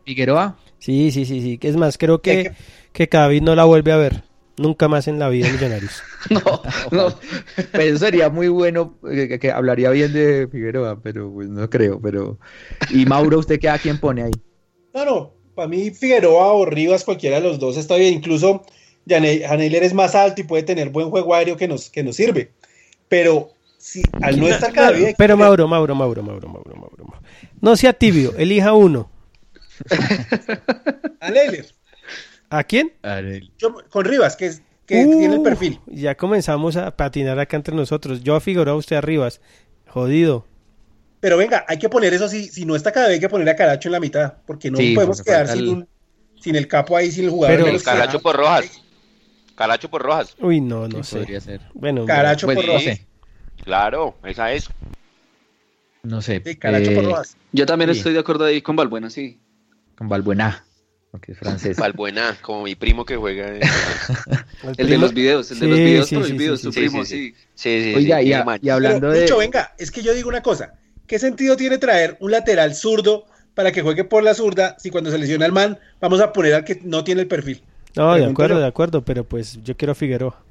[0.06, 2.54] Figueroa sí sí sí sí es más creo que
[2.94, 4.30] que Cadavid no la vuelve a ver
[4.60, 6.04] Nunca más en la vida Millonarios.
[6.30, 6.62] no,
[6.92, 7.16] no.
[7.72, 12.02] Pues eso sería muy bueno, eh, que, hablaría bien de Figueroa, pero pues no creo.
[12.02, 12.38] Pero
[12.90, 14.34] Y Mauro, ¿usted qué a quién pone ahí?
[14.94, 18.16] No, no, para mí Figueroa o Rivas, cualquiera de los dos está bien.
[18.16, 18.66] Incluso
[19.10, 22.52] Janeiler es más alto y puede tener buen juego aéreo que nos, que nos sirve.
[23.08, 25.14] Pero si, al no estar cada día...
[25.18, 27.22] Pero Mauro, Mauro, Mauro, Mauro, Mauro, Mauro, Mauro.
[27.62, 29.10] No sea tibio, elija uno.
[31.22, 31.66] Janeiler.
[32.50, 32.92] ¿A quién?
[33.90, 34.56] con Rivas, que,
[34.86, 35.80] tiene el perfil.
[35.86, 38.24] Ya comenzamos a patinar acá entre nosotros.
[38.24, 39.40] Yo a Figueroa, usted a Rivas.
[39.88, 40.46] Jodido.
[41.20, 42.48] Pero venga, hay que poner eso así.
[42.48, 44.34] Si no está cada vez, hay que poner a Caracho en la mitad.
[44.48, 45.88] Porque no podemos quedar sin,
[46.40, 47.64] sin el capo ahí, sin el jugador.
[47.64, 48.82] Pero Caracho por Rojas.
[49.60, 50.38] Caracho por Rojas.
[50.40, 51.18] Uy, no, no sé.
[51.18, 51.60] Podría ser.
[51.74, 53.02] Bueno, Caracho pues por Rojas.
[53.62, 54.70] Claro, esa es.
[56.02, 56.42] No sé.
[56.58, 57.36] Caracho por eh, Rojas.
[57.52, 59.38] Yo también estoy de acuerdo ahí con Balbuena, sí.
[59.98, 60.64] Con Balbuena.
[61.12, 61.76] Porque es francés.
[61.78, 63.50] Balbuena, como mi primo que juega.
[64.78, 67.36] el, de los videos, el de los videos prohibidos, su primo, sí.
[67.54, 69.30] Sí, sí, Oiga, y, y, hablando de.
[69.38, 70.76] venga, es que yo digo una cosa.
[71.06, 73.26] ¿Qué sentido tiene traer un lateral zurdo
[73.56, 76.54] para que juegue por la zurda si cuando se lesiona el man vamos a poner
[76.54, 77.62] al que no tiene el perfil?
[78.00, 80.42] No, de acuerdo, de acuerdo, pero pues yo quiero a Figueroa.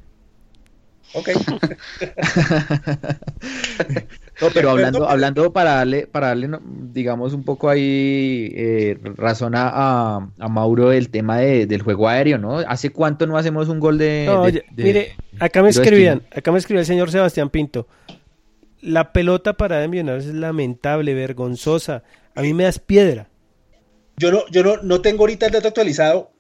[1.15, 1.31] Ok.
[4.43, 6.51] no, pero hablando, hablando para darle, para darle,
[6.93, 12.59] digamos, un poco ahí eh, razón a, Mauro el tema del juego aéreo, ¿no?
[12.59, 14.63] ¿Hace cuánto no hacemos un gol de...
[14.77, 17.89] mire, acá me escribían, acá me escribió el señor Sebastián Pinto.
[18.83, 22.03] La pelota para de Millonarios es lamentable, vergonzosa.
[22.35, 23.31] A mí me das piedra.
[24.19, 26.33] Yo no, yo no, no tengo ahorita el dato actualizado,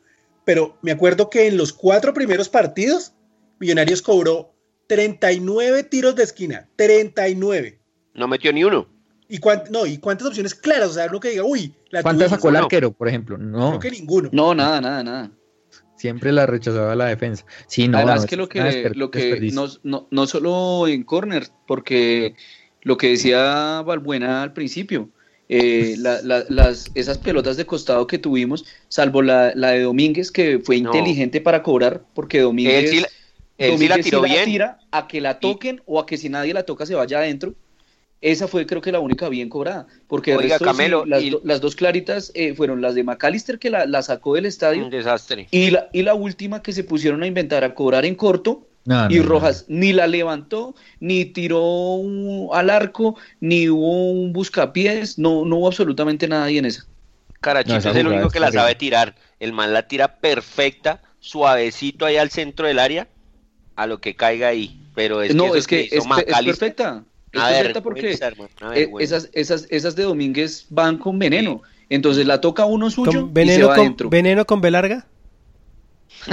[0.49, 3.13] pero me acuerdo que en los cuatro primeros partidos,
[3.59, 4.55] Millonarios cobró
[4.87, 7.79] 39 tiros de esquina, 39.
[8.15, 8.89] No metió ni uno.
[9.29, 10.89] ¿Y, no, ¿y cuántas opciones claras?
[10.89, 13.37] O sea, no que diga, uy, la ¿Cuántas sacó el arquero, por ejemplo?
[13.37, 13.79] No.
[13.79, 14.31] Creo que ninguno.
[14.33, 15.31] No, nada, nada, nada.
[15.97, 17.45] Siempre la rechazaba la defensa.
[17.67, 22.37] Sí, no, Además que lo que, lo que no, no, no, solo en corner, porque
[22.81, 25.11] lo que decía Valbuena al principio,
[25.49, 30.77] eh, las, esas pelotas de costado que tuvimos, salvo la, la de Domínguez, que fue
[30.77, 33.07] inteligente para cobrar, porque Domínguez
[33.59, 34.45] él la tiró bien.
[34.45, 37.55] tira a que la toquen o a que si nadie la toca se vaya adentro.
[38.21, 42.81] Esa fue creo que la única bien cobrada, porque Camelo, las, dos claritas eh, fueron
[42.81, 44.83] las de McAllister que la, sacó del estadio.
[44.83, 45.47] Un desastre.
[45.53, 48.67] Y la, y la última que se pusieron a inventar a cobrar en corto.
[49.11, 52.01] Y Rojas ni la levantó, ni tiró
[52.55, 56.87] al arco, ni hubo un buscapiés, no, no hubo absolutamente nada ahí en esa.
[57.41, 59.15] Carachito es el único que la sabe tirar.
[59.41, 63.09] El man la tira perfecta, suavecito ahí al centro del área
[63.77, 64.81] a lo que caiga ahí.
[64.95, 67.05] Pero es no, que es que, es, perfecta.
[67.31, 68.19] Es perfecta porque
[68.75, 71.63] eh, esas, esas, esas de Domínguez van con veneno.
[71.89, 74.11] Entonces la toca uno suyo veneno y se va con, adentro.
[74.11, 75.07] ¿Veneno con B larga?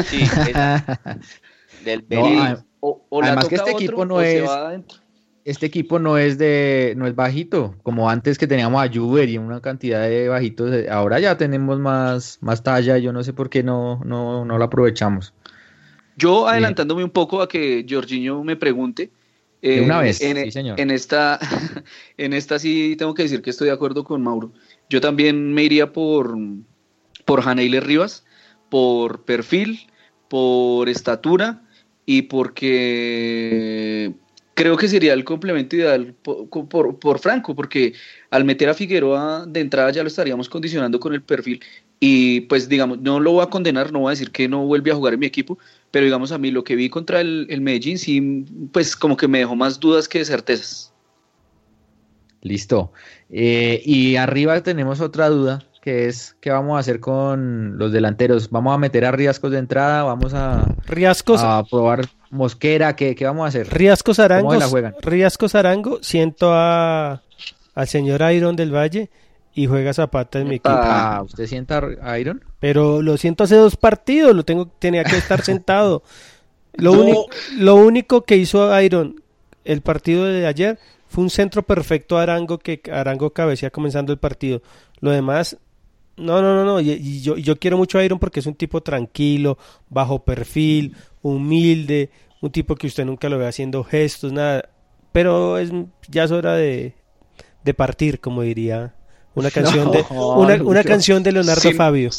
[0.06, 0.22] Sí,
[1.86, 2.66] del veneno.
[3.22, 4.44] además que este equipo no es
[5.46, 9.38] este equipo no es de no es bajito como antes que teníamos a Juber y
[9.38, 13.62] una cantidad de bajitos ahora ya tenemos más más talla yo no sé por qué
[13.62, 15.34] no no no la aprovechamos
[16.18, 19.12] yo adelantándome un poco a que Jorginho me pregunte.
[19.62, 20.80] Eh, una vez, en, sí, señor.
[20.80, 21.40] En esta,
[22.18, 24.54] en esta sí tengo que decir que estoy de acuerdo con Mauro.
[24.90, 26.38] Yo también me iría por,
[27.26, 28.26] por Rivas,
[28.70, 29.88] por perfil,
[30.30, 31.64] por estatura
[32.06, 34.14] y porque
[34.54, 37.94] creo que sería el complemento ideal por, por, Franco, porque
[38.32, 41.62] al meter a Figueroa de entrada ya lo estaríamos condicionando con el perfil
[42.00, 44.92] y pues digamos, no lo voy a condenar, no voy a decir que no vuelve
[44.92, 45.58] a jugar en mi equipo,
[45.92, 49.28] pero digamos a mí lo que vi contra el, el Medellín sí, pues como que
[49.28, 50.94] me dejó más dudas que certezas.
[52.46, 52.92] Listo.
[53.32, 58.50] Eh, y arriba tenemos otra duda, que es qué vamos a hacer con los delanteros.
[58.50, 63.24] Vamos a meter a Riascos de entrada, vamos a, Riascos, a probar Mosquera, ¿qué, ¿qué,
[63.24, 63.72] vamos a hacer?
[63.72, 64.58] Riascos Arango,
[65.04, 67.22] Riascos Arango, siento a,
[67.76, 69.12] al señor Iron del Valle
[69.54, 70.70] y juega Zapata en mi equipo.
[70.72, 72.44] Ah, ¿usted sienta a Iron?
[72.60, 76.02] Pero lo siento hace dos partidos, lo tengo, tenía que estar sentado.
[76.74, 79.22] Lo, único, lo único que hizo Iron
[79.64, 80.80] el partido de ayer
[81.10, 84.64] fue un centro perfecto a Arango que Arango cabecía comenzando el partido.
[85.00, 85.58] Lo demás,
[86.18, 86.80] no, no, no, no.
[86.82, 89.58] Y, yo, yo quiero mucho a Iron porque es un tipo tranquilo,
[89.90, 92.10] bajo perfil, humilde,
[92.42, 94.70] un tipo que usted nunca lo ve haciendo gestos, nada.
[95.12, 95.72] Pero es,
[96.10, 96.94] ya es hora de,
[97.64, 98.96] de partir, como diría
[99.36, 102.10] una canción de una, una canción de Leonardo Fabio.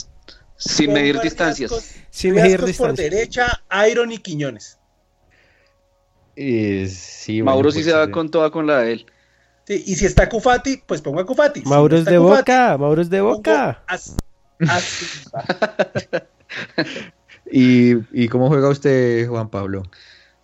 [0.59, 1.97] Sin medir distancias.
[2.11, 2.79] Sin medir distancias.
[2.79, 4.79] por derecha, Iron y Quiñones.
[6.37, 9.07] sí, Mauro sí se va con toda con la de él.
[9.67, 11.63] Sí, y si está Cufati, pues pongo a Cufati.
[11.63, 13.83] Mauro es de boca, Mauro es de boca.
[17.51, 19.83] ¿Y, ¿Y cómo juega usted, Juan Pablo?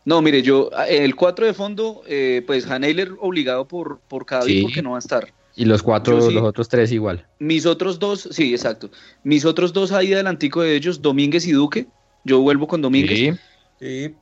[0.04, 4.62] No, mire, yo, el 4 de fondo, eh, pues Haneiler obligado por, por cada sí.
[4.62, 5.32] porque no va a estar.
[5.54, 7.26] Y los cuatro, los otros tres igual.
[7.38, 8.90] Mis otros dos, sí, exacto.
[9.22, 11.86] Mis otros dos ahí adelantico de ellos, Domínguez y Duque.
[12.24, 13.38] Yo vuelvo con Domínguez.
[13.78, 14.14] Sí.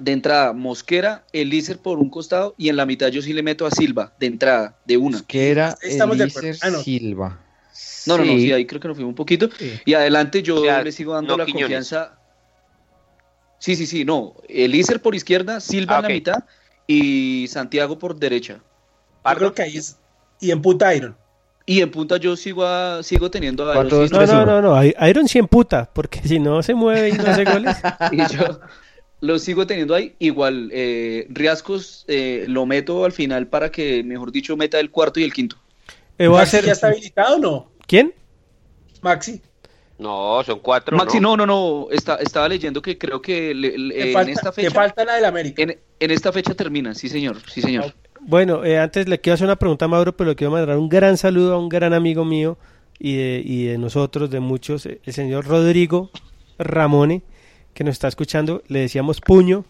[0.00, 3.64] De entrada, Mosquera, Elícer por un costado y en la mitad yo sí le meto
[3.64, 5.16] a Silva, de entrada, de una.
[5.16, 7.38] Mosquera, Estamos Elícer, ah, Silva.
[8.06, 9.48] No, no, no, sí, ahí creo que nos fuimos un poquito.
[9.86, 12.18] Y adelante yo le sigo dando la confianza.
[13.58, 14.34] Sí, sí, sí, no.
[14.48, 16.44] Elícer por izquierda, Silva ah, en la mitad
[16.86, 18.60] y Santiago por derecha.
[19.24, 19.96] Yo creo que ahí es,
[20.38, 21.16] y en punta Iron.
[21.64, 24.10] Y en punta yo sigo sigo teniendo a Iron.
[24.10, 27.24] No, no, no, no, Iron sí en puta, porque si no se mueve y no
[27.24, 27.76] hace goles.
[28.12, 28.60] y yo
[29.22, 30.14] lo sigo teniendo ahí.
[30.18, 35.20] Igual, eh, Riascos eh, lo meto al final para que, mejor dicho, meta el cuarto
[35.20, 35.56] y el quinto.
[36.18, 36.64] Eh, ¿Va a ser...
[36.64, 37.70] ¿Ya está habilitado o no?
[37.86, 38.12] ¿Quién?
[39.00, 39.40] Maxi.
[39.96, 40.96] No, son cuatro.
[40.96, 41.86] Maxi, no, no, no.
[41.92, 44.72] Está, estaba leyendo que creo que en esta fecha.
[44.72, 45.62] Falta la del América.
[45.62, 47.38] En, en, esta fecha termina, sí, señor.
[47.48, 47.94] Sí, señor.
[48.20, 50.88] Bueno, eh, antes le quiero hacer una pregunta a Mauro, pero le quiero mandar un
[50.88, 52.58] gran saludo a un gran amigo mío
[52.98, 56.10] y de, y de nosotros, de muchos, el señor Rodrigo
[56.58, 57.22] Ramone,
[57.74, 58.62] que nos está escuchando.
[58.68, 59.64] Le decíamos puño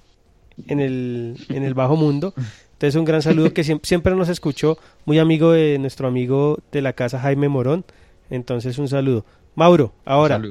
[0.67, 2.35] en el, en el bajo mundo.
[2.83, 6.95] Entonces, un gran saludo que siempre, nos escuchó, muy amigo de nuestro amigo de la
[6.95, 7.85] casa Jaime Morón.
[8.29, 9.25] Entonces, un saludo.
[9.55, 10.43] Mauro, ahora,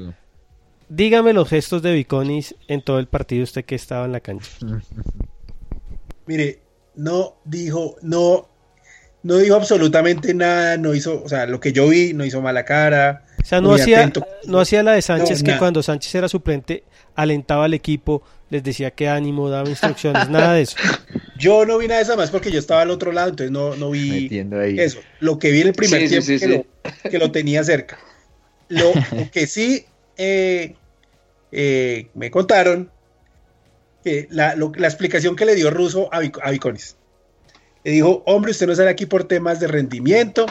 [0.88, 4.50] dígame los gestos de Viconis en todo el partido, usted que estaba en la cancha.
[6.26, 6.60] Mire,
[6.94, 8.48] no dijo, no,
[9.22, 12.64] no dijo absolutamente nada, no hizo, o sea, lo que yo vi, no hizo mala
[12.64, 13.26] cara.
[13.42, 14.10] O sea, no hacía,
[14.46, 18.90] no hacía la de Sánchez, que cuando Sánchez era suplente, alentaba al equipo, les decía
[18.90, 20.76] qué ánimo, daba instrucciones, nada de eso.
[21.38, 23.74] Yo no vi nada de eso más porque yo estaba al otro lado, entonces no,
[23.74, 24.28] no vi
[24.78, 25.00] eso.
[25.18, 26.66] Lo que vi en el primer tiempo
[27.10, 27.98] que, Lo, tenía cerca.
[28.68, 28.92] Lo,
[29.32, 29.84] que sí
[30.16, 30.76] eh,
[31.50, 32.92] eh, me contaron
[34.30, 34.54] la,
[34.86, 36.96] explicación que le dio Russo a, Viconis.
[37.84, 40.46] Le dijo, hombre, usted no sale aquí por temas de rendimiento,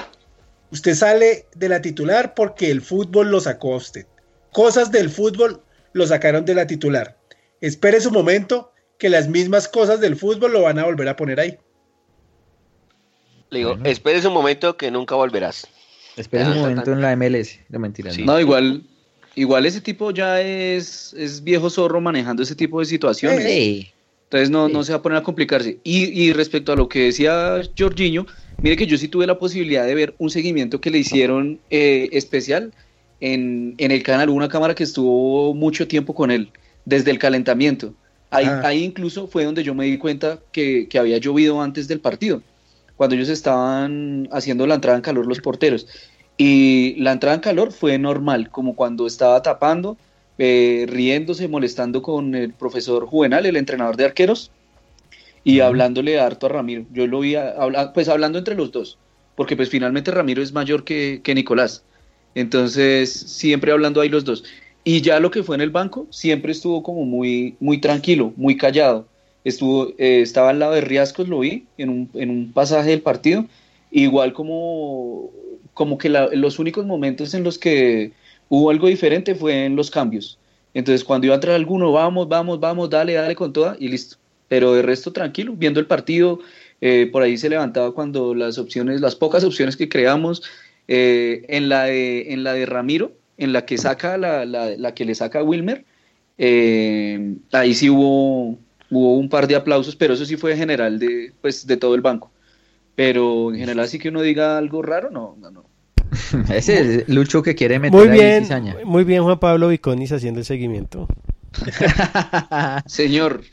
[0.72, 4.06] usted sale de la titular porque el fútbol lo sacó a usted.
[4.52, 5.62] Cosas del fútbol
[5.94, 7.18] lo sacaron de la titular.
[7.60, 11.40] Espere su momento, que las mismas cosas del fútbol lo van a volver a poner
[11.40, 11.58] ahí.
[13.50, 15.68] Le digo, espere su momento que nunca volverás.
[16.16, 18.12] Espere un momento en la MLS, no mentira.
[18.24, 18.84] No, igual
[19.36, 23.46] igual ese tipo ya es, es viejo zorro manejando ese tipo de situaciones.
[24.24, 25.80] Entonces no, no se va a poner a complicarse.
[25.84, 28.26] Y, y respecto a lo que decía Jorginho,
[28.62, 32.08] mire que yo sí tuve la posibilidad de ver un seguimiento que le hicieron eh,
[32.14, 32.74] especial
[33.22, 36.52] en, en, el canal, una cámara que estuvo mucho tiempo con él,
[36.86, 37.94] desde el calentamiento.
[38.30, 38.62] Ahí, ah.
[38.66, 42.42] ahí incluso fue donde yo me di cuenta que, que había llovido antes del partido,
[42.98, 45.88] cuando ellos estaban haciendo la entrada en calor los porteros.
[46.38, 49.98] Y la entrada en calor fue normal, como cuando estaba tapando,
[50.38, 54.50] eh, riéndose, molestando con el profesor Juvenal, el entrenador de arqueros,
[55.44, 56.86] y hablándole harto a Ramiro.
[56.92, 57.36] Yo lo vi,
[57.94, 58.98] pues hablando entre los dos,
[59.36, 61.84] porque pues finalmente Ramiro es mayor que, Nicolás.
[62.36, 64.44] Entonces, siempre hablando ahí los dos.
[64.84, 68.58] Y ya lo que fue en el banco, siempre estuvo como muy, muy tranquilo, muy
[68.58, 69.06] callado.
[69.44, 73.02] Estuvo, eh, estaba al lado de Riascos, lo vi en un, en un pasaje del
[73.02, 73.46] partido,
[73.92, 75.32] igual como
[75.74, 78.12] como que los únicos momentos en los que
[78.50, 80.38] hubo algo diferente fue en los cambios.
[80.74, 84.18] Entonces, cuando iba a entrar alguno, vamos, vamos, vamos, dale, dale con toda y listo.
[84.48, 86.40] Pero de resto, tranquilo, viendo el partido,
[86.82, 90.44] eh, por ahí se levantaba cuando las opciones, las pocas opciones que creamos,
[90.94, 95.06] eh, en, la de, en la de Ramiro, en la que saca la, la, que
[95.06, 95.86] le saca a Wilmer,
[96.38, 98.60] eh, ahí sí hubo,
[98.90, 102.02] hubo un par de aplausos, pero eso sí fue general de, pues, de todo el
[102.02, 102.30] banco.
[102.94, 105.64] Pero en general sí que uno diga algo raro, no, no, no.
[106.54, 108.46] Ese es Lucho que quiere meter muy bien,
[108.84, 111.08] Muy bien Juan Pablo Viconis haciendo el seguimiento.
[112.86, 113.44] Señor,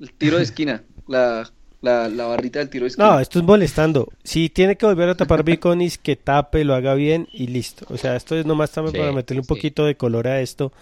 [0.00, 1.46] el tiro de esquina, la,
[1.86, 3.12] la, la, barrita del tiro esquina.
[3.12, 4.08] No, esto es molestando.
[4.22, 7.86] Si tiene que volver a tapar Viconis, que tape, lo haga bien y listo.
[7.88, 10.72] O sea, esto es nomás también para meterle un poquito de color a esto.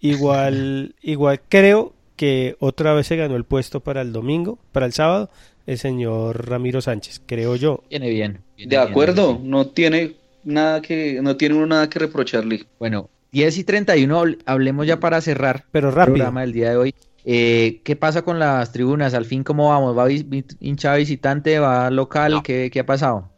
[0.00, 4.92] Igual, igual creo que otra vez se ganó el puesto para el domingo, para el
[4.92, 5.28] sábado,
[5.66, 7.82] el señor Ramiro Sánchez, creo yo.
[7.90, 8.40] Viene bien.
[8.56, 10.14] de acuerdo, no tiene
[10.44, 12.66] nada que, no tiene uno nada que reprocharle.
[12.78, 16.16] Bueno, 10 y 31, hablemos ya para cerrar Pero rápido.
[16.16, 16.94] el programa del día de hoy.
[17.24, 19.14] Eh, ¿Qué pasa con las tribunas?
[19.14, 19.96] Al fin, ¿cómo vamos?
[19.96, 21.58] ¿Va vis- vi- hincha visitante?
[21.58, 22.42] ¿Va local?
[22.42, 23.30] ¿Qué, qué ha pasado?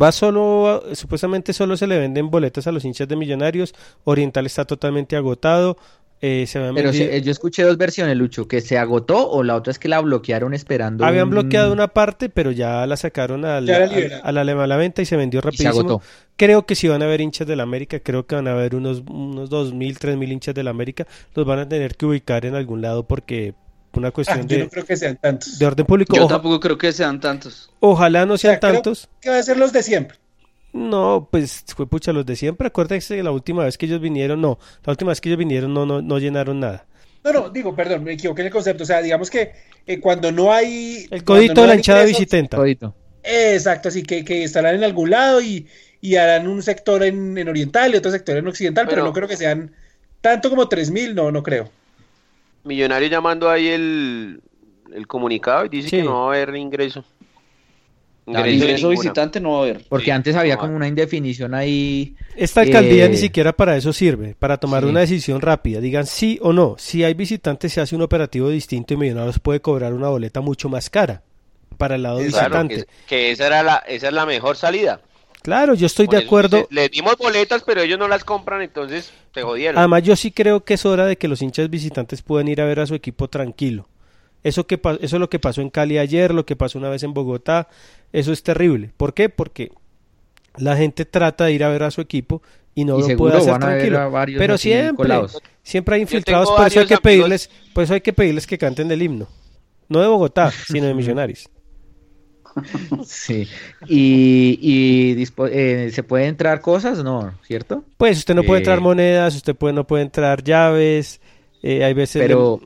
[0.00, 3.74] Va solo, supuestamente solo se le venden boletas a los hinchas de Millonarios.
[4.04, 5.78] Oriental está totalmente agotado.
[6.22, 9.70] eh, se Pero se- yo escuché dos versiones, Lucho, que se agotó o la otra
[9.70, 11.04] es que la bloquearon esperando.
[11.04, 14.62] habían un- bloqueado una parte, pero ya la sacaron al- Ya la al- a, la,
[14.62, 15.80] a la venta y se vendió y se rapidísimo.
[15.90, 16.02] agotó.
[16.36, 19.02] Creo que si van a haber hinchas del América, creo que van a haber unos,
[19.08, 21.06] unos 2.000, 3.000 hinchas del América.
[21.34, 23.54] Los van a tener que ubicar en algún lado porque
[23.94, 25.58] una Ah, cuestión yo de, no creo que sean tantos.
[25.58, 26.14] de orden público.
[26.14, 27.70] Yo Oja- tampoco creo que sean tantos.
[27.80, 29.08] ojalá no sean sea, tantos.
[29.22, 30.18] Que va a ser los de siempre.
[30.74, 32.66] No, pues fue pucha los de siempre.
[32.68, 35.72] Acuérdense que la última vez que ellos vinieron, no, la última vez que ellos vinieron
[35.72, 36.84] no, no, no llenaron nada.
[37.24, 38.82] No, no, digo, perdón, me equivoqué en el concepto.
[38.82, 39.52] O sea, digamos que
[39.86, 41.06] eh, cuando no hay.
[41.10, 42.04] El codito no de la hinchada.
[42.04, 45.66] Eh, Exacto, así que, que estarán en algún lado y,
[46.00, 49.12] y harán un sector en, en oriental y otro sector en occidental, pero, Pero- no
[49.12, 49.72] creo que sean
[50.20, 51.70] tanto como 3.000, no, no creo.
[52.64, 54.40] Millonario llamando ahí el,
[54.92, 55.96] el comunicado y dice Sí.
[55.98, 57.04] que no va a haber ingreso.
[58.26, 59.84] La de Ingreso visitante no va a haber.
[59.88, 62.16] Porque Sí, antes había no, como una indefinición ahí.
[62.34, 64.88] Esta alcaldía Eh, ni siquiera para eso sirve, para tomar sí.
[64.88, 65.78] una decisión rápida.
[65.80, 66.74] Digan sí o no.
[66.76, 70.68] Si hay visitantes, se hace un operativo distinto y Millonarios puede cobrar una boleta mucho
[70.68, 71.22] más cara
[71.78, 72.78] para el lado visitante.
[72.78, 75.00] que, que esa era la, esa es la mejor salida.
[75.46, 76.56] Claro, yo estoy Por de acuerdo.
[76.56, 79.78] dice, Les dimos boletas, pero ellos no las compran, entonces te jodieron.
[79.78, 82.64] Además, yo sí creo que es hora de que los hinchas visitantes puedan ir a
[82.64, 83.86] ver a su equipo tranquilo.
[84.42, 87.04] Eso, que eso es lo que pasó en Cali ayer, lo que pasó una vez
[87.04, 87.68] en Bogotá.
[88.12, 88.90] Eso es terrible.
[88.96, 89.28] ¿Por qué?
[89.28, 89.70] Porque
[90.56, 92.42] la gente trata de ir a ver a su equipo
[92.74, 94.10] y no Y lo puede hacer tranquilo.
[94.36, 95.40] Pero siempre, colados.
[95.62, 98.58] siempre hay infiltrados, por eso hay que amigos- pedirles, por eso hay que pedirles que
[98.58, 99.28] canten del himno.
[99.88, 101.48] No de Bogotá, sino de Millonarios.
[103.04, 103.48] Sí.
[103.84, 107.38] Y, y eh, se puede entrar cosas, ¿no?
[107.42, 107.84] ¿Cierto?
[107.96, 111.20] Pues usted no puede Eh, entrar monedas, usted puede, no puede entrar llaves,
[111.62, 112.22] eh, hay veces...
[112.22, 112.60] Pero,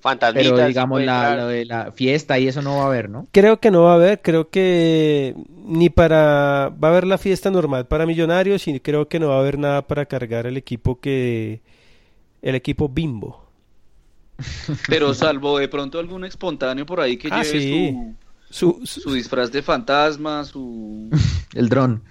[0.00, 0.52] Fantasmitas.
[0.52, 3.28] pero digamos, la, de la fiesta y eso no va a haber, ¿no?
[3.30, 5.34] Creo que no va a haber, creo que
[5.64, 9.36] ni para va a haber la fiesta normal para Millonarios y creo que no va
[9.36, 11.62] a haber nada para cargar el equipo que
[12.42, 13.44] el equipo Bimbo.
[14.88, 17.62] Pero salvo de pronto algún espontáneo por ahí que Ah, lleve sí.
[17.62, 18.16] su,
[18.52, 21.08] Su, su- su disfraz de fantasma, su
[21.54, 22.04] El dron.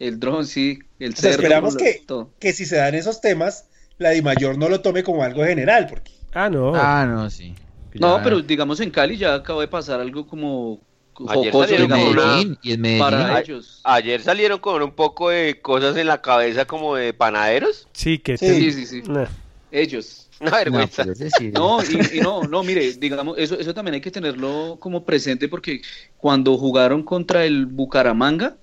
[0.00, 2.32] el dron, sí, el O sea, cerdo, esperamos que, todo.
[2.40, 3.66] que si se dan esos temas,
[3.98, 6.72] la Di Mayor no lo tome como algo general, porque Ah, no.
[6.74, 7.54] Ah, no, sí.
[7.94, 10.80] No, Ya- pero digamos en Cali ya acabó de pasar algo como
[11.28, 13.00] Ayer jocoso, salieron digamos, Medellín, y en Medellín.
[13.04, 13.80] para Ay, ellos.
[13.84, 17.88] Ayer salieron con un poco de cosas en la cabeza como de panaderos.
[17.92, 18.46] Sí, que Sí.
[18.46, 19.02] te- Sí, sí, sí.
[19.08, 19.26] Nah.
[19.72, 20.27] Ellos.
[20.40, 21.04] Una No, vergüenza.
[21.14, 21.50] sí.
[21.52, 25.48] No, y, y no, no, mire, digamos, eso, eso también hay que tenerlo como presente
[25.48, 25.82] porque
[26.16, 28.56] cuando jugaron contra el Bucaramanga,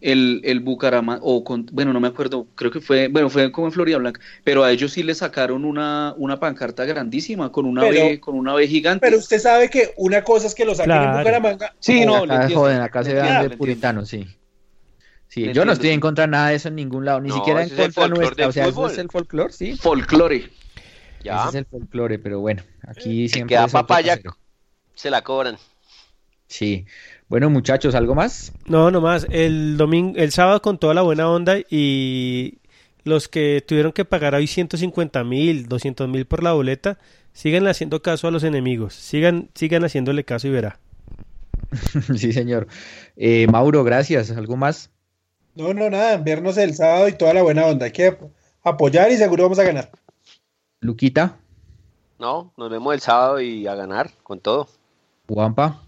[0.00, 3.66] el, el Bucaramanga, o con, bueno, no me acuerdo, creo que fue, bueno, fue como
[3.66, 7.82] en Florida Blanca, pero a ellos sí le sacaron una, una pancarta grandísima con una
[7.82, 9.06] Pero- B, con una B gigante.
[9.06, 11.12] pero usted sabe que una cosa es que lo saquen Claro.
[11.12, 11.74] en Bucaramanga.
[11.80, 14.26] Sí, no, acá, entiendo, joden, acá se vean de puritanos, sí.
[15.28, 17.36] Sí, yo no estoy en contra de nada de eso en ningún lado, ni No,
[17.36, 18.48] siquiera en ese es el contra folclore nuestra.
[18.48, 19.76] O sea, eso es el folclore, sí.
[19.76, 20.50] Folclore.
[21.22, 24.18] Ya, Ese es el folclore, pero bueno, aquí siempre queda papaya.
[24.94, 25.56] se la cobran.
[26.46, 26.86] Sí.
[27.28, 28.52] Bueno, muchachos, ¿algo más?
[28.66, 32.58] No, nomás, el domingo, el sábado con toda la buena onda y
[33.04, 36.98] los que tuvieron que pagar hoy 150 mil, 200 mil por la boleta,
[37.32, 40.80] sigan haciendo caso a los enemigos, sigan, sigan haciéndole caso y verá.
[42.16, 42.66] sí, señor.
[43.16, 44.30] Eh, Mauro, gracias.
[44.30, 44.90] ¿Algo más?
[45.54, 47.86] No, no, nada, vernos el sábado y toda la buena onda.
[47.86, 48.16] Hay que
[48.62, 49.90] apoyar y seguro vamos a ganar.
[50.80, 51.36] Luquita,
[52.18, 54.68] No, nos vemos el sábado y a ganar con todo.
[55.28, 55.82] Juanpa.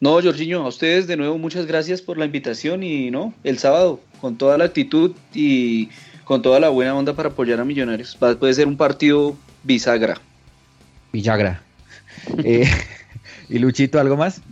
[0.00, 4.00] No, Jorginho, a ustedes de nuevo muchas gracias por la invitación y no, el sábado
[4.20, 5.90] con toda la actitud y
[6.24, 8.16] con toda la buena onda para apoyar a Millonarios.
[8.22, 10.20] Va- puede ser un partido bisagra.
[11.12, 11.62] Villagra.
[12.44, 12.68] Eh,
[13.48, 14.42] y Luchito, ¿algo más?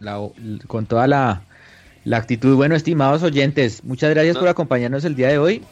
[0.00, 0.20] La-
[0.66, 1.42] con toda la,
[2.04, 2.54] la actitud.
[2.56, 4.40] Bueno, estimados oyentes, muchas gracias No.
[4.40, 5.62] por acompañarnos el día de hoy.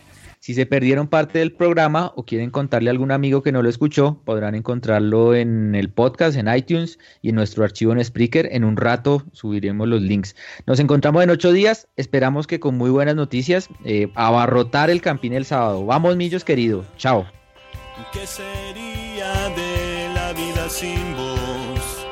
[0.44, 3.70] Si se perdieron parte del programa o quieren contarle a algún amigo que no lo
[3.70, 8.50] escuchó, podrán encontrarlo en el podcast, en iTunes y en nuestro archivo en Spreaker.
[8.52, 10.36] En un rato subiremos los links.
[10.66, 11.88] Nos encontramos en ocho días.
[11.96, 15.86] Esperamos que con muy buenas noticias eh, abarrotar el Campín el sábado.
[15.86, 16.84] Vamos, millos querido.
[16.98, 17.24] Chao.
[18.12, 22.04] ¿Qué sería de la vida sin vos?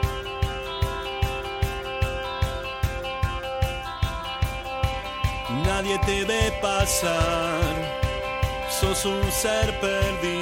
[5.66, 7.81] Nadie te ve pasar,
[8.82, 10.41] sos un ser perdido